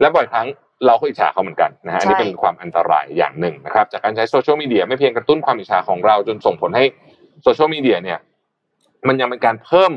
[0.00, 0.46] และบ่อยครั้ง
[0.86, 6.84] เราก็อิจฉาเขาเหมือนกันนะฮะอันนี้ใช่เป็นความอันตรายอย่างหนึ่งนะครับ จากการใช้โซเชียลมีเดียไม่เพียงกระตุ้นความอิจฉาของเราจนส่งผลให้
[7.42, 8.18] โซเชียลมีเดียเนี่ย
[9.08, 9.92] มันยังเป็นการเพิ่ม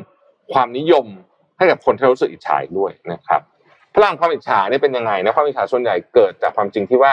[0.54, 1.06] ความนิยม
[1.58, 3.42] ให้กับคนที่เรารู้สึกอิจฉาอีกด้วยนะครับ
[3.96, 7.12] พลังความอิจฉาเนี่ยเป็นยังไงนะความอิจฉาส่วนใหญ่เกิดจากความจริงที่ว่า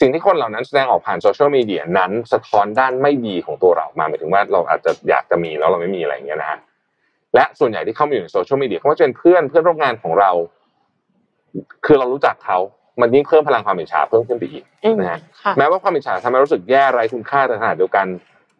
[0.00, 6.58] สิ่งที่คนเหล่านั้นแสดงออกผ่านโซเชียลมีเดียนั้น สะท้อนด้านไม่ดีของตัวเรามาหมายถึงว่าเราอาจจะอยากจะมีแล้วเราไม่มีอะไรอย่างเงี้ยนะฮะ
[7.34, 10.30] และส่วนใหญ่ที่เข้ามาอยู่ในโซเชียลมีเดียเขาก็จะเป็นเพื่อนเพื่อนร่วมงานของเรา
[11.84, 12.58] คือเรารู้จักเขา
[13.00, 18.06] มันยิ่งเพิ่มพลังความอิจฉาเพิ่มขึ้นไปอีกอืมนะฮะค่ะแม้ว่าความอิจฉาทำให้รู้สึกแย่ไร้คุณค่าแต่ขณะเดียวกัน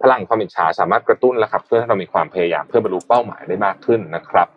[0.03, 4.49] พลังความอิจฉาสามารถกระตุ้นและขับเคลื่อนให้เรามีความพยายามเพื่อบรรลุเป้าหมายได้มากขึ้นนะครับ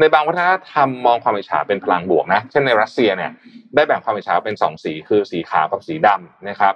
[0.00, 3.30] ในบางวัฒนธรรมมองความอิจฉาเป็นพลังบวกนะ เช่นในรัสเซียเนี่ย
[3.74, 6.74] ได้แบ่งความอิจฉาเป็นสองสี คือสีขาวกับสีดำนะครับ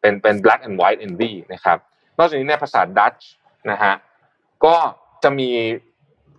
[0.00, 1.78] เป็นเป็น black and white envy นะครับ
[2.18, 3.30] นอกจากนี้ในภาษาดัตช์
[3.70, 3.94] นะฮะ
[4.64, 4.76] ก็
[5.22, 5.50] จะมี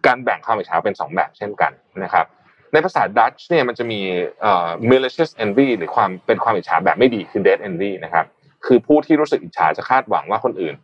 [0.06, 1.72] การแบ่งความอิจฉาเป็นสองแบบเช่นกัน
[2.04, 2.26] นะครับ
[2.74, 3.99] ในภาษาดัตช์เนี่ยมันจะมี
[4.41, 8.26] เอ่อ malicious envy หรือความเป็นความอิจฉาแบบไม่ดีคือ dead envy นะครับ
[8.66, 10.76] คือผู้ที่รู้สึกอิจฉาจะคาดหวังว่าคนอื่น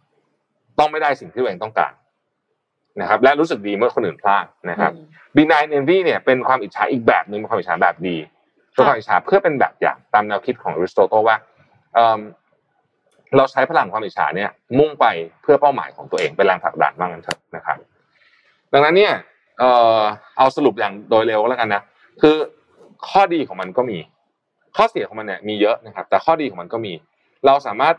[0.79, 1.93] ต้องไม่ได้สิ่งที่ตัวเองต้องการ
[3.01, 4.91] นะครับ และรู้สึกดีเมื่อคนอื่นพลาดนะครับ
[5.35, 8.17] benign envy เนี่ยเป็นความอิจฉาอีกแบบหนึ่งเป็นความอิจฉาแบบดี
[8.73, 11.37] เป็นความอิจฉาเพื่อเป็นแบบอย่างตามแนวคิดของอริสโตเติลว่า
[11.93, 12.19] เอิ่ม
[13.37, 14.49] เราใช้พลังความอิจฉาเนี่ย
[14.79, 15.05] มุ่งไป
[15.41, 17.77] เพื่อเป้าหมายของตัวเองเป็นแรงผลักดันบ้างกันเถอะนะครับ
[18.73, 19.13] ดังนั้นเนี่ย
[19.59, 20.01] เอ่อ
[20.37, 21.81] เอาสรุปอย่างโดยเร็วก็แล้วกันนะ
[22.21, 22.35] คือ
[23.09, 23.97] ข้อดีของมันก็มี
[24.75, 26.93] ข้อเสียของมันเนี่ยมีเยอะนะครับ แต่ข้อดีของมันก็มี
[27.45, 27.95] เราสามารถ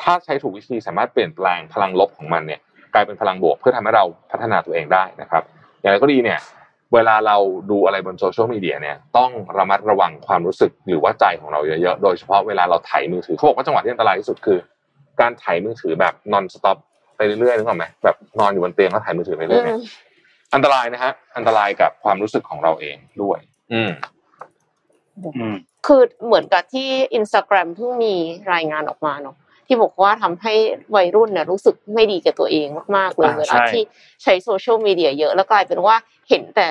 [0.00, 2.60] ถ้าใช้ถูกวิธีสามารถเปลี่ยนแปลงพลังลบของมันเนี่ย
[2.94, 5.42] กลายเป็นพลังบวกเพื่อทำให้เราพัฒนาตัวเองได้นะครับ
[5.80, 6.38] อย่างไรก็ดีเนี่ย
[6.94, 7.36] เวลาเรา
[7.70, 14.58] ดูอะไรบนโซเชียลมีเดียเนี่ยต้องระมัดระวังความรู้สึกหรือว่าใจของเราเยอะๆ โดยเฉพาะเวลาเราถ่ายมือถือเขาบอกว่าจังหวะที่อันตรายที่สุดคือ
[15.20, 16.78] การถ่ายมือถือแบบ non stop
[17.16, 19.78] ไปเรื่อยๆนึกออกไหมแบบนอนอยู่บนเตียงแล้วถ่ายมือถือไปเรื่อยๆเนี่ย
[20.54, 23.38] อันตรายนะฮะ อันตรายกับความรู้สึกของเราเองด้วย
[23.72, 23.90] อืม
[25.38, 25.54] อืม
[25.86, 28.14] คือเหมือนกับที่อินสตาแกรมเพิ่งมี
[28.52, 29.36] รายงานออกมาเนาะ
[29.66, 30.54] ที่บอกว่าทำให้
[30.96, 33.82] วัยรุ่นเนี่ยรู้สึกไม่ดีกับตัวเองมากๆเลยอ่าใช่เวลาที่
[34.22, 35.96] ใช้โซเชียลมีเดียเยอะแล้วกลายเป็นว่า
[36.28, 36.68] เห็นแต่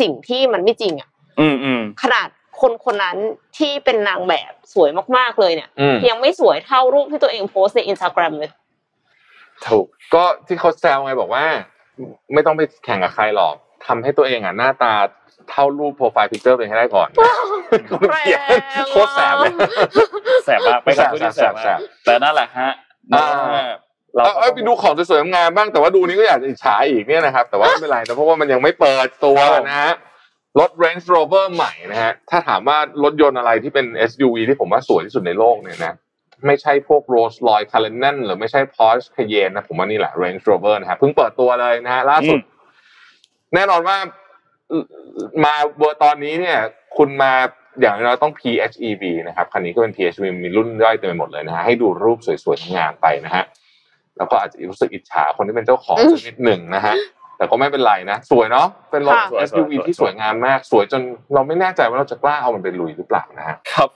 [0.00, 1.08] สิ่งที่มันไม่จริงอะ
[1.40, 2.28] อืมอืมขนาด
[2.60, 3.16] คนคนนั้น
[3.58, 8.50] ที่เป็นนางแบบสวยมากๆเลยเนี่ยอืมยังไม่สวยเท่ารูปที่ตัวเองโพสต์ในอินสตาแกรมเลย
[9.68, 11.44] ถูกก็ที่เขาแซวไงบอกว่า
[12.34, 13.54] ไม่ต้องไปแข่งกับใครหรอก
[13.86, 14.94] ทำให้ตัวเองอะหน้าตา
[15.50, 17.08] เท่ารูป profile picture ตัวเองให้ได้ก่อน
[17.90, 18.40] คนเขียน
[18.90, 19.52] โคตรแสบเลย
[20.44, 22.70] แสบมากไปนคำพูดที่แสบแสมากบแต่นั่นแหละฮะ
[23.14, 23.26] อ่า
[24.14, 29.38] เราเออเออไปดูของสวยๆงามๆบ้างแต่ว่าดูนี้ก็อยากจะอิจฉาอีกเนี่ยนะครับ แต่ว่าไม่เป็นไรนะเพราะว่ามันยังไม่เปิดตัว
[29.68, 29.94] นะฮะ
[30.60, 35.96] รถ Range Rover ใหม่นะฮะถ้าถามว่ารถยนต์อะไรที่เป็น SUV ที่ผมว่าสวยที่สุดในโลกเนี่ยนะ
[36.46, 42.40] ไม่ใช่พวก Rolls Royce Cullinan หรือไม่ใช่ Porsche Cayenne นะผมว่านี่แหละ Range Rover นะฮะเพิ่งเปิดตัวเลยนะฮะล่าสุด
[43.54, 43.96] แน่นอนว่า
[45.44, 46.58] มาเบอร์ตอนนี้เนี่ย
[46.96, 47.32] คุณมา
[47.80, 53.44] อย่างน้อยต้อง PHEV นะครับคันนี้ก็เป็น PHEV มีรุ่นย่อยเต็มไปหมดเลยนะฮะให้ดูรูปสวยๆงามไปนะฮะ
[54.18, 56.94] แล้วก็อาจจะรู้สึกอิจฉาคนที่เป็นเจ้าของอืมสักนิดหนึ่งนะฮะ
[57.36, 61.02] แต่ก็ไม่เป็นไรนะ สวยเนาะเป็นรถค่ะ SUV ที่สวยงามมาก สวยจน
[61.34, 63.88] เราไม่แน่ใจว่าเราจะกล้าเอามันไปลุยหรือเปล่านะฮะครับ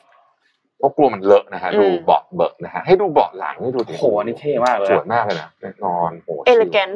[0.79, 5.49] เพราะกลัวมันเลอะนะฮะอืมดูเบาะเบิกนะฮะให้ดูเบาะหลังให้ดูดิโหอันนี้เท่มากเลยสวยมากเลยนะ
[5.85, 6.89] นอนโหเอชิลล g กน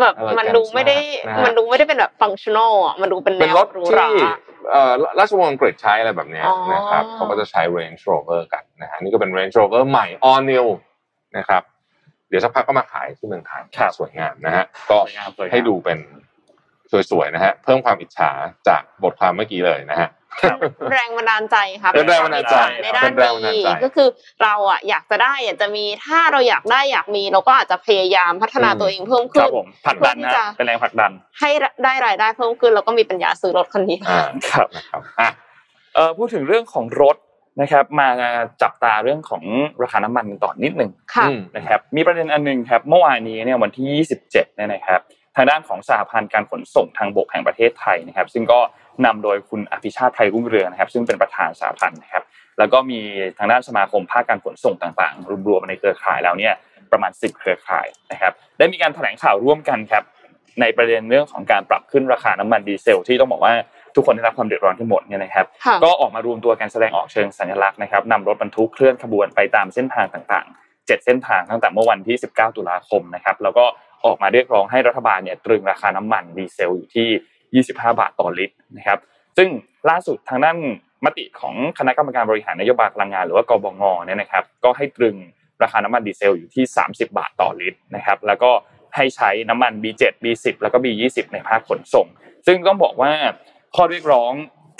[0.00, 0.96] แบบ elegant มันดูไม่ได้
[1.28, 4.08] นะฮะมันดูไม่ได้เป็นแบบฟังชั่นอลอะมันดูเป็นแนเป็นวรถหรูที่หรา
[4.70, 10.66] เอ่อราชวงศ์อังกฤษใช้อะไรแบบเนี้ยอ๋อนะครับเขาก็จะใช้ Range Rover กันนะฮะนี่ก็เป็น Range Rover ใหม่ All New
[11.36, 11.62] นะครับ
[12.28, 15.98] เดี๋ยวสักพักก็มาขายที่เมืองไทยครับสวยงามนะฮะก็สวยงามสวยงามให้ดูเป็น
[17.10, 18.30] สวยๆนะฮะเพิ่มความอิจฉา
[18.68, 20.10] จากบทความเมื่อกี้เลยนะฮะครับ
[20.92, 24.08] แรงบันดาลใจค่ะเป็นแรงบันดาลใจในด้าเป็นนแรงบันดาลดีใจก็คือ
[24.42, 31.50] เราอะอยากจะได้อยากจะมีถ้าเราอยากได้อยากมีเราก็อาจจะพยายามพัฒนาอืมตัวเองเพิ่มคขึ้รันบผมผลักดันเพื่อที่นะจะเป็นแรงผลักดัน ให้
[31.84, 34.20] ได้รายได้เพิ่มขึ้นแล้วก็มีปัญญาซื้อรถคันนี้อ่า
[34.50, 35.30] ครับนะครับอะ
[35.94, 37.16] เอ่อพูดถึงเรื่องของรถ
[37.60, 38.08] นะครับมา
[38.62, 39.42] จับตาเรื่องของ
[39.82, 45.00] ราคาน้ำมันกันต่อนิดหนึ่งค่ะอืมนะครับมีประเด็นอันหนึงครับเมื่อวานนี้เนี่ยวันที่ 27เนี่ยนะครับ
[45.38, 48.60] ทางด้านของสหพันธ์การขนส่งทางบกแห่งประเทศไทยนะครับ ซึ่งก็
[49.04, 52.24] นำโดยคุณอภิชาติไทยรุ่งเรืองนะครับ ซึ่งเป็นประธานสหพันธ์นะครับ
[52.58, 53.00] แล้วก็มี
[53.38, 56.54] ทางด้านสมาคมภาคการขนส่งต่างๆ รวมๆในเครือข่ายแล้วเนี่ย
[56.92, 60.04] ประมาณ 10 เครือข่ายนะครับ ได้มีการแถลงข่าวร่วมกันครับ
[60.60, 63.52] ในประเด็นเรื่องของการปรับขึ้นราคาน้ำมันดีเซล ที่ต้องบอกว่า
[63.94, 73.64] ทุกคนได้รับความเดือดร้อนกันหมดเนี่ยนะครับค่ะก็ออกมารวมตัวกันแสดงออกเชิงสัญลักษณ์นะครับนำรถบรรทุกเคลื่อนขบวนไปตามเส้นทางต่างๆ 7 เส้นทางตั้งแต่เมื่อวันที่ 19 ตุลาคมนะครับ แล้วก็
[74.04, 78.98] ออกมาเรียกร้องให้รัฐบาลเนี่ยตรึงราคาน้ำมันดีเซลอยู่ที่ 25 บาทต่อลิตรนะครับ
[79.36, 79.48] ซึ่ง
[79.90, 80.58] ล่าสุดทางด้าน
[81.04, 85.16] มติของคณะกรรมการบริหารนโยบายพลังงานหรือว่ากบงเนี่ยนะครับก็ให้ตรึง
[85.62, 88.50] ราคาน้ำมันดีเซลอยู่ที่ 30 บาทต่อลิตรนะครับแล้วก็
[88.96, 92.06] ให้ใช้น้ำมัน B7 B10 แล้วก็ B20 ในภาคขนส่ง
[92.46, 93.12] ซึ่งต้องบอกว่า
[93.76, 94.32] ข้อเรียกร้อง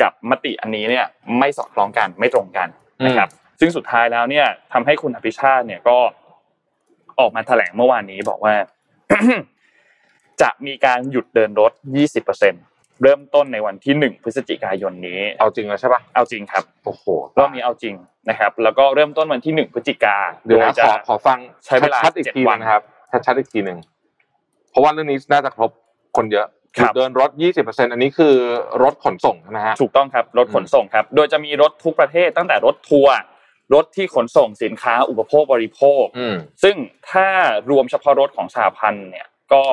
[0.03, 1.07] กับมติอันนี้เนี่ย
[1.39, 2.69] ไม่สอดคล้องกันไม่ตรงกัน
[3.07, 3.29] นะครับ
[3.61, 5.99] ซึ่งสุดท้ายแล้วเนี่ยทำให้คุณอภิชาติเนี่ยก็
[7.21, 8.55] ออกมาแถลงเมื่อวานนี้บอกว่า
[10.43, 11.73] จะมีการหยุดเดินรถ
[12.37, 17.05] 20%เริ่มต้นในวันที่ 1 พฤศจิกายนนี้ เอาจริงแล้วใช่ปะเอาจริงครับ โอ้โห
[17.39, 17.95] รอบนี้เอาจริง
[18.29, 22.83] นะครับ แล้วก็เริ่มต้นวันที่ 1 พฤศจิกาเดี๋ยวนะจะขอขอฟังใช้เวลาชัดๆอีกเจ็ดทีวันึนงนะครับ
[23.27, 23.79] ชัดๆอีกทีหนึ่ง
[24.71, 25.71] เพราะว่าเรื่องนี้น่าจะครบ
[26.17, 26.47] คนเยอะ
[26.77, 27.31] ครับเดินรถ
[27.61, 28.35] 20%อันนี้คือ
[28.83, 33.15] รถขนส่งนะฮะ ถูกต้องครับ รถขนส่งครับ โดยจะมีรถทุกประเภทตั้งแต่รถทัวร์
[33.75, 36.77] รถที่ขนส่งสินค้าอุปโภคบริโภคอืมซึ่ง
[37.11, 37.27] ถ้า
[37.71, 39.64] รวมเฉพาะรถของสหพันธ์เนี่ยก็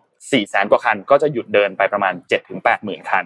[0.00, 3.24] 4แสนกว่าคันก็จะหยุดเดินไปประมาณ7-8ถึง8หมื่นคัน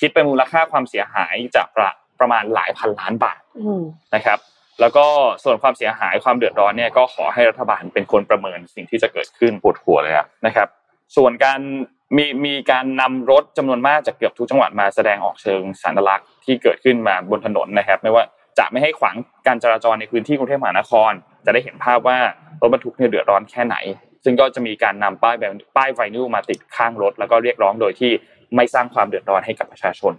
[0.00, 1.90] คิดเป็นมูลค่าความเสียหายจากประ
[2.20, 3.82] ประมาณหลายพันล้านบาทอืม
[4.14, 4.38] นะครับ
[4.80, 5.06] แล้วก็
[5.44, 10.68] ส่วนความเสียหายความเดือดร้อนเนี่ยก็ขอให้รัฐบาลเป็นคนประเมินสิ่งที่จะเกิดขึ้นปวดหัวเลยอะนะครับ
[11.16, 11.60] ส่วนการ
[12.16, 18.24] มีมีการนำรถจำนวนมากจากเกือบทุกจังหวัดมาแสดงออกเชิงสัญลักษณ์ที่เกิดขึ้นมาบนถนนนะครับ ไม่ว่า
[18.58, 21.12] จะไม่ให้ขวางการจราจรในพื้นที่กรุงเทพมหานคร
[21.44, 22.18] จะได้เห็นภาพว่า
[22.60, 23.76] รถบรรทุกเนี่ยเดือดร้อนแค่ไหน
[24.24, 28.12] ซึ่งก็จะมีการนำป้ายแบบป้ายไวนิลมาติดข้างรถ แล้วก็เรียกร้องโดยที่
[28.56, 30.12] ไม่สร้างความเดือดร้อนให้กับประชาชน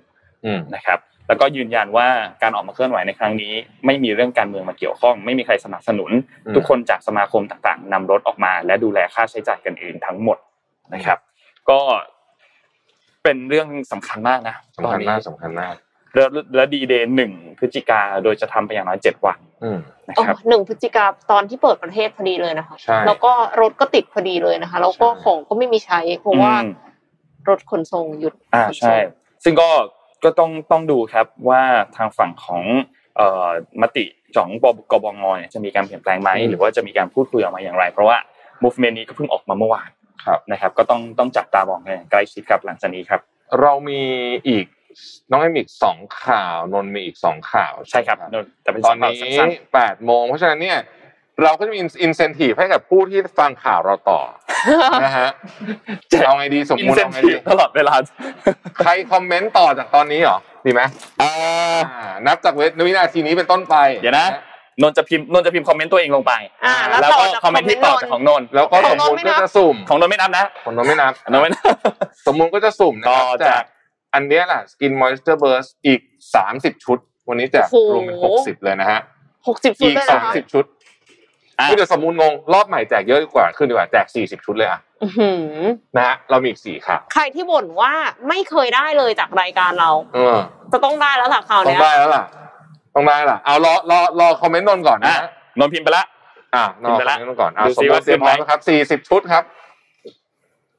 [0.45, 2.07] อืมนะครับแล้วก็ยืนยันว่า
[2.43, 3.53] การออกมาเคลื่อนไหวในครั้งนี้
[3.85, 6.11] ไม่มีเรื่องการเมืองมาเกี่ยวข้อง ไม่มีใครสนับสนุน
[6.45, 10.37] อืมทุกคนจากสมาคมต่างๆนำรถออกมา และดูแลค่าใช้จ่ายกันเองทั้งหมด
[10.93, 11.19] นะครับ
[11.69, 11.79] ก็
[13.23, 15.73] เป็นเรื่องสำคัญมากนะตสำอนคัญนี้มากสำคัญมาก
[16.15, 23.31] แล้วและดีเดย์หนึ่งพฤศจิกาโดยจะทำไปอย่างน้อยเจ็ดวันอืมนะโอ้ครับหนึ่งพฤศจิกาตอนที่เปิดประเทศพอดีเลยนะคะใช่แล้วก็
[23.61, 26.71] รถก็ติดพอดีเลยนะคะ แล้วก็ใช่ของก็ไม่มีใช้เพราะว่าอืม
[27.49, 28.95] รถขนส่งหยุดอ่าขนส่งใช่
[29.43, 29.69] ซึ่งก็
[30.23, 31.61] ก็ต้องต้องดูครับว่า
[31.97, 32.63] ทางฝั่งของ
[33.15, 33.49] เอ่อ
[33.81, 34.05] มติ
[34.37, 38.17] ของบกบงเนี่ยจะมีการเปลี่ยนแปลงไหมอืมหรือว่าจะมีการพูดคุยออกมาอย่างไร เพราะว่า
[38.63, 39.89] movement นี้ก็เพิ่งออกมาเมื่อวาน
[40.25, 43.21] ครับนะครับ ก็ต้องต้องจับตามองกันอย่างใกล้ชิดครับหลังจากนี้ครับ
[43.61, 44.01] เรามี
[44.47, 44.65] อีก
[45.30, 48.16] น้องเอ็มอีกสองข่าวนนท์มีอีกสองข่าว ใช่ครับ
[48.62, 50.78] แต่เป็น ต ส อ อน งข่าว นี้ สั้น แปดโมงเพราะฉะนั้นเนี่ย
[51.42, 54.20] เราก็จะมีอินเซนティブให้กับผู้ที่ฟังข่าวเราต่อ
[55.04, 55.30] นะฮะ
[56.10, 57.94] แจก เอาไงดีสม อิน มุติ เซน เอาไง ที ดี ตลอดเวลา
[58.78, 60.82] ใครคอมเมนต์ต่อจากตอนนี้เหรอดีไหม
[61.22, 61.30] อ่า
[61.94, 62.54] อ่านับจาก
[62.86, 64.26] วินาทีนี้เป็นต้นไป เดี๋ยวนะ
[64.82, 66.32] นนท์จะพิมพ์นนท์จะพิมพ์คอมเมนต์ตัวเองลงไป
[66.64, 71.64] อ่า แล้ว ต่ ก็ จาก คอมเมนต์ที่ต่อจากของนนท์ แล้วก็สมมุติก็จะสุ่ม ของนนท์ไม่นับนะ ของนนท์ไม่นับ นนท์ไม่นับ
[72.26, 73.64] สมมุติก็จะสุ่มนะค ต่ รั อบ จาก จาก
[74.13, 76.01] อันเนี้ยแหละ Skin Moisture Burst อีก
[76.43, 76.97] 30ชุด
[77.29, 77.61] วันนี้จะ
[77.93, 78.99] รวมเป็น60เลยนะฮะ
[79.47, 80.65] หกสิบชุดอีกเลยนะคะ30ชุด
[81.59, 85.29] อะคือเดี๋ยวสมมุติงงรอบใหม่แจกเยอะกว่าขึ้นดีกว่าแจก40ชุดเลยอะอื้อหื
[85.63, 87.93] อนะฮะเรามีอีก4ข่าวใครที่บ่นว่า
[88.29, 90.37] ไม่เคยได้เลยจากรายการเราเออ
[90.71, 92.23] จะต้องได้แล้วล่ะคราวต้องเนี้ยได้แล้วล่ะ
[92.95, 95.29] ต้องได้ล่ะเอารอรอรอคอมเมนต์นนท์ก่อนนะอะฮะ
[95.59, 96.05] นนท์พิมพ์ไปละ
[96.55, 99.43] อะรอคอมพิมพ์ไปละเมนต์นนท์ก่อนอะดูสสิมมว่าติเตรียมพร้อมขึ้นไหมนะครับ40ชุดครับ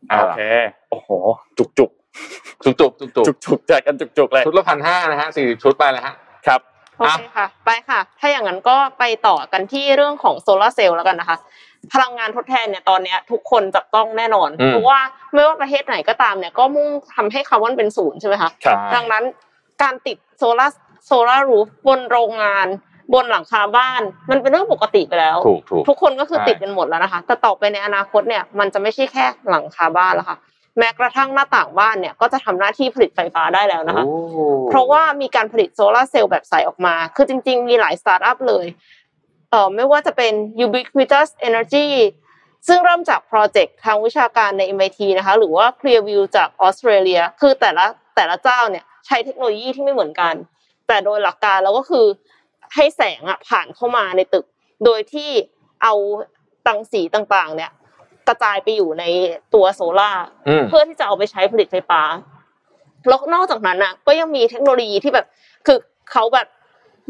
[0.08, 0.42] เอาโอล่ะเค
[0.90, 1.10] โอ้โห
[1.58, 1.90] จุกจุก
[2.64, 6.14] จุกจุกจุกจุกจุกจุกๆแจกกันจุกจุกๆเลยชุดละพันห้านะฮะ40ชุดไปเลยฮะ
[6.46, 6.60] ครับ
[6.98, 11.36] โอเคค่ะ ไปค่ะ ถ้าอย่างนั้นก็ไปต่อกันที่เรื่องของโซลาร์เซลล์แล้วกันนะคะ
[11.92, 15.00] พลังงานทดแทนเนี่ยตอนเนี้ยทุกคนจับต้องแน่นอนอืมเพราะว่า
[15.32, 19.24] ไม่ว่าประเทศไหนก็ตามเนี่ยก็มุ่งทำให้คาร์บอนเป็นศูนย์ใช่ไหมคะครับดังนั้น
[19.82, 22.66] การติดโซลาร์โซลาร์รูฟบนโรงงาน
[23.14, 30.38] บนหลังคาบ้าน มันเป็นเรื่องปกติไปแล้วถูกถูกทุกคนก็คือใช่ติดกันหมดแล้วนะคะ แต่ต่อไปในอนาคตเนี่ยมันจะไม่ใช่แค่หลังคาบ้านแล้วค่ะ
[30.80, 34.16] แม้กระทั่งหน้าต่างบ้านเนี่ยก็จะทำหน้าที่ผลิตไฟฟ้าได้แล้วนะคะโอ้
[34.68, 38.66] เพราะว่ามีการผลิตโซลาร์เซลล์แบบใสออกมา คือจริง ๆ มีหลายสตาร์ทอัพเลย
[39.50, 40.32] เอ่อไม่ว่าจะเป็น
[40.64, 41.88] Ubiquitous Energy
[42.68, 47.84] ซึ่งเริ่มจากโปรเจกต์ทางวิชาการใน MIT นะคะ หรือว่า ClearVue จากออสเตรเลีย คือแต่ละ
[48.16, 50.34] แต่ละเจ้าเนี่ยใช้เทคโนโลยีที่ไม่เหมือนกัน
[50.88, 52.06] แต่โดยหลักการแล้วก็คือ
[52.74, 54.44] ให้แสงอะผ่านเข้ามาในตึก
[54.84, 55.30] โดยที่
[55.82, 55.94] เอา
[56.66, 57.70] รังสีต่างๆ เนี่ย
[58.30, 59.04] กระจายไปอยู่ใน
[59.54, 62.02] ตัวโซลาร์อืมเพื่อที่จะเอาไปใช้ผลิตไฟฟ้า
[63.08, 65.26] แล้วนอกจากนั้นน่ะ ก็ยังมีเทคโนโลยีที่แบบ
[65.66, 65.78] คือ
[66.12, 66.46] เขาแบบ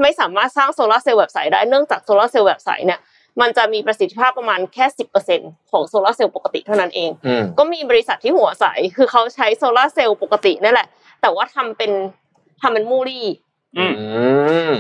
[0.03, 3.01] ไม่สามารถสร้างโซลาร์เซลล์แบบใสได้เนื่องจากโซลาร์เซลล์แบบใสเนี่ย
[3.41, 5.41] มันจะมีประสิทธิภาพประมาณแค่สิบเปอร์เซ็นต์
[5.71, 8.65] ของโซลาร์เซลล์ปกติเท่านั้นเองอืมก็มีบริษัทที่หัวใส
[8.97, 10.87] คือเขาใช้โซลาร์เซลล์ปกตินั่นแหละ
[11.21, 11.93] แต่ว่าทำเป็น
[12.61, 13.50] ทำเป็นมูลี่อืมม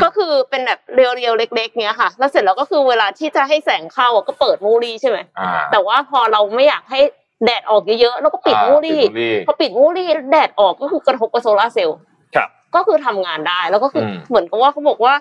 [0.02, 7.00] ก็คือเป็นแบบเรียวๆเล็ก ๆ เนี้ยค่ะ แล้วเสร็จแล้วก็คือเวลาที่จะให้แสงเข้าอะก็เปิดมูลี่ใช่ไหมอ่าแต่ว่าพอเราไม่อยากให้
[7.44, 11.98] แดดออกเยอะๆแล้วก็ปิดอ่ามูลี่ปิดมูลี่พอปิดมูลี่แดดออกก็คือกระทบกับโซลาร์เซลล์
[12.34, 15.14] ครับก็คือทำงานได้แล้วก็คืออมเหมือนกับว่าเขาบอกว่า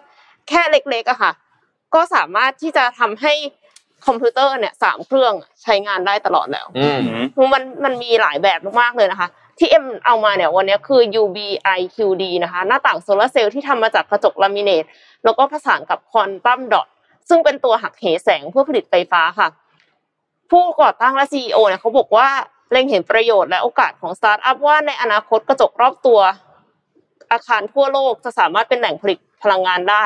[0.50, 1.32] แค่เล็กๆอะค่ะ
[1.96, 3.34] ก็สามารถที่จะทำให้
[4.08, 9.28] คอมพิวเตอร์เนี่ยสามเครื่องใช้งานได้ตลอดแล้วอืมมันมันมีหลายแบบมากๆเลยนะคะ
[9.60, 14.84] ที่เอ็มเอามาเนี่ยวันนี้คือ UBIQD นะคะหน้าต่างโซลาร์เซลล์ที่ทำมาจากกระจกลามิเนต
[15.24, 16.88] แล้วก็ผสานกับ quantum dot
[17.30, 19.48] ซึ่งเป็นตัวหักเหแสงเพื่อผลิตไฟฟ้าค่ะ
[20.52, 22.28] ผู้ก่อตั้งและ CEO เนี่ยเขาบอกว่า
[22.72, 26.20] เล็งเห็นประโยชน์และโอกาสของสตาร์ทอัพว่าในอนาคตกระจกรอบตัว
[27.32, 30.04] อาคารทั่วโลกจะสามารถเป็นแหล่งผลิตพลังงานได้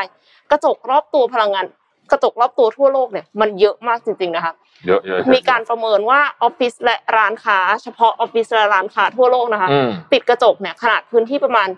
[0.52, 1.66] กระจกรอบตัวพลังงาน
[2.14, 4.54] กระจกรอบตัวทั่วโลกเนี่ยมันเยอะมากจริงๆนะคะ
[4.88, 11.70] เยอะเยอะมีการประเมินว่าออฟฟิศและร้านค้า เฉพาะออฟฟิศและร้านค้าทั่วโลกนะคะอืมติดกระจกเนี่ยขนาดพื้นที่ประมาณ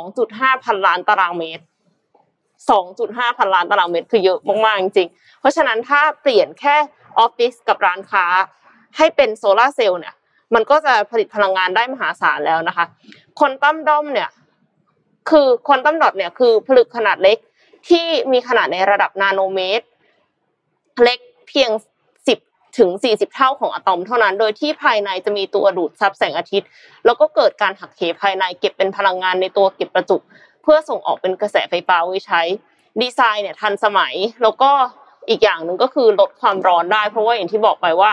[0.00, 1.64] 2.5 พันล้านตารางเมตร
[2.70, 6.76] 2.5 พันล้านตารางเมตร คือเยอะมากๆจริงๆ เพราะฉะนั้นถ้าเปลี่ยนแค่
[7.18, 8.24] ออฟฟิศกับร้านค้า
[8.96, 10.14] ให้เป็นโซลาร์เซลล์เนี่ย
[10.54, 12.84] มันก็จะผลิตพลังงานได้มหาศาลแล้วนะคะ
[13.38, 14.30] quantum dot เนี่ย
[15.30, 17.38] คือ quantum dot เนี่ยคือผลึกขนาดเล็ก
[17.88, 19.86] ที่มีขนาดในระดับนาโนเมตร
[21.02, 21.18] เล็ก
[21.48, 21.70] เพียง
[22.28, 22.38] สิบ
[22.78, 26.68] ถึงสี่สิบเท่าของอะตอมเท่านั้น โดยที่ภายในจะมีตัวดูดซับแสงอาทิตย์
[27.04, 30.16] แล้วก็เกิดการหักเหภายในเก็บเป็นพลังงานในตัวเก็บประจุ
[30.62, 32.42] เพื่อส่งออกเป็นกระแสไฟฟ้าไว้ใช้
[33.00, 34.70] ดีไซน์เนี่ยทันสมัยแล้วก็
[35.28, 38.10] อีกอย่างหนึ่งก็คือลดความร้อนได้ เพราะว่าอย่างที่บอกไปว่า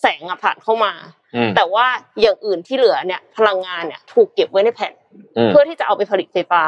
[0.00, 0.92] แสงอะผ่านเข้ามา
[1.34, 1.86] อืมแต่ว่า
[2.20, 4.92] อย่างอื่นที่เหลือเนี่ย พลังงานเนี่ย ถูกเก็บไว้ในแผ่น
[5.36, 6.62] อืมเพื่อที่จะเอาไปผลิตไฟฟ้า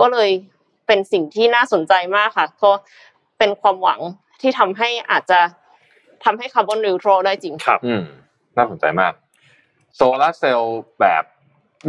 [0.00, 0.30] ก็เลย
[0.86, 2.70] เป็นสิ่งที่น่าสนใจมากค่ะก็
[3.38, 4.00] เป็นความหวัง
[4.40, 5.40] ที่ทำให้อาจจะ
[6.24, 8.02] ทำให้คาร์บอนนิวทรัลได้จริงครับอืม
[8.56, 9.12] น่าสนใจมาก
[9.96, 11.24] โซลาร์เซลล์แบบ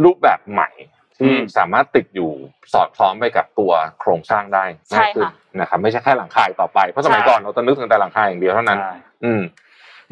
[0.04, 0.70] รูปแบบใหม่
[1.16, 2.30] ที่อืมสามารถติดอยู่
[2.72, 8.94] สอดคล้องไปกับตัวโครงสร้างได้ใช่ง่ายขึ้นค่ะนะครับไม่ใช่แค่หลังคาอีกต่อไปเพราะสมัยใช่ก่อนเราจะนึกถึงแต่หลังคาอย่างเดียวเท่านั้นใช่
[9.24, 9.42] อืม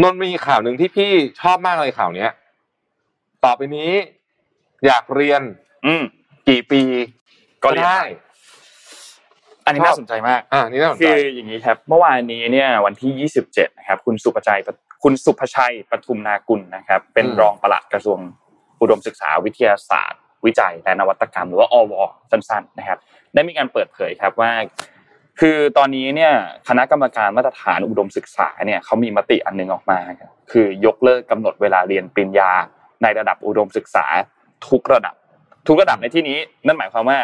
[0.02, 1.10] นนท์มีข่าวหนึ่งที่พี่
[1.40, 2.30] ชอบมากเลยข่าวเนี้ย
[3.44, 3.92] ต่อไปนี้
[4.86, 5.42] อยากเรียน
[5.86, 6.02] อืม
[6.48, 6.82] กี่ปี
[7.62, 8.02] ก็เรียนได้
[9.64, 14.60] อันนี้น่าสนใจมากอ่านี่น่าสนคืใจออย่างนี้ครับ เมื่อวานนี้เนี่ยวันที่ 27 นะครับ คุณสุภชัย
[15.02, 18.18] คุณสุภชัยปทุมนากุลนะครับ เป็นรองปลัดกระทรวง
[18.80, 21.92] อุดมศึกษาวิทยาศาสตร์ วิจัยและนวัตกรรม หรือว่าอว
[22.30, 22.98] สั้น ๆ นะครับ
[23.34, 24.50] ได้มีการเปิดเผยครับว่า
[25.40, 26.32] คือตอนนี้เนี่ย
[26.68, 32.50] คณะกรรมการมาตรฐานอุดมศึกษาเนี่ยเขามีมติอันหนึงออกมาครับคือยกเลิกกำหนดเวลาเรียนปริญญา
[33.02, 34.04] ในระดับอุดมศึกษา
[34.68, 35.14] ทุกระดับ
[35.66, 37.18] ทุกระดับในที่นี้ นั่นหมายความว่า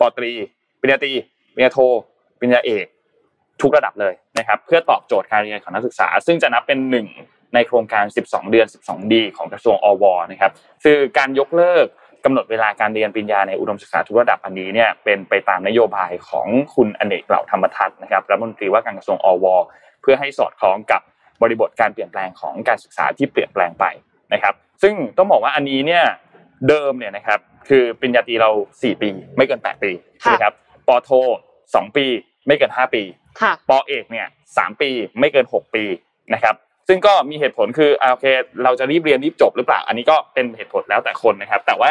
[0.00, 0.32] ปอตรี
[0.80, 1.12] ปริญญาตรี
[1.54, 1.78] ปริญญาโท
[2.38, 2.86] ปริญญาเอก
[3.62, 7.06] ทุกระดับเลยนะครับ เพื่อตอบโจทย์การเรียนของนักศึกษา ซึ่งจะนับเป็นหนึ่ง
[7.54, 10.52] ในโครงการ 12 เดือน 12 ดี ของกระทรวงอวนะครับ
[10.84, 11.86] คือการยกเลิก
[12.24, 19.46] กำหนดเวลาการเรียนปริญญาในอุดมศึกษาทุกระดับอันนี้เนี่ยเป็นไปตามนโยบายของคุณอเนกเหล่าธรรมทัศน์นะครับรัฐมนตรีว่าการกระทรวงอว
[20.02, 21.00] เพื่อให้สอดคล้องกับ
[21.42, 23.84] บริบทการเปลี่ยนแปลงของการศึกษาที่เปลี่ยนแปลงไป
[24.32, 26.04] นะครับ ซึ่งต้องบอกว่าอันนี้เนี่ย
[26.68, 27.38] เดิมเนี่ยนะครับ
[27.68, 29.90] คือปริญญาตรีเรา 4 ปี ไม่เกิน 8 ปี
[30.20, 30.54] ใช่ไหมครับ
[30.88, 31.10] ปอโท
[31.54, 32.06] 2ปี
[32.46, 33.02] ไม่เกิน5ปี
[33.40, 34.26] ค่ะปอเอกเนี่ย
[34.56, 35.84] สามปีไม่เกินหกปี
[36.34, 36.54] นะครับ
[36.88, 38.26] ซึ่งก็มีเหตุผลคืออ่าโอเค
[38.64, 41.90] เราจะรีบเรียนรีบจบหรือเปล่า อันนี้ก็เป็นเหตุผลแล้วแต่คนนะครับ แต่ว่า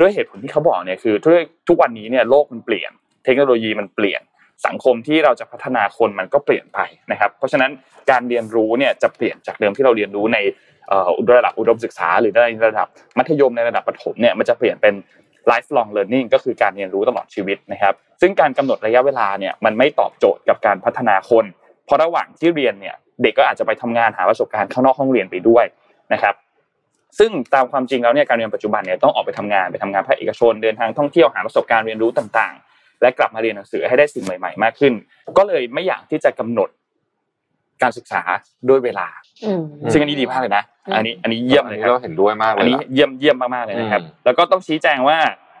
[0.00, 1.32] ด้วยเหตุผลที่เขาบอกเนี่ยคือทุก
[1.68, 2.90] ทุกวันนี้เนี่ยโลกมันเปลี่ยน
[3.24, 4.22] เทคโนโลยีมันเปลี่ยน
[4.66, 6.78] สังคมที่เราจะพัฒนาคนมันก็เปลี่ยนไป
[7.12, 7.70] นะครับ เพราะฉะนั้น
[8.10, 10.38] การเรียนรู้เนี่ยจะเปลี่ยนจากเดิมที่เราเรียนรู้ใน
[10.88, 14.94] เอ่อระดับอุดมศึกษา หรือในระดับมัธยมในระดับประถมเนี่ยมันจะเปลี่ยนเป็น
[15.50, 21.44] lifelong learning ก็คือการเรียนรู้ตลอดชีวิตนะครับ ซึ่งการกำหนดระยะเวลาเนี่ยมันไม่ตอบโจทย์กับการพัฒนาคน
[21.84, 25.64] เพราะระหว่างที่เรียนเนี่ยเด็กก็อาจจะไปทำงานหาประสบการณ์ข้างนอกห้องเรียนไปด้วย
[26.12, 26.34] นะครับ
[27.18, 34.92] ซึ่งตามความจริงแล้วเนี่ยการเรียนปัจจุบันเนี่ยต้องออกไปทำงานไปทำงานภาคเอกชน เดินทางท่องเที่ยวหาประสบการณ์เรียนรู้ต่างๆ และกลับมาเรียนหนังสือให้ได้สิ่งใหม่ ๆ มากขึ้น
[35.38, 36.68] ก็เลยไม่อยากที่จะกำหนด
[37.82, 38.22] การศึกษา
[38.68, 39.06] ด้วยเวลา
[39.44, 39.62] อืม
[39.92, 45.18] ซึ่งอันนี้ดีมากเลยนะอืมอันนี้อันนี้เยี่ยมอันเลยนี้ครับเราเห็นด้วยมากเลยอันนี้ล่ะเยี่ยมเยี่ยมมากๆเลยนะครับอืมแล้วก็ต้องชี้แจงว่า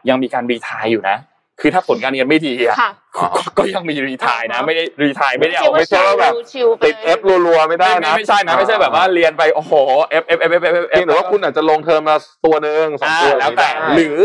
[0.08, 1.16] ยังมีการ retire อยู่นะ
[1.60, 3.26] คือถ้าผลการเรียนไม่ดีอะค่ะก็
[3.58, 9.72] ก็ยังมี retire นะ ไม่ได้ retire ไม่ได้เอาไม่ใช่ว่าแบบ chill ๆไปติด F รัวๆไม่ได้ไม่นะไม่ไม่ใช่นะไม่ใช่แบบว่าเรียนไปโอ้โห
[10.22, 14.18] F F F F F เพียงแต่ว่าคุณอาจจะลงเทอมมาตัวหนึ่งสองอ่าตัวแล้วแต่ไม่ได้หรือ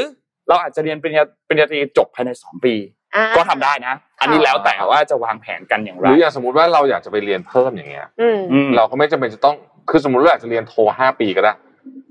[0.48, 3.01] เราอาจจะเรียนปริญญาปริญญาตรีจบภายในสองปีอ่า
[3.36, 9.56] ก็ทำได้นะ อันนี้แล้วแต่ว่าจะวางแผนกันอย่างไรหรืออย่างสมมติว่าเราอยากจะไปเรียนเพิ่มอย่างเงี้ยอืมอืมเราก็ไม่จำเป็นจะต้อง
[9.90, 11.54] คือสมมติว่าอยากจะเรียนโทห้าปีก็ได้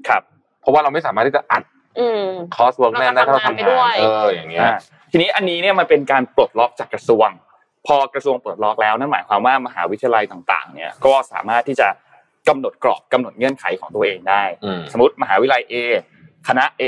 [0.09, 0.23] ครับ
[0.61, 1.63] เพราะว่าเราไม่สามารถที่จะอัด
[1.99, 2.25] อืม
[2.55, 4.77] course work มันได้ถ้าเราเราทำงานไปด้วยทำด้งาวนเอออย่างเงี้ยอ่า
[5.11, 7.29] ทีนี้อันนี้เนี่ยมันเป็นการปลดล็อกจากกระทรวง
[7.87, 11.89] พอกระทรวงปลดล็อกแล้วนั่นหมายความว่ามหาวิทยาลัยต่าง ๆ เนี่ยก็สามารถที่จะ
[12.49, 15.75] กำหนดกรอบกำหนดเงื่อนไขของตัวเองได้อืมสมมติมหาวิทยาลัย A
[16.49, 16.83] คณะ A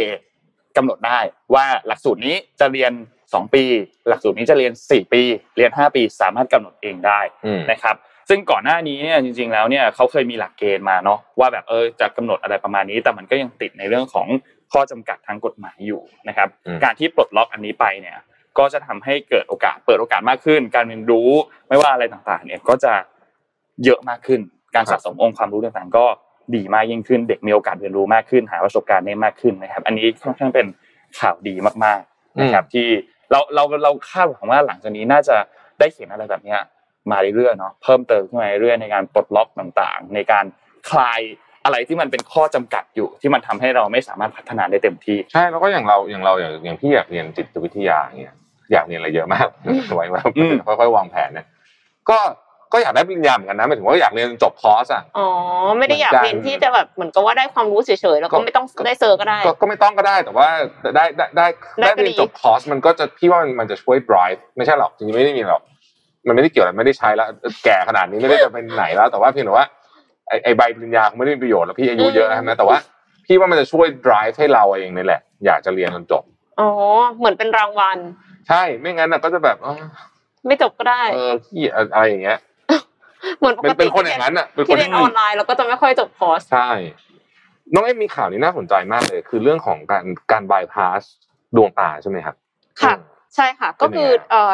[0.76, 1.18] กำหนดได้
[1.54, 2.92] ว่าหลักสูตรนี้จะเรียน
[3.38, 3.64] 2 ปี
[4.08, 5.22] หลักสูตรนี้จะเรียน 4 ปี
[5.56, 7.96] เรียน 5 ปี สามารถกำหนดเองได้อืมนะครับ
[8.28, 14.26] ซึ่งก่อนหน้านี้เนี่ยจริง ๆ แล้วเนี่ยเขาเคยมีหลักเกณฑ์มาเนาะว่าแบบเออจะกำหนดอะไรประมาณนี้ แต่มันก็ยังติดในเรื่องของ
[14.72, 18.16] ข้อจำกัดทางกฎหมายอยู่นะครับอืมการที่ปลดล็อกอันนี้ไปเนี่ย
[18.58, 21.30] ก็จะทำให้เกิดโอกาสเปิดโอกาสมากขึ้น การเรียนรู้
[21.68, 22.92] ไม่ว่าอะไรต่างๆ เนี่ยก็จะ
[23.84, 24.40] เยอะมากขึ้น
[24.74, 26.04] การสะสมองค์ความรู้ต่างๆ ก็
[26.54, 30.66] ดีมากยิ่งขึ้น เด็กมีโอกาสเรียนรู้มากขึ้น หาประสบการณ์ได้มากขึ้นนะครับ อันนี้ค่อนข้างเป็น
[31.18, 31.54] ข่าวดี
[31.84, 32.88] มากๆนะครับที่
[33.30, 35.36] เราเราเราคาดหวังว่าหลังจากนี้น่าจะ
[35.78, 36.60] ได้เห็นอะไรแบบเนี้ย
[37.10, 40.44] มาเรื่อยๆเนาะเพิ่มเติมขึ้นมาเรื่อยๆในการปลดล็อกต่างๆ ในการ
[40.90, 41.20] คลาย
[41.64, 48.36] อะไรที่มันเป็นข้อจำกัดอยู่ที่มันทำให้เราไม่สามารถพัฒนาได้เต็มที่ใช่แล้วก็อย่างเราอย่างเราอย่างอย่างพี่อยากเรียนจิตวิทยาอย่างเงี้ย
[48.72, 49.48] อยากเรียนอะไรเยอะมาก
[49.94, 51.46] ไว้ว่าอืมค่อยๆวางแผนเนี่ย
[52.10, 52.18] ก็
[52.72, 55.26] ก็อยากได้ปริญญาเหมือนกันนะหมายถึงว่าอยากเรียนจบคอร์สอะอ๋อ
[55.78, 60.48] ไม่ได้อยากเรียนที่จะแบบเหมือนกับว่าได้ความรู้เฉยๆแล้วก็ไม่ต้องได้ cert ก็ได้ ก็ก็ไม่ต้องก็ได้แต่ว่า
[60.96, 61.46] ได้ได้ได้
[61.78, 65.62] ได้ได้ก็ดีเรียนจบคอร์สมันก็จะพี่ว่ามันมันจะช่วย drive ไม่ใช่หรอกจริงๆไม่ได้มีหรอก
[66.26, 67.28] มันไม่ได้เกี่ยวอะไรไม่ได้ใช้แล้ว
[67.64, 69.66] แก่ขนาดนี้ไม่ได้จะเป็นไหนแล้ว แต่ว่าเพียงแต่ว่า
[70.28, 72.78] ไอ้ไอ้ใบปริญญาคงไม่ได้มีประโยชน์แล้วพี่อายุเยอะแล้วใช่ไหมแต่ว่า
[73.26, 76.22] พี่ว่ามันจะช่วย drive ให้เราเองนี่แหละ อยากจะเรียนจนจบ
[76.60, 76.68] อ๋อ
[77.18, 77.98] เหมือนเป็นรางวัล
[78.48, 79.76] ใช่ไม่งั้นน่ะก็จะแบบเออ
[80.46, 82.38] ไม่จบก็ได้เออขี้อะไรอย่างเงี้ย
[83.38, 86.70] เหมือนปเป็นกเป็ตินคนอย่างนั้นอะเป็นคที่นเรียนที่ออนไลน์เราก็จะไม่ค่อยจบคอร์สใช่
[87.72, 91.02] น้องเอ็มมีข่าวนี้น่าสนใจมากเลย คือเรื่องของการการบายพาส
[91.56, 92.36] ดวงตาใช่ไหมครับ
[92.82, 92.94] ค่ะ
[93.34, 94.52] ใช่ค่ะ ก็คือเป็นยังไงเอ่อ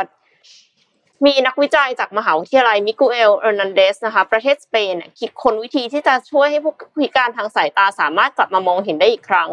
[1.27, 9.51] มีนักวิจัยจากมหาวิทยาลัย Miguel Hernández นะคะประเทศสเปนเนี่ยคิดค้นวิธีที่จะช่วยให้ผู้พิการทางสายตาสามารถกลับมามองเห็นได้อีกครั้ง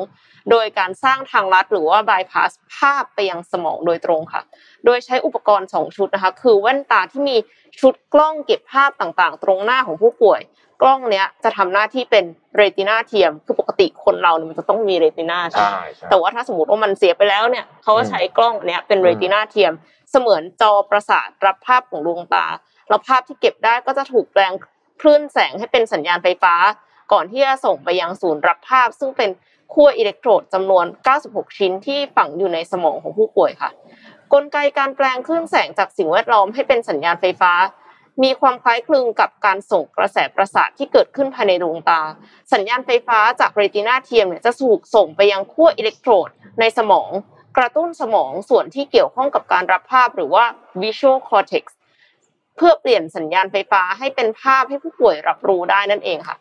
[0.52, 4.42] โดยการสร้างทางลัดหรือว่าบายพาสภาพไปยังสมองโดยตรงค่ะ
[4.86, 7.38] โดยใช้อุปกรณ์ 2 ชุดนะคะ คือแว่นตาที่มี
[7.80, 10.42] ชุดกล้องเก็บภาพต่างๆ ตรงหน้าของผู้ป่วย
[10.82, 19.74] กล้องเนี้ยจะทำหน้าที่เป็นเรตินาเทียม คือปกติคนเราเนี่ยมันจะต้องมีเรตินาใช่ไหมใช่ใช่แต่ว่าถ้าสมมติว่ามันเสียไปแล้วเนี่ยเขาก็ใช้กล้องอันเนี้ยเป็นอืมเรตินาเทียม
[20.05, 22.46] เส มือนจอประสาทรับภาพของดวงตา
[22.90, 24.54] แล้วภาพที่เก็บได้ก็จะถูกแปลง
[25.02, 26.56] คลื่นแสงให้เป็นสัญญาณไฟฟ้า
[27.12, 29.30] ก่อนที่จะส่งไปยังศูนย์รับภาพ ซึ่งเป็น
[29.74, 30.86] ขั้วอิเล็กโทรดจำนวน
[31.22, 33.70] 96 ชิ้นที่ฝังอยู่ในสมองของผู้ป่วยค่ะ
[34.34, 37.54] กลไกการแปลงคลื่นแสงจากสิ่งแวดล้อมให้เป็นสัญญาณไฟฟ้า
[38.24, 42.02] มีความคล้ายคลึงกับการส่งกระแสประสาทที่เกิดขึ้นภายในดวงตา
[42.54, 47.10] สัญญาณไฟฟ้าจากเรตินาเทียมเนี่ยจะถูกส่งไปยังขั้วอิเล็กโทรดในสมอง
[47.58, 50.44] กระตุ้นสมองส่วนที่เกี่ยวข้องกับการรับภาพหรือว่า
[50.82, 51.64] visual cortex
[52.56, 56.38] เพื่อเปลี่ยนสัญญาณไฟฟ้าให้เป็นภาพให้ผู้ป่วยรับรู้ได้นั่นเองค่ะ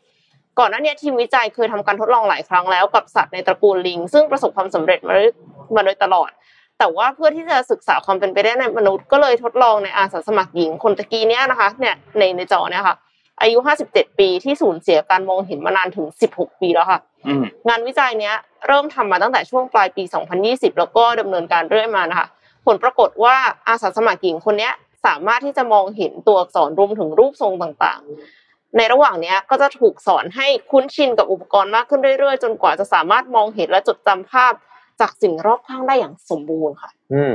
[0.58, 5.28] ก่อนหน้านี้ทีมวิจัยเคยทำการทดลองหลายครั้งแล้วกับสัตว์ในตระกูลลิง ซึ่งประสบความสำเร็จมาโดย
[5.74, 6.30] มาโดยตลอด
[6.78, 12.96] แต่ว่าเพื่อที่จะศึกษาความเป็นไปได้ในมนุษย์ ก็เลยทดลองในอาสาสมัครหญิงคนตะกี้เนี้ยนะคะเนี่ยในในจอเนี่ยค่ะ
[13.40, 13.58] อายุ
[13.88, 18.34] 57 ปีที่สูญเสียการมองเห็นมานานถึง 16 ปีแล้วค่ะอืมงานวิจัยเนี้ย
[18.66, 20.02] เริ่มทำมาตั้งแต่ช่วงปลายปี
[20.40, 22.28] 2020 แล้วก็ดำเนินการเรื่อยมานะคะ
[22.66, 23.36] ผลปรากฏว่า
[23.68, 24.72] อาสาสมัครหญิงคนเนี้ย
[25.06, 34.52] สามารถที่จะมองเห็นตัวอักษรรวมถึงรูปทรงต่างๆ ในระหว่างเนี้ยก็จะถูกสอนให้คุ้นชินกับอุปกรณ์มากขึ้นเรื่อยๆ จนกว่าจะสามารถมองเห็นและจดจำภาพ
[35.00, 37.34] จากสิ่งรอบข้างได้อย่างสมบูรณ์ค่ะอืม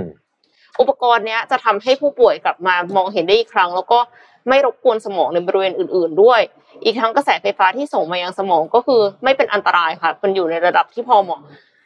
[0.79, 3.99] อุปกรณ์เนี้ยจะทำให้ผู้ป่วยกลับมามองเห็นได้อีกครั้ง แล้วก็
[4.47, 6.41] ไม่รบกวนสมองในบริเวณอื่น ๆ ด้วย
[6.83, 11.41] อีกทั้งกระแสไฟฟ้าที่ส่งมายังสมองก็คือไม่เป็นอันตรายค่ะมันอยู่ในระดับที่พอเหมาะ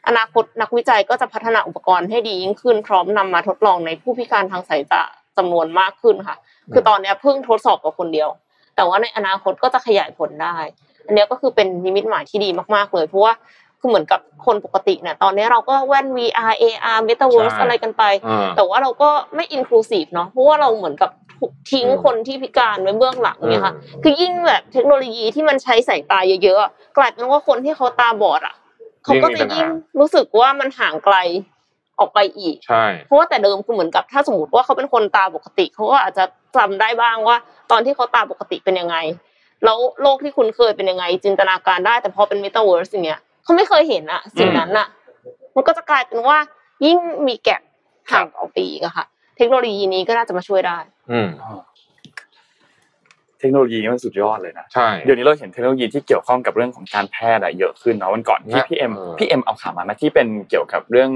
[0.07, 5.03] อนาคตนักวิจัยก็จะพัฒนาอุปกรณ์ให้ดียิ่งขึ้น พร้อมนำมาทดลองในผู้พิการทางสายตา
[5.37, 6.37] จำนวนมากขึ้นค่ะ
[6.73, 8.29] คือตอนนี้เพิ่งทดสอบกับคนเดียว
[8.75, 10.55] แต่ว่าในอนาคตก็จะขยายผลได้
[11.05, 13.33] อันนี้ก็คือเป็นนิมิตหมายที่ดีมาก ๆ เลย เพราะว่า
[13.83, 28.55] คือเหมือนกับคนปกติเนี่ยตอนนี้เราก็แว่น VR AR Metaverse ใช่อะไรกันไปอ่าแต่ว่าเราก็ไม่อินคลูซีฟเนาะเพราะว่าเราเหมือนกับถูกทิ้งอืมคนที่พิการไว้เบื้องหลังเนี่ยค่ะอืมคือยิ่งแบบเทคโนโลยีที่มันใช้สายตาเยอะๆอะกลายเป็นว่าคนที่เขาตาบอดอะ
[29.03, 29.67] เขาก็จะยิ่ง
[29.99, 31.15] รู้สึกว่ามันห่างไกล
[31.99, 36.23] ออกไปอีกใช่เพราะว่าแต่เดิมคือเหมือนกับถ้าสมมติว่าเขาเป็นคนตาปกติเขาก็อาจจะ
[36.55, 37.35] จำได้บ้างว่า
[37.71, 38.97] ตอนที่เขาตาปกติเป็นยังไง
[39.63, 44.87] แล้วโลกที่คุณเคยเป็นยังไง จินตนาการได้แต่พอเป็น Metaverse อย่างเงี้ย เขาไม่เคยเห็นอะสิ่งนั้นอะ
[45.55, 46.37] มันก็จะกลายเป็นว่า
[46.85, 47.61] ยิ่งมีแกลบ
[48.11, 49.05] ห่างออกไปอีกอะค่ะ
[49.37, 50.77] เทคโนโลยีนี้ก็น่าจะมาช่วยได้
[51.11, 51.29] อืม
[53.39, 61.11] เทคโนโลยีมันสุดยอดเลยนะใช่เดี๋ยวนี้เราเห็นเทคโนโลยีที่เกี่ยวข้องกับเรื่องของการแพทย์อะเยอะขึ้นเนาะวันก่อนที่นะพี่เอ็มเออพี่เอ็มเอาข่าวมาไหมที่เป็นเกี่ยวกับเรื่อง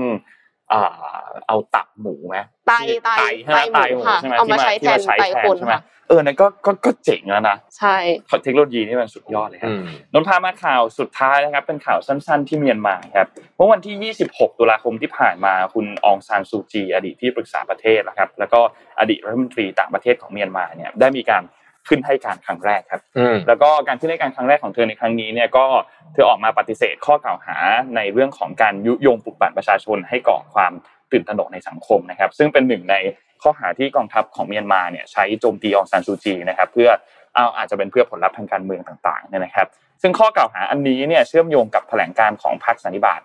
[0.72, 3.10] อ่าเอาตับหมูไหมไตที่ไต
[3.44, 7.96] ใช่ไหมไตไตหมูมูค่ะใช่ไหมเอามาที่ใช้ที่แทนไตแทนคนใช่ไหมค่ะ เออนั่นก็ก็ก็เจ๋งแล้วนะใช่
[8.44, 9.84] เทคโนโลยีนี่มันสุดยอดเลยครับอืม
[10.14, 13.28] นนท์พามาข่าวสุดท้ายนะครับ เป็นข่าวสั้นๆที่เมียนมาครับ
[13.58, 18.60] เมื่อวันที่ 26 ตุลาคมที่ผ่านมาคุณอองซานซูจี อดีตที่ปรึกษาประเทศนะครับ แล้วก็
[19.00, 21.44] อดีตรัฐมนตรีต่างประเทศของเมียนมาเนี่ยได้มีการ
[21.88, 25.66] ขึ้นให้การครั้งแรกครับอืมแล้วก็การขึ้นให้การครั้งแรกของเธอในครั้งนี้เนี่ยก็
[26.14, 27.58] เธอออกมาปฏิเสธข้อกล่าวหา
[27.96, 30.72] ในเรื่องของการยุยงปลุกปั่นประชาชนให้ก่อความ
[31.12, 32.96] ตื่นตระหนกในสังคมนะครับ ซึ่งเป็นหนึ่งใน
[33.44, 36.90] ข้อหาที่กองทัพของเมียนมาเนี่ยใช้โจมตีองซานซูจีนะครับเพื่อ
[37.36, 39.68] เอาอาจจะเป็นเพื่อผลลัพธ์ทางการเมืองต่างๆเนี่ยนะครับ
[40.02, 43.22] ซึ่งข้อกล่าวหาอันนี้เนี่ยเชื่อมโยงกับแถลงการของพรรคสันนิบาต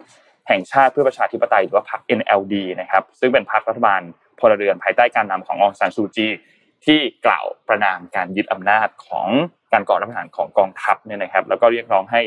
[0.48, 4.00] แห่งชาติเพื่อประชาธิปไตยหรือว่าพรรค NLD นะครับซึ่งเป็นพรรครัฐบาล
[4.40, 6.28] พลเรือนภายใต้การนำขององซานซูจี
[6.84, 9.28] ที่กล่าวประนามการยึดอำนาจของ
[9.72, 12.20] การก่อรัฐประหารของกองทัพเนี่ยนะครับ แล้วก็เรียกร้องให้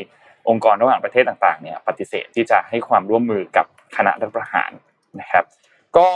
[0.48, 4.70] องค์กรระหว่างประเทศต่างๆเนี่ยปฏิเสธที่จะให้ความร่วมมือกับคณะรัฐประหาร
[5.20, 5.44] นะครับ
[5.98, 6.08] ก็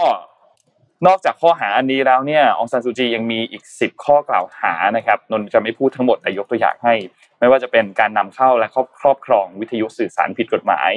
[1.07, 6.95] นอกจากข้อหาอันนี้แล้วเนี่ยองซานซูจียังมีอีก 10 ข้อกล่าวหานะครับนนจะไม่พูดทั้งหมดแต่ยกตัวอย่างให้
[7.39, 10.91] ไม่ว่าจะเป็นการนำเข้าและครอบครอบครองวิทยุสื่อสารผิดกฎหมาย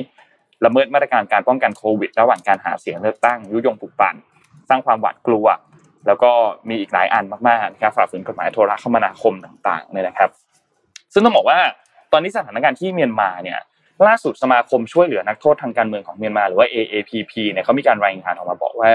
[0.66, 4.16] ละเมิดมาตรการการป้องกันโควิด ระหว่างการหาเสียงเลือกตั้งยุยงปลุกปั่น
[4.70, 5.46] สร้างความหวาดกลัว
[6.08, 6.32] แล้วก็
[6.70, 10.30] มีอีกหลายอันมากๆนะครับฝ่าฝืนกฎหมายโทรคมนาคมต่างๆเนี่ยนะครับ
[11.14, 11.60] ซึ่งต้องบอกว่า
[12.12, 13.60] ตอนนี้สถานการณ์ที่เมียนมาเนี่ย
[14.08, 18.92] ล่าสุดสมาคมช่วยเหลือนักโทษทางการเมืองของเมียนมาหรือว่า AAPP เนี่ยเขามีการรายงานออกมาบอกว่า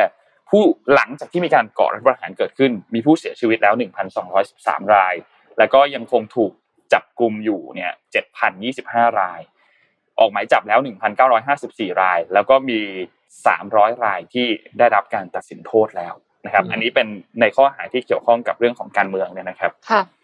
[0.50, 0.64] ผู้
[0.94, 3.74] หลังจากที่มีการก่อรัฐประหารเกิดขึ้น มีผู้เสียชีวิตแล้ว
[4.34, 5.14] 1,213 ราย
[5.58, 6.52] แล้วก็ยังคงถูก
[6.92, 7.92] จับกลุ่มอยู่เนี่ย
[8.54, 9.40] 7,025 ราย
[10.18, 10.80] ออกหมายจับแล้ว
[11.40, 12.80] 1,954 ราย แล้วก็มี
[13.42, 14.46] 300 รายที่
[14.78, 16.14] ได้รับการตัดสินโทษแล้ว
[16.44, 17.06] นะครับอืมอันนี้เป็น
[17.40, 20.17] ในข้อหาที่เกี่ยวข้องกับเรื่องของการเมืองเนี่ยนะครับค่ะอืม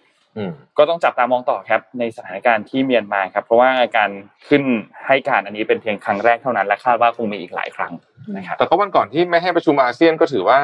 [0.78, 4.10] ก็ต้องจับตามองต่อครับในสถานการณ์ที่เมียนมาครับ เพราะว่าการ
[4.48, 4.62] ขึ้น
[5.06, 7.92] ให้การอันนี้เป็นเพียงครั้งแรกเท่านั้นและคาดว่าคงมีอีกหลายครั้ง
[8.36, 10.58] นะครับแต่ก็วันก่อนที่ไม่ให้ประชุมอาเซียนก็ถือว่า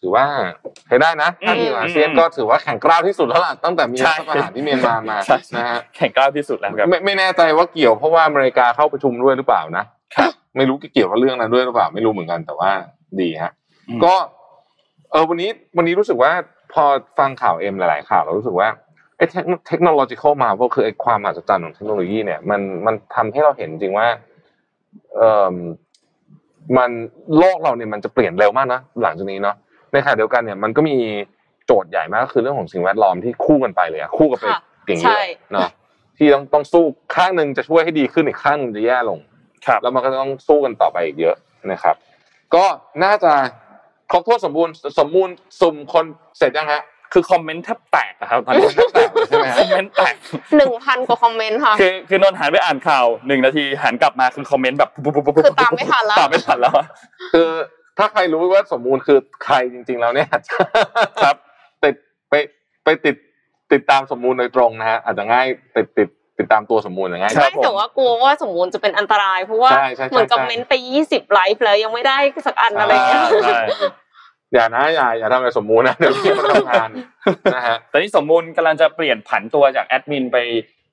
[0.00, 0.26] ถือว่า
[0.86, 9.84] ใช้ได้นะถ้ามีอืมอาเซียนอืมก็ถือว่าแข็งกร้าวที่สุดแล้วล่ะตั้งแต่มีใช่รัฐประหารที่เมียนมามาใช่นะฮะแข่งกล้าวที่สุดแล้วครับไม่ไม่แน่ใจว่าเกี่ยวเพราะว่าอเมริกาเข้าประชุมด้วยหรือเปล่านะ
[10.16, 12.70] ครับไม่รู้เกี่ยวกับเรื่องนั้นด้วยหรือเปล่า ไม่รู้เหมือนกันแต่ว่า
[13.20, 13.52] ดีฮะ
[13.88, 14.14] อืมก็
[15.10, 16.32] เออวันนี้วันนี้รู้สึกว่า
[16.72, 16.84] พอ
[17.18, 18.68] ฟังข่าวเอ็มหลาย ๆ ข่าวเรารู้สึกว่า
[19.16, 19.24] ไอ้
[19.68, 24.06] เทคโนโลยีเข้ามาก็คือไอ้ความมหัศจรรย์ของเทคโนโลยีเนี่ยมันมันทำให้เราเห็นจริงว่า
[25.16, 25.56] เอ่อ
[26.78, 26.90] มัน
[27.38, 29.56] โลกเราเนี่ยมันจะเปลี่ยนเร็วมากนะหลังจากนี้เนาะ
[29.92, 30.96] ในขณะเดียวกันเนี่ยมันก็มี
[31.66, 35.68] โจทย์ใหญ่มากก็คือเรื่องของสิ่งแวดล้อมที่คู่กันไปเลยอะคู่กันไปค่ะอย่างใช่นี้เลยเนาะ
[36.16, 36.84] ที่ต้องต้องสู้
[37.14, 39.18] ข้างหนึ่งจะช่วยให้ดีขึ้นอีกข้างหนึ่งจะแย่ลง
[39.66, 41.36] ครับแล้วมันก็ต้องสู้กันต่อไปอีกเยอะ
[41.72, 41.94] นะครับ
[42.54, 42.64] ก็
[43.04, 43.32] น่าจะ
[44.10, 46.04] ครบถ้วนสมบูรณ์สมบูรณ์สุ่มคน
[46.38, 46.82] เสร็จยังฮะ
[47.12, 50.14] คือคอมเมนต์แทบแตกอะครับตอนนี้แตกเลยใช่ไหมฮะคอมเมนต์แตก
[50.56, 56.86] หนึ่งพันกว่าคอมเมนต์ค่ะคือคือนนท์หันไปอ่านข่าวหนึ่งนาทีหันกลับมาคือคอมเมนต์แบบปุ๊บปุ๊บปุ๊บปุ๊บคือตามไม่ทันแล้วตามไม่ทันแล้วอะ
[57.34, 57.48] คือ
[57.98, 60.28] ถ้าใครรู้ว่าสมบูรณ์คือใครจริง ๆ แล้วเนี่ย
[61.24, 61.36] ครับ
[61.84, 61.94] ติด
[62.30, 62.34] ไป
[62.84, 63.16] ไปติด
[63.72, 65.46] ติดตามสมบูรณ์โดยตรงนะฮะอาจจะง่าย
[65.76, 66.08] ติดติด
[66.38, 73.60] ติดตามตัวสมบูรณ์อย่างง่ายครัไม่แต่ว่ากลัวว่าสมบูรณ์จะเป็นอันตรายเพราะว่าใช่ใช่ใช่เหมือนกับเมนต์ไปยี่สิบไลฟ์แล้วยังไม่ได้สักอันอะไรเงี้ยใช่
[74.52, 76.90] อย่านะอย่าอย่าทำอะไรสมบูรณ์นะเดี๋ยวพี่มันทำงาน
[77.54, 80.36] นะฮะตอนนี้สมบูรณ์กำลังจะเปลี่ยนผันตัวจากแอดมินไป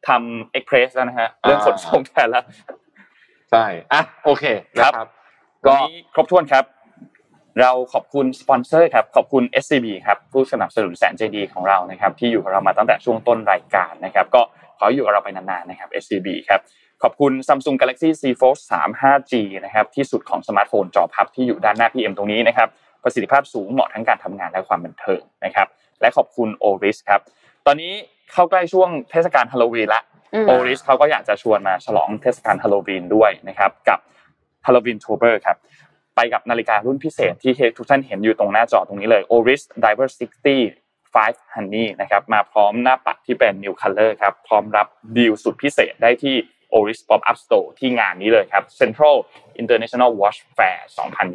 [0.08, 2.44] ทำ express แล้วนะฮะเรื่องขนส่งแทนแล้ว
[3.52, 4.44] ใช่อะโอเค
[4.78, 5.08] นะครับ
[5.68, 6.66] ก็ก็ครบถ้วนครับ
[7.62, 14.42] เราขอบคุณสปอนเซอร์ครับขอบคุณ SCB ครับผู้สนับสนุนแสนใจดีของเรานะครับ ที่อยู่กับเรามาตั้งแต่ช่วงต้นรายการนะครับ ก็
[14.78, 16.60] ขอให้อยู่กับเราไปนานๆนะครับ SCB ครับ
[17.04, 19.34] ขอบคุณ Samsung Galaxy Z Fold 3 5G
[19.66, 22.70] นะครับที่สุดของสมาร์ทโฟนจอพับที่อยู่ด้านหน้า PM ตรงนี้นะครับ
[23.08, 25.68] ประสิทธิภาพสูงเหมาะทั้งการทำงานและความบันเทิงนะครับ
[26.02, 27.22] และขอบคุณ Oris ครับ
[27.66, 27.94] ตอนนี้
[28.34, 30.02] เข้าใกล้ช่วงเทศกาลฮาโลวีนละ
[30.34, 34.00] อืมโอริสเขาก็อยากจะชวนมาฉลองเทศกาลฮาโลวีนด้วยนะครับกับ
[34.66, 35.58] ฮาโลวีนโทเบอร์ครับ
[36.16, 40.10] ไปกับนาฬิการุ่นพิเศษที่ทุกท่านเห็นอยู่ตรงหน้าจอตรงนี้เลย Oris Diver
[40.62, 46.36] 60 5 Honey นะครับมาพร้อมหน้าปัดที่เป็น New Color ครับพร้อมรับดีลสุดพิเศษได้ที่
[46.74, 49.16] Oris Pop Up Store ที่งานนี้เลยครับ Central
[49.62, 50.80] International Watch Fair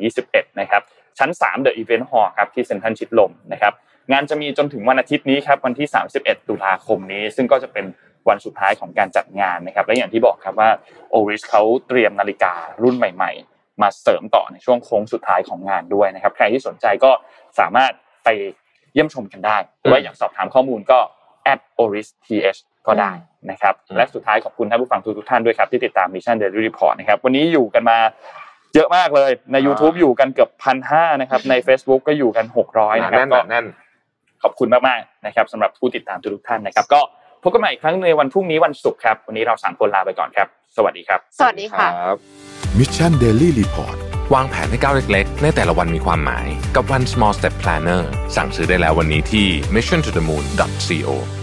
[0.02, 0.82] 2021 นะครับ
[1.18, 3.72] ชั้น3 The Event Hall ครับที่เซ็นทรัลชิดลมนะครับ
[4.12, 5.86] งานจะมีจนถึงวันอาทิตย์นี้ครับวันที่
[6.18, 7.84] 31 ตุลาคมนี้ ซึ่งก็จะเป็น
[8.28, 10.70] วันสุดท้ายของการจัดงานนะครับและอย่างที่บอกครับว่า
[11.14, 17.10] Oris เขาเตรียมนาฬิการุ่นใหม่ ๆ มาเสริมต่อในช่วงโค้งสุดท้ายของงานด้วยนะครับใครที่สนใจก็
[17.58, 17.92] สามารถ
[18.24, 18.28] ไป
[18.92, 20.98] เยี่ยมชมกันได้หรือว่าอยากสอบถามข้อมูลก็
[21.52, 23.12] at oris th ก็ได้
[23.50, 27.98] นะครับอืมและสุดท้ายขอบคุณท่านผู้ฟังทุกๆท่านด้วยครับที่ติดตาม Mission Daily Report นะครับวันนี้อยู่กันมา
[28.74, 33.66] เยอะมากเลยใน YouTube อยู่กันเกือบพันห้านะครับใน Facebook ก็อยู่กัน 600หนานะครับหนาแน่นก็หนาแน่น
[34.42, 37.00] ขอบคุณมากๆนะครับสำหรับผู้ติดตามทุกๆท่านนะครับ ก็
[37.42, 42.16] พบกันใหม่อีกครั้งในวันพรุ่งนี้วันศุกร์ครับ วันนี้เราสามคนลาไปก่อนครับ สวัสดีครับ สวัสดีค่ะรับ
[42.78, 43.96] Mission Daily Report
[44.34, 48.02] วางแผนให้ก้าวเล็กๆ ในแต่ละวันมีความหมายกับ One Small Step Planner
[48.36, 51.41] สั่งซื้อได้แล้ววันนี้ที่ mission to the moon co